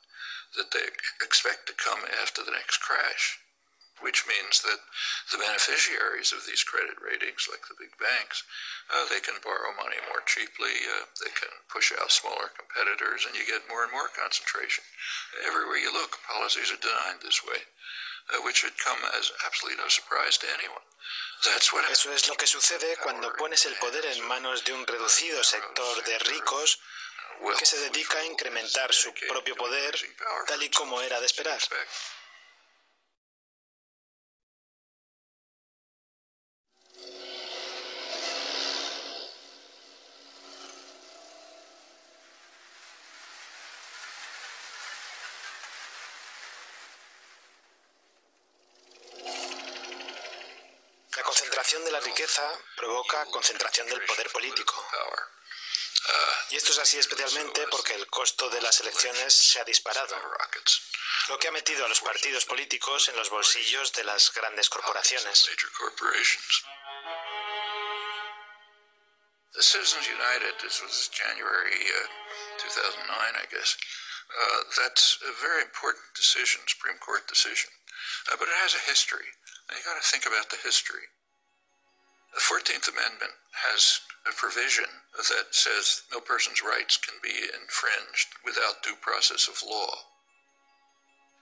that 0.56 0.72
they 0.72 0.88
expect 1.22 1.68
to 1.68 1.74
come 1.74 2.06
after 2.22 2.44
the 2.44 2.52
next 2.54 2.78
crash 2.78 3.43
which 4.04 4.28
means 4.28 4.60
that 4.62 4.84
the 5.32 5.40
beneficiaries 5.40 6.36
of 6.36 6.44
these 6.44 6.62
credit 6.62 7.00
ratings, 7.00 7.48
like 7.48 7.64
the 7.66 7.80
big 7.80 7.96
banks, 7.96 8.44
uh, 8.92 9.08
they 9.08 9.24
can 9.24 9.40
borrow 9.40 9.72
money 9.80 9.98
more 10.12 10.20
cheaply, 10.28 10.76
uh, 10.92 11.08
they 11.24 11.32
can 11.32 11.50
push 11.72 11.96
out 11.96 12.12
smaller 12.12 12.52
competitors, 12.52 13.24
and 13.24 13.34
you 13.34 13.48
get 13.48 13.64
more 13.72 13.88
and 13.88 13.96
more 13.96 14.12
concentration. 14.12 14.84
Everywhere 15.48 15.80
you 15.80 15.90
look, 15.96 16.20
policies 16.28 16.70
are 16.70 16.84
designed 16.84 17.24
this 17.24 17.40
way, 17.48 17.64
uh, 18.36 18.44
which 18.44 18.62
should 18.62 18.76
come 18.76 19.00
as 19.16 19.32
absolutely 19.48 19.80
no 19.80 19.88
surprise 19.88 20.36
to 20.44 20.52
anyone. 20.52 20.84
That's 21.48 21.72
what 21.72 21.88
Eso 21.90 22.12
es 22.12 22.28
lo 22.28 22.36
que 22.36 22.48
sucede 22.48 22.98
cuando 23.02 23.32
pones 23.34 23.66
el 23.66 23.76
poder 23.76 24.06
en 24.06 24.28
manos 24.28 24.64
de 24.64 24.74
un 24.74 24.86
reducido 24.86 25.44
sector 25.44 26.04
de 26.04 26.20
ricos 26.20 26.80
que 27.58 27.66
se 27.66 27.78
dedica 27.80 28.20
a 28.20 28.26
incrementar 28.26 28.94
su 28.94 29.14
propio 29.14 29.56
poder 29.56 30.00
tal 30.48 30.64
y 30.64 30.70
como 30.70 31.02
era 31.02 31.20
de 31.20 31.26
esperar. 31.26 31.60
Provoca 52.76 53.26
concentración 53.26 53.88
del 53.88 54.02
poder 54.06 54.30
político. 54.32 54.74
Y 56.50 56.58
esto 56.58 56.72
es 56.72 56.80
así 56.80 57.00
especialmente 57.00 57.66
porque 57.68 57.96
el 57.96 58.08
costo 58.08 58.50
de 58.50 58.62
las 58.62 58.80
elecciones 58.82 59.34
se 59.34 59.60
ha 59.60 59.64
disparado, 59.64 60.16
lo 61.30 61.40
que 61.40 61.48
ha 61.48 61.52
metido 61.52 61.86
a 61.86 61.88
los 61.88 62.02
partidos 62.02 62.46
políticos 62.46 63.08
en 63.10 63.16
los 63.16 63.30
bolsillos 63.30 63.94
de 63.94 64.04
las 64.04 64.32
grandes 64.34 64.70
corporaciones. 64.70 65.50
Citizens 69.62 70.10
United, 70.10 70.58
this 70.60 70.82
was 70.82 71.10
January 71.14 71.78
uh, 71.86 72.08
2009, 72.58 73.06
I 73.38 73.46
guess. 73.54 73.78
Uh, 74.34 74.66
that's 74.82 75.22
a 75.22 75.34
very 75.38 75.62
important 75.62 76.02
decision, 76.18 76.60
Supreme 76.66 76.98
Court 76.98 77.22
decision. 77.30 77.70
Uh, 78.32 78.36
but 78.42 78.50
it 78.50 78.58
has 78.66 78.74
a 78.74 78.82
history. 78.90 79.30
And 79.70 79.78
you 79.78 79.86
got 79.86 79.94
to 79.94 80.10
think 80.10 80.26
about 80.26 80.50
the 80.50 80.58
history. 80.66 81.06
14th 82.74 82.90
Amendment 82.90 83.34
has 83.70 84.02
a 84.26 84.34
provision 84.34 84.90
that 85.14 85.54
says 85.54 86.02
no 86.12 86.20
person's 86.20 86.64
rights 86.64 86.98
can 86.98 87.14
be 87.22 87.54
infringed 87.54 88.34
without 88.44 88.82
due 88.82 88.98
process 89.00 89.48
of 89.48 89.62
law. 89.62 90.10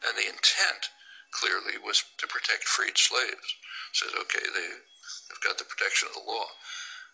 And 0.03 0.17
the 0.17 0.27
intent 0.27 0.91
clearly 1.32 1.79
was 1.79 2.03
to 2.17 2.27
protect 2.27 2.67
freed 2.67 2.97
slaves. 2.97 3.55
Says, 3.93 4.11
okay, 4.11 4.43
they, 4.43 4.67
they've 4.75 5.47
got 5.47 5.57
the 5.57 5.63
protection 5.63 6.09
of 6.11 6.19
the 6.19 6.27
law. 6.27 6.51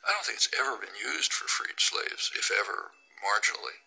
I 0.01 0.13
don't 0.13 0.25
think 0.25 0.41
it's 0.41 0.57
ever 0.57 0.81
been 0.81 0.97
used 0.97 1.33
for 1.33 1.45
freed 1.45 1.77
slaves, 1.77 2.31
if 2.33 2.49
ever, 2.49 2.97
marginally. 3.21 3.77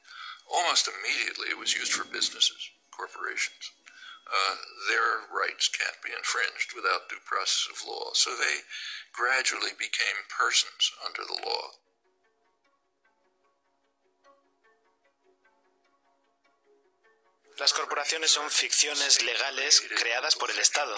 Almost 0.46 0.90
immediately 0.90 1.50
it 1.50 1.58
was 1.58 1.74
used 1.74 1.90
for 1.90 2.06
businesses, 2.06 2.70
corporations. 2.94 3.74
Uh, 4.30 4.54
their 4.86 5.26
rights 5.34 5.66
can't 5.66 5.98
be 6.06 6.14
infringed 6.14 6.70
without 6.76 7.10
due 7.10 7.18
process 7.26 7.66
of 7.66 7.82
law. 7.82 8.14
So 8.14 8.30
they 8.30 8.62
gradually 9.12 9.72
became 9.78 10.18
persons 10.28 10.92
under 11.06 11.22
the 11.26 11.40
law. 11.44 11.80
Las 17.58 17.74
corporaciones 17.74 18.30
son 18.30 18.50
ficciones 18.50 19.22
legales 19.22 19.82
creadas 19.98 20.34
por 20.34 20.50
el 20.50 20.58
Estado. 20.58 20.96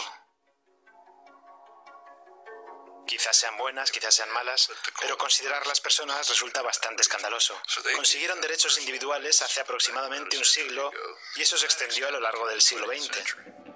Quizás 3.04 3.36
sean 3.36 3.56
buenas, 3.58 3.90
quizás 3.90 4.14
sean 4.14 4.30
malas, 4.30 4.70
pero 5.00 5.18
considerar 5.18 5.66
las 5.66 5.80
personas 5.80 6.28
resulta 6.28 6.62
bastante 6.62 7.02
escandaloso. 7.02 7.60
Consiguieron 7.96 8.40
derechos 8.40 8.78
individuales 8.78 9.42
hace 9.42 9.60
aproximadamente 9.60 10.38
un 10.38 10.44
siglo 10.44 10.92
y 11.34 11.42
eso 11.42 11.58
se 11.58 11.66
extendió 11.66 12.06
a 12.06 12.12
lo 12.12 12.20
largo 12.20 12.46
del 12.46 12.60
siglo 12.60 12.86
XX. 12.86 13.71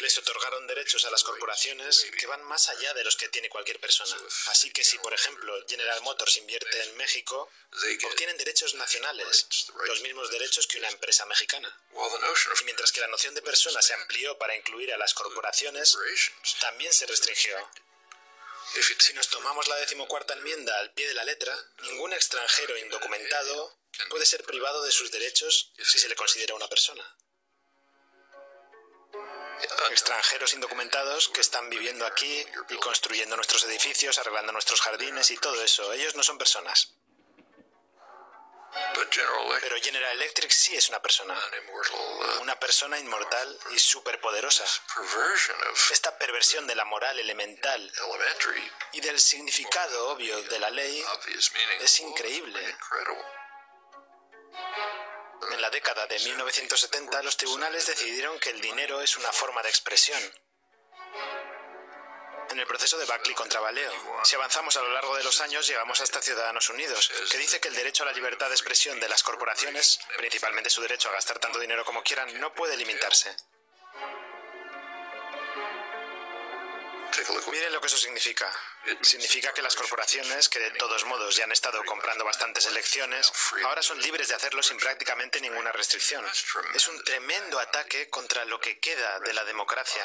Les 0.00 0.18
otorgaron 0.18 0.66
derechos 0.66 1.04
a 1.04 1.10
las 1.10 1.22
corporaciones 1.22 2.06
que 2.18 2.26
van 2.26 2.42
más 2.44 2.68
allá 2.68 2.94
de 2.94 3.04
los 3.04 3.16
que 3.16 3.28
tiene 3.28 3.50
cualquier 3.50 3.78
persona. 3.80 4.16
Así 4.46 4.70
que 4.70 4.84
si, 4.84 4.98
por 4.98 5.12
ejemplo, 5.12 5.54
General 5.68 6.00
Motors 6.02 6.36
invierte 6.38 6.82
en 6.84 6.96
México, 6.96 7.50
obtienen 8.04 8.38
derechos 8.38 8.74
nacionales, 8.74 9.46
los 9.86 10.00
mismos 10.00 10.30
derechos 10.30 10.66
que 10.66 10.78
una 10.78 10.88
empresa 10.88 11.26
mexicana. 11.26 11.70
Y 12.60 12.64
mientras 12.64 12.92
que 12.92 13.00
la 13.00 13.08
noción 13.08 13.34
de 13.34 13.42
persona 13.42 13.82
se 13.82 13.94
amplió 13.94 14.38
para 14.38 14.56
incluir 14.56 14.92
a 14.92 14.98
las 14.98 15.14
corporaciones, 15.14 15.96
también 16.60 16.92
se 16.92 17.06
restringió. 17.06 17.56
Si 18.98 19.12
nos 19.14 19.28
tomamos 19.28 19.66
la 19.68 19.76
decimocuarta 19.76 20.34
enmienda 20.34 20.78
al 20.78 20.92
pie 20.92 21.08
de 21.08 21.14
la 21.14 21.24
letra, 21.24 21.56
ningún 21.82 22.12
extranjero 22.12 22.76
indocumentado 22.78 23.78
puede 24.10 24.26
ser 24.26 24.44
privado 24.44 24.82
de 24.82 24.92
sus 24.92 25.10
derechos 25.10 25.72
si 25.82 25.98
se 25.98 26.08
le 26.08 26.16
considera 26.16 26.54
una 26.54 26.68
persona. 26.68 27.04
Extranjeros 29.90 30.54
indocumentados 30.54 31.28
que 31.28 31.40
están 31.40 31.68
viviendo 31.70 32.06
aquí 32.06 32.46
y 32.68 32.76
construyendo 32.76 33.36
nuestros 33.36 33.64
edificios, 33.64 34.18
arreglando 34.18 34.52
nuestros 34.52 34.80
jardines 34.80 35.30
y 35.30 35.36
todo 35.36 35.62
eso. 35.62 35.92
Ellos 35.92 36.14
no 36.14 36.22
son 36.22 36.38
personas. 36.38 36.94
Pero 39.60 39.76
General 39.82 40.12
Electric 40.12 40.50
sí 40.50 40.76
es 40.76 40.88
una 40.88 41.00
persona. 41.00 41.34
Una 42.40 42.58
persona 42.58 42.98
inmortal 42.98 43.58
y 43.70 43.78
superpoderosa. 43.78 44.64
Esta 45.90 46.16
perversión 46.18 46.66
de 46.66 46.74
la 46.74 46.84
moral 46.84 47.18
elemental 47.18 47.92
y 48.92 49.00
del 49.00 49.18
significado 49.20 50.10
obvio 50.10 50.42
de 50.42 50.58
la 50.58 50.70
ley 50.70 51.04
es 51.80 52.00
increíble. 52.00 52.76
En 55.52 55.60
la 55.60 55.70
década 55.70 56.06
de 56.06 56.18
1970 56.18 57.22
los 57.22 57.36
tribunales 57.36 57.86
decidieron 57.86 58.38
que 58.38 58.50
el 58.50 58.60
dinero 58.60 59.00
es 59.00 59.16
una 59.16 59.32
forma 59.32 59.62
de 59.62 59.68
expresión 59.68 60.20
en 62.50 62.58
el 62.58 62.66
proceso 62.66 62.98
de 62.98 63.04
Buckley 63.04 63.34
contra 63.34 63.60
Valeo. 63.60 63.92
Si 64.24 64.34
avanzamos 64.34 64.76
a 64.76 64.82
lo 64.82 64.90
largo 64.90 65.16
de 65.16 65.24
los 65.24 65.40
años, 65.40 65.66
llegamos 65.66 66.00
hasta 66.00 66.22
Ciudadanos 66.22 66.68
Unidos, 66.70 67.10
que 67.30 67.38
dice 67.38 67.60
que 67.60 67.68
el 67.68 67.74
derecho 67.74 68.04
a 68.04 68.06
la 68.06 68.12
libertad 68.12 68.48
de 68.48 68.54
expresión 68.54 68.98
de 69.00 69.08
las 69.08 69.22
corporaciones, 69.22 70.00
principalmente 70.16 70.70
su 70.70 70.82
derecho 70.82 71.08
a 71.08 71.12
gastar 71.12 71.38
tanto 71.38 71.58
dinero 71.58 71.84
como 71.84 72.02
quieran, 72.02 72.40
no 72.40 72.54
puede 72.54 72.76
limitarse. 72.76 73.36
Miren 77.50 77.72
lo 77.72 77.80
que 77.80 77.86
eso 77.86 77.96
significa. 77.96 78.50
Significa 79.02 79.52
que 79.52 79.62
las 79.62 79.76
corporaciones, 79.76 80.48
que 80.48 80.58
de 80.58 80.70
todos 80.72 81.04
modos 81.04 81.36
ya 81.36 81.44
han 81.44 81.52
estado 81.52 81.82
comprando 81.84 82.24
bastantes 82.24 82.66
elecciones, 82.66 83.32
ahora 83.64 83.82
son 83.82 84.00
libres 84.00 84.28
de 84.28 84.34
hacerlo 84.34 84.62
sin 84.62 84.78
prácticamente 84.78 85.40
ninguna 85.40 85.72
restricción. 85.72 86.24
Es 86.74 86.88
un 86.88 87.02
tremendo 87.04 87.58
ataque 87.58 88.08
contra 88.08 88.44
lo 88.44 88.60
que 88.60 88.78
queda 88.78 89.20
de 89.20 89.34
la 89.34 89.44
democracia. 89.44 90.04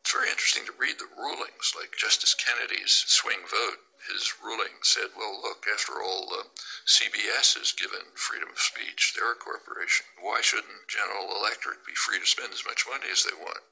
It's 0.00 0.14
very 0.14 0.30
interesting 0.30 0.64
to 0.64 0.72
read 0.78 0.96
the 0.98 1.04
rulings, 1.18 1.74
like 1.76 1.94
Justice 1.94 2.34
Kennedy's 2.34 3.04
swing 3.08 3.40
vote. 3.50 3.87
His 4.06 4.34
ruling 4.42 4.78
said, 4.82 5.10
well, 5.16 5.40
look, 5.42 5.66
after 5.66 6.00
all, 6.00 6.32
uh, 6.32 6.44
CBS 6.86 7.60
is 7.60 7.72
given 7.72 8.14
freedom 8.14 8.48
of 8.48 8.60
speech. 8.60 9.14
They're 9.14 9.32
a 9.32 9.34
corporation. 9.34 10.06
Why 10.20 10.40
shouldn't 10.40 10.86
General 10.88 11.34
Electric 11.36 11.84
be 11.84 11.94
free 11.94 12.20
to 12.20 12.26
spend 12.26 12.52
as 12.52 12.64
much 12.64 12.86
money 12.88 13.10
as 13.10 13.24
they 13.24 13.34
want? 13.34 13.64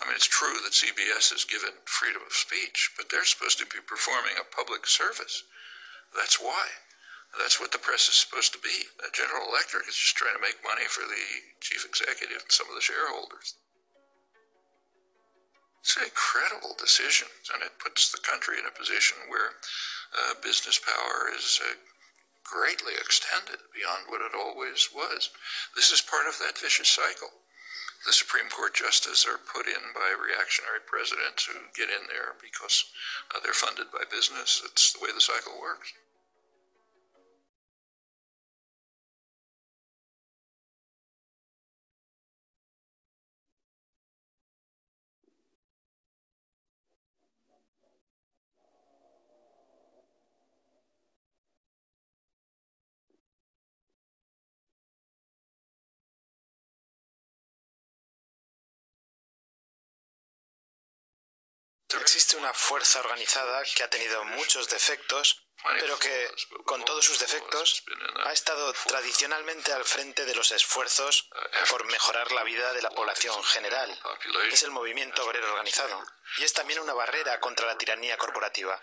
I 0.00 0.06
mean, 0.06 0.16
it's 0.16 0.26
true 0.26 0.56
that 0.64 0.72
CBS 0.72 1.32
is 1.34 1.44
given 1.44 1.76
freedom 1.84 2.22
of 2.24 2.32
speech, 2.32 2.90
but 2.96 3.10
they're 3.10 3.24
supposed 3.28 3.58
to 3.58 3.66
be 3.66 3.84
performing 3.84 4.40
a 4.40 4.56
public 4.56 4.86
service. 4.86 5.44
That's 6.16 6.40
why. 6.40 6.66
That's 7.38 7.60
what 7.60 7.70
the 7.70 7.78
press 7.78 8.08
is 8.08 8.16
supposed 8.16 8.52
to 8.54 8.58
be. 8.58 8.88
General 9.12 9.48
Electric 9.48 9.86
is 9.86 9.94
just 9.94 10.16
trying 10.16 10.34
to 10.34 10.42
make 10.42 10.64
money 10.64 10.88
for 10.88 11.04
the 11.04 11.24
chief 11.60 11.84
executive 11.84 12.42
and 12.42 12.50
some 12.50 12.68
of 12.68 12.74
the 12.74 12.80
shareholders. 12.80 13.54
It's 15.80 15.96
an 15.96 16.04
incredible 16.04 16.76
decision, 16.76 17.28
and 17.54 17.62
it 17.62 17.78
puts 17.78 18.12
the 18.12 18.20
country 18.20 18.58
in 18.58 18.66
a 18.66 18.70
position 18.70 19.16
where 19.28 19.56
uh, 20.12 20.34
business 20.42 20.78
power 20.78 21.32
is 21.32 21.58
uh, 21.64 21.74
greatly 22.44 22.94
extended 22.94 23.58
beyond 23.72 24.04
what 24.08 24.20
it 24.20 24.34
always 24.34 24.88
was. 24.94 25.30
This 25.74 25.90
is 25.90 26.00
part 26.00 26.26
of 26.26 26.38
that 26.38 26.58
vicious 26.58 26.88
cycle. 26.88 27.30
The 28.06 28.12
Supreme 28.12 28.48
Court 28.48 28.74
justices 28.74 29.26
are 29.26 29.38
put 29.38 29.66
in 29.66 29.92
by 29.94 30.10
reactionary 30.10 30.80
presidents 30.80 31.44
who 31.44 31.60
get 31.76 31.90
in 31.90 32.06
there 32.08 32.34
because 32.40 32.84
uh, 33.34 33.40
they're 33.40 33.52
funded 33.52 33.92
by 33.92 34.04
business. 34.10 34.62
It's 34.64 34.92
the 34.92 35.00
way 35.00 35.12
the 35.12 35.20
cycle 35.20 35.60
works. 35.60 35.92
Existe 61.98 62.36
una 62.36 62.52
fuerza 62.52 63.00
organizada 63.00 63.62
que 63.74 63.82
ha 63.82 63.90
tenido 63.90 64.24
muchos 64.24 64.68
defectos, 64.68 65.42
pero 65.78 65.98
que, 65.98 66.30
con 66.64 66.84
todos 66.84 67.04
sus 67.04 67.18
defectos, 67.18 67.84
ha 68.24 68.32
estado 68.32 68.72
tradicionalmente 68.86 69.72
al 69.72 69.84
frente 69.84 70.24
de 70.24 70.34
los 70.34 70.50
esfuerzos 70.52 71.28
por 71.68 71.84
mejorar 71.86 72.32
la 72.32 72.44
vida 72.44 72.72
de 72.72 72.82
la 72.82 72.90
población 72.90 73.42
general. 73.44 74.00
Es 74.50 74.62
el 74.62 74.70
movimiento 74.70 75.24
obrero 75.24 75.48
organizado. 75.50 76.04
Y 76.38 76.44
es 76.44 76.52
también 76.52 76.80
una 76.80 76.94
barrera 76.94 77.40
contra 77.40 77.66
la 77.66 77.76
tiranía 77.76 78.16
corporativa. 78.16 78.80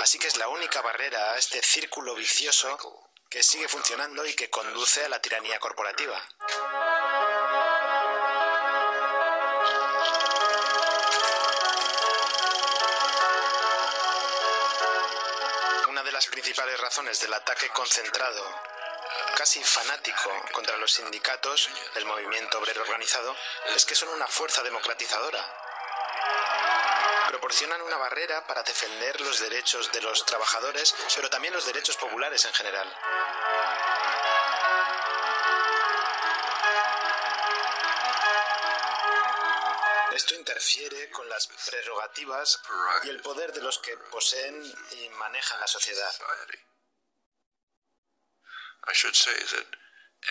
Así 0.00 0.18
que 0.18 0.26
es 0.26 0.36
la 0.36 0.48
única 0.48 0.82
barrera 0.82 1.32
a 1.32 1.38
este 1.38 1.62
círculo 1.62 2.14
vicioso 2.14 2.78
que 3.30 3.42
sigue 3.42 3.68
funcionando 3.68 4.24
y 4.26 4.34
que 4.34 4.50
conduce 4.50 5.04
a 5.04 5.08
la 5.08 5.20
tiranía 5.20 5.58
corporativa. 5.60 6.20
Principales 16.40 16.78
razones 16.78 17.20
del 17.20 17.34
ataque 17.34 17.68
concentrado, 17.70 18.44
casi 19.36 19.60
fanático, 19.64 20.30
contra 20.52 20.76
los 20.76 20.92
sindicatos, 20.92 21.68
el 21.96 22.04
movimiento 22.04 22.60
obrero 22.60 22.82
organizado, 22.82 23.34
es 23.74 23.84
que 23.84 23.96
son 23.96 24.10
una 24.10 24.28
fuerza 24.28 24.62
democratizadora. 24.62 25.44
Proporcionan 27.26 27.82
una 27.82 27.96
barrera 27.96 28.46
para 28.46 28.62
defender 28.62 29.20
los 29.20 29.40
derechos 29.40 29.90
de 29.90 30.00
los 30.00 30.24
trabajadores, 30.26 30.94
pero 31.16 31.28
también 31.28 31.54
los 31.54 31.66
derechos 31.66 31.96
populares 31.96 32.44
en 32.44 32.54
general. 32.54 32.88
Esto 40.28 40.40
interfiere 40.40 41.08
con 41.08 41.26
las 41.30 41.46
prerrogativas 41.46 42.60
y 43.04 43.08
el 43.08 43.22
poder 43.22 43.50
de 43.50 43.62
los 43.62 43.78
que 43.78 43.96
poseen 44.12 44.62
y 44.90 45.08
manejan 45.08 45.58
la 45.58 45.66
sociedad. 45.66 46.12
I 48.86 48.92
should 48.92 49.16
say 49.16 49.32
that 49.32 49.64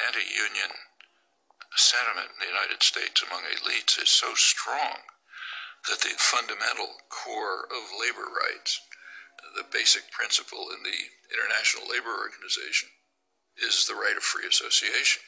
anti-union 0.05 0.69
sentiment 1.75 2.29
in 2.29 2.39
the 2.41 2.45
United 2.45 2.83
States 2.83 3.23
among 3.23 3.41
elites 3.45 3.97
is 3.97 4.09
so 4.09 4.35
strong 4.35 5.01
that 5.89 5.99
the 6.01 6.13
fundamental 6.19 7.01
core 7.09 7.65
of 7.65 7.99
labor 7.99 8.29
rights, 8.29 8.79
the 9.55 9.65
basic 9.71 10.11
principle 10.11 10.69
in 10.77 10.83
the 10.83 11.09
International 11.33 11.89
Labor 11.89 12.13
Organization, 12.13 12.89
is 13.57 13.87
the 13.87 13.95
right 13.95 14.15
of 14.15 14.21
free 14.21 14.45
association, 14.45 15.23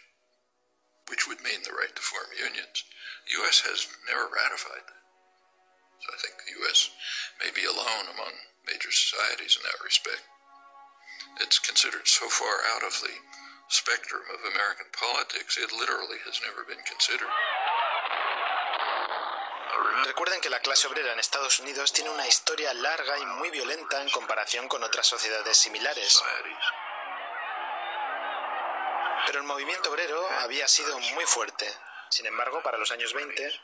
which 1.10 1.28
would 1.28 1.42
mean 1.42 1.66
the 1.66 1.76
right 1.76 1.92
to 1.92 2.02
form 2.02 2.30
unions. 2.38 2.86
The 3.28 3.42
U.S. 3.44 3.66
has 3.66 3.90
never 4.08 4.30
ratified 4.30 4.86
that. 4.86 5.04
So 6.06 6.08
I 6.14 6.18
think 6.22 6.40
the 6.40 6.56
U.S. 6.64 6.90
may 7.42 7.52
be 7.52 7.66
alone 7.68 8.08
among 8.14 8.32
major 8.66 8.94
societies 8.94 9.58
in 9.60 9.66
that 9.68 9.84
respect. 9.84 10.24
It's 11.42 11.60
considered 11.60 12.08
so 12.08 12.30
far 12.30 12.64
out 12.76 12.86
of 12.86 12.96
the 13.02 13.14
spectrum 13.70 14.22
of 14.34 14.52
American 14.54 14.90
politics, 14.94 15.58
it 15.58 15.72
literally 15.72 16.18
has 16.26 16.42
never 16.42 16.66
been 16.66 16.82
considered. 16.90 17.30
Recuerden 20.06 20.42
que 20.42 20.50
la 20.50 20.60
clase 20.60 20.88
obrera 20.88 21.14
en 21.14 21.20
Estados 21.20 21.60
Unidos 21.60 21.94
tiene 21.94 22.10
una 22.10 22.28
historia 22.28 22.74
larga 22.74 23.18
y 23.20 23.26
muy 23.26 23.52
violenta 23.52 24.02
en 24.02 24.10
comparación 24.10 24.68
con 24.68 24.84
otras 24.84 25.06
sociedades 25.06 25.56
similares. 25.56 26.20
Pero 29.26 29.40
el 29.40 29.46
movimiento 29.46 29.92
obrero 29.92 30.28
había 30.40 30.68
sido 30.68 30.98
muy 31.00 31.26
fuerte. 31.26 31.68
Sin 32.10 32.26
embargo, 32.26 32.62
para 32.64 32.78
los 32.78 32.92
años 32.92 33.14
20, 33.14 33.62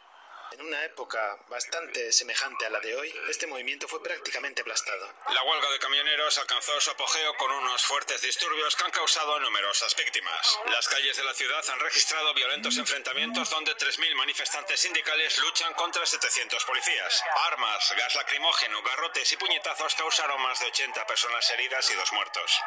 en 0.51 0.61
una 0.61 0.83
época 0.85 1.19
bastante 1.49 2.11
semejante 2.13 2.65
a 2.65 2.69
la 2.69 2.79
de 2.79 2.95
hoy, 2.95 3.13
este 3.29 3.47
movimiento 3.47 3.87
fue 3.87 4.01
prácticamente 4.01 4.61
aplastado. 4.61 5.11
La 5.29 5.43
huelga 5.43 5.69
de 5.71 5.79
camioneros 5.79 6.37
alcanzó 6.37 6.79
su 6.79 6.91
apogeo 6.91 7.35
con 7.37 7.51
unos 7.51 7.83
fuertes 7.83 8.21
disturbios 8.21 8.75
que 8.75 8.83
han 8.83 8.91
causado 8.91 9.39
numerosas 9.39 9.95
víctimas. 9.95 10.59
Las 10.67 10.87
calles 10.87 11.17
de 11.17 11.23
la 11.23 11.33
ciudad 11.33 11.63
han 11.69 11.79
registrado 11.79 12.33
violentos 12.33 12.77
enfrentamientos 12.77 13.49
donde 13.49 13.75
3.000 13.75 14.15
manifestantes 14.15 14.79
sindicales 14.79 15.37
luchan 15.39 15.73
contra 15.73 16.05
700 16.05 16.63
policías. 16.63 17.23
Armas, 17.47 17.93
gas 17.97 18.15
lacrimógeno, 18.15 18.81
garrotes 18.83 19.31
y 19.31 19.37
puñetazos 19.37 19.95
causaron 19.95 20.41
más 20.41 20.59
de 20.59 20.67
80 20.67 21.05
personas 21.07 21.49
heridas 21.49 21.89
y 21.89 21.95
dos 21.95 22.13
muertos. 22.13 22.61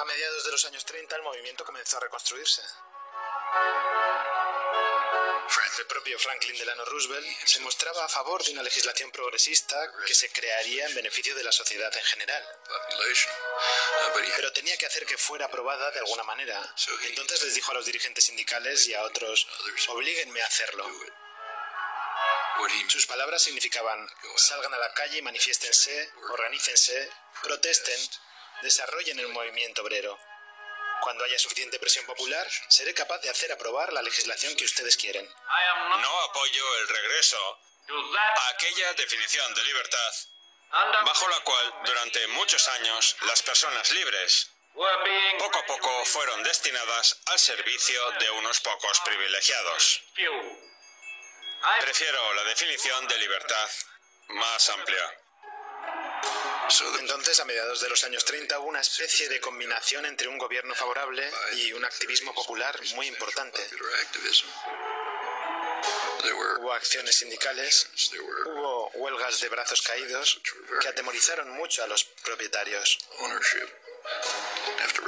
A 0.00 0.04
mediados 0.04 0.44
de 0.44 0.52
los 0.52 0.64
años 0.64 0.84
30 0.84 1.16
el 1.16 1.22
movimiento 1.22 1.64
comenzó 1.64 1.98
a 1.98 2.00
reconstruirse. 2.00 2.62
El 5.78 5.86
propio 5.86 6.18
Franklin 6.18 6.56
Delano 6.58 6.84
Roosevelt 6.84 7.26
se 7.44 7.60
mostraba 7.60 8.04
a 8.04 8.08
favor 8.08 8.42
de 8.44 8.52
una 8.52 8.62
legislación 8.62 9.10
progresista 9.10 9.76
que 10.06 10.14
se 10.14 10.30
crearía 10.30 10.86
en 10.86 10.94
beneficio 10.94 11.34
de 11.34 11.44
la 11.44 11.52
sociedad 11.52 11.94
en 11.96 12.04
general. 12.04 12.46
Pero 14.36 14.52
tenía 14.52 14.76
que 14.76 14.86
hacer 14.86 15.04
que 15.04 15.18
fuera 15.18 15.46
aprobada 15.46 15.90
de 15.90 15.98
alguna 15.98 16.22
manera. 16.22 16.74
Entonces 17.02 17.42
les 17.42 17.54
dijo 17.54 17.70
a 17.72 17.74
los 17.74 17.86
dirigentes 17.86 18.24
sindicales 18.24 18.86
y 18.88 18.94
a 18.94 19.02
otros, 19.02 19.46
oblíguenme 19.88 20.40
a 20.42 20.46
hacerlo. 20.46 20.88
Sus 22.88 23.06
palabras 23.06 23.42
significaban, 23.42 24.08
salgan 24.36 24.72
a 24.72 24.78
la 24.78 24.92
calle 24.94 25.18
y 25.18 25.22
manifiéstense, 25.22 26.12
organícense, 26.30 27.10
protesten, 27.42 28.00
desarrollen 28.62 29.18
el 29.18 29.28
movimiento 29.28 29.82
obrero. 29.82 30.18
Cuando 31.02 31.24
haya 31.24 31.38
suficiente 31.38 31.78
presión 31.78 32.06
popular, 32.06 32.46
seré 32.68 32.94
capaz 32.94 33.18
de 33.18 33.30
hacer 33.30 33.50
aprobar 33.52 33.92
la 33.92 34.02
legislación 34.02 34.54
que 34.56 34.64
ustedes 34.64 34.96
quieren. 34.96 35.28
No 36.00 36.20
apoyo 36.20 36.78
el 36.78 36.88
regreso 36.88 37.58
a 38.36 38.48
aquella 38.48 38.92
definición 38.94 39.54
de 39.54 39.64
libertad 39.64 40.14
bajo 41.04 41.28
la 41.28 41.40
cual 41.40 41.74
durante 41.84 42.26
muchos 42.28 42.66
años 42.68 43.16
las 43.22 43.42
personas 43.42 43.90
libres 43.90 44.50
poco 45.38 45.58
a 45.58 45.66
poco 45.66 46.04
fueron 46.06 46.42
destinadas 46.42 47.20
al 47.26 47.38
servicio 47.38 48.10
de 48.12 48.30
unos 48.30 48.60
pocos 48.60 49.00
privilegiados. 49.00 50.02
Prefiero 51.80 52.34
la 52.34 52.44
definición 52.44 53.06
de 53.06 53.18
libertad 53.18 53.70
más 54.28 54.68
amplia. 54.70 55.21
Entonces, 56.98 57.38
a 57.40 57.44
mediados 57.44 57.80
de 57.80 57.88
los 57.88 58.02
años 58.04 58.24
30 58.24 58.58
hubo 58.58 58.68
una 58.68 58.80
especie 58.80 59.28
de 59.28 59.40
combinación 59.40 60.06
entre 60.06 60.28
un 60.28 60.38
gobierno 60.38 60.74
favorable 60.74 61.30
y 61.54 61.72
un 61.72 61.84
activismo 61.84 62.34
popular 62.34 62.78
muy 62.94 63.06
importante. 63.06 63.60
Hubo 66.58 66.72
acciones 66.72 67.16
sindicales, 67.16 67.88
hubo 68.46 68.90
huelgas 68.94 69.40
de 69.40 69.48
brazos 69.48 69.82
caídos 69.82 70.40
que 70.80 70.88
atemorizaron 70.88 71.50
mucho 71.50 71.82
a 71.82 71.86
los 71.86 72.04
propietarios. 72.04 72.98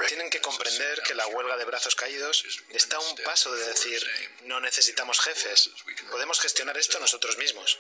Tienen 0.09 0.31
que 0.31 0.41
comprender 0.41 1.03
que 1.03 1.15
la 1.15 1.27
huelga 1.29 1.57
de 1.57 1.65
brazos 1.65 1.95
caídos 1.95 2.45
está 2.71 2.97
a 2.97 3.01
un 3.01 3.17
paso 3.19 3.55
de 3.55 3.67
decir, 3.67 4.05
no 4.43 4.61
necesitamos 4.61 5.21
jefes, 5.21 5.71
podemos 6.11 6.41
gestionar 6.41 6.77
esto 6.77 6.99
nosotros 7.01 7.39
mismos. 7.39 7.79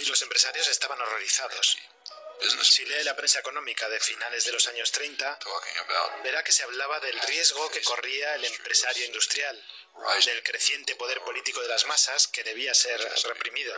Y 0.00 0.04
los 0.06 0.22
empresarios 0.22 0.66
estaban 0.68 1.00
horrorizados. 1.00 1.78
Si 2.62 2.84
lee 2.84 3.02
la 3.04 3.16
prensa 3.16 3.40
económica 3.40 3.88
de 3.88 3.98
finales 4.00 4.44
de 4.44 4.52
los 4.52 4.66
años 4.68 4.92
30, 4.92 5.38
verá 6.22 6.42
que 6.44 6.52
se 6.52 6.62
hablaba 6.62 7.00
del 7.00 7.18
riesgo 7.22 7.68
que 7.70 7.82
corría 7.82 8.34
el 8.34 8.44
empresario 8.44 9.04
industrial, 9.06 9.64
del 10.24 10.42
creciente 10.44 10.94
poder 10.94 11.20
político 11.22 11.60
de 11.60 11.68
las 11.68 11.84
masas 11.86 12.28
que 12.28 12.44
debía 12.44 12.74
ser 12.74 13.00
reprimido. 13.24 13.74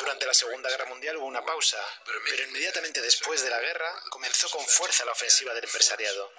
Durante 0.00 0.26
la 0.26 0.34
Segunda 0.34 0.68
Guerra 0.68 0.86
Mundial 0.86 1.16
hubo 1.16 1.26
una 1.26 1.44
pausa, 1.44 1.82
pero 2.04 2.42
inmediatamente 2.42 3.00
después 3.00 3.42
de 3.42 3.50
la 3.50 3.60
guerra 3.60 3.92
comenzó 4.10 4.50
con 4.50 4.66
fuerza 4.66 5.04
la 5.04 5.12
ofensiva 5.12 5.54
del 5.54 5.64
empresariado. 5.64 6.32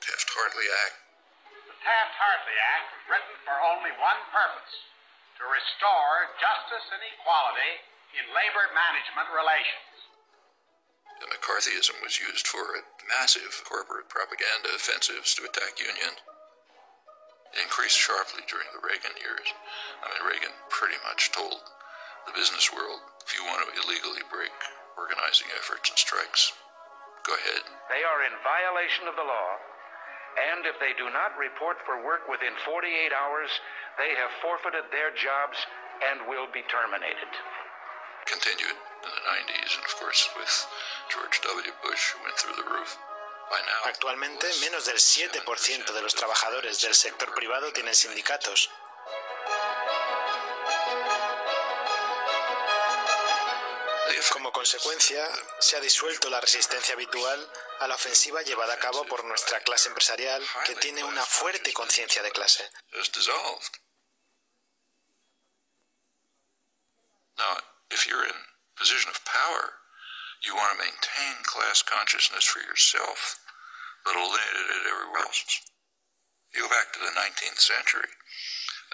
Taft-Hartley 0.00 0.70
Act 0.70 1.08
was 5.38 5.46
written 5.46 5.70
for 5.78 5.86
only 5.86 6.18
one 6.18 6.34
purpose, 6.34 6.34
to 6.34 6.34
restore 6.34 6.34
justice 6.42 6.86
and 6.90 7.02
equality 7.14 7.72
in 8.18 8.24
labor 8.34 8.66
management 8.74 9.28
relations. 9.30 9.94
The 11.18 11.30
McCarthyism 11.34 11.98
was 12.02 12.18
used 12.22 12.46
for 12.46 12.62
massive 13.10 13.50
corporate 13.66 14.06
propaganda 14.06 14.70
offensives 14.74 15.34
to 15.34 15.46
attack 15.46 15.78
unions. 15.78 16.22
It 17.54 17.64
increased 17.64 17.98
sharply 17.98 18.44
during 18.46 18.68
the 18.70 18.84
Reagan 18.84 19.16
years. 19.18 19.48
I 20.04 20.12
mean, 20.12 20.22
Reagan 20.26 20.54
pretty 20.68 21.00
much 21.02 21.32
told 21.32 21.58
the 22.28 22.36
business 22.36 22.70
world 22.70 23.00
if 23.24 23.32
you 23.34 23.42
want 23.48 23.64
to 23.64 23.72
illegally 23.82 24.22
break 24.30 24.52
organizing 25.00 25.48
efforts 25.56 25.88
and 25.90 25.98
strikes, 25.98 26.52
go 27.24 27.32
ahead. 27.34 27.64
They 27.88 28.04
are 28.04 28.20
in 28.28 28.34
violation 28.44 29.08
of 29.08 29.16
the 29.16 29.24
law, 29.24 29.50
and 30.36 30.66
if 30.66 30.76
they 30.78 30.92
do 30.94 31.08
not 31.10 31.34
report 31.38 31.80
for 31.88 32.04
work 32.04 32.28
within 32.28 32.54
48 32.64 33.12
hours, 33.14 33.50
they 33.96 34.14
have 34.14 34.30
forfeited 34.42 34.86
their 34.92 35.10
jobs 35.16 35.58
and 36.12 36.28
will 36.28 36.46
be 36.52 36.62
terminated. 36.68 37.30
Continued 38.26 38.76
in 38.76 39.10
the 39.10 39.24
90s, 39.24 39.70
and 39.78 39.84
of 39.84 39.94
course 39.96 40.28
with 40.36 40.52
George 41.10 41.40
W. 41.42 41.72
Bush, 41.82 42.12
who 42.12 42.22
went 42.22 42.36
through 42.36 42.56
the 42.60 42.68
roof. 42.68 42.98
Actualmente, 43.84 44.46
menos 44.60 44.84
del 44.84 44.98
7% 44.98 45.92
de 45.92 46.02
los 46.02 46.14
trabajadores 46.14 46.82
del 46.82 46.94
sector 46.94 47.34
privado 47.34 47.72
tienen 47.72 47.94
sindicatos. 47.94 48.70
Como 54.32 54.52
consecuencia, 54.52 55.26
se 55.58 55.76
ha 55.76 55.80
disuelto 55.80 56.30
la 56.30 56.40
resistencia 56.40 56.94
habitual 56.94 57.52
a 57.80 57.88
la 57.88 57.94
ofensiva 57.94 58.42
llevada 58.42 58.74
a 58.74 58.78
cabo 58.78 59.04
por 59.04 59.24
nuestra 59.24 59.60
clase 59.60 59.88
empresarial, 59.88 60.42
que 60.64 60.74
tiene 60.76 61.02
una 61.04 61.24
fuerte 61.24 61.72
conciencia 61.72 62.22
de 62.22 62.30
clase. 62.30 62.70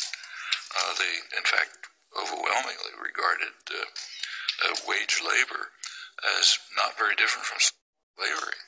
Uh, 0.74 0.92
they, 0.98 1.36
in 1.36 1.44
fact, 1.44 1.88
overwhelmingly 2.16 2.94
regarded 2.96 3.54
uh, 3.70 3.84
uh, 4.64 4.74
wage 4.88 5.20
labor 5.20 5.70
as 6.40 6.58
not 6.76 6.96
very 6.96 7.14
different 7.16 7.44
from 7.44 7.60
slavery. 7.60 8.58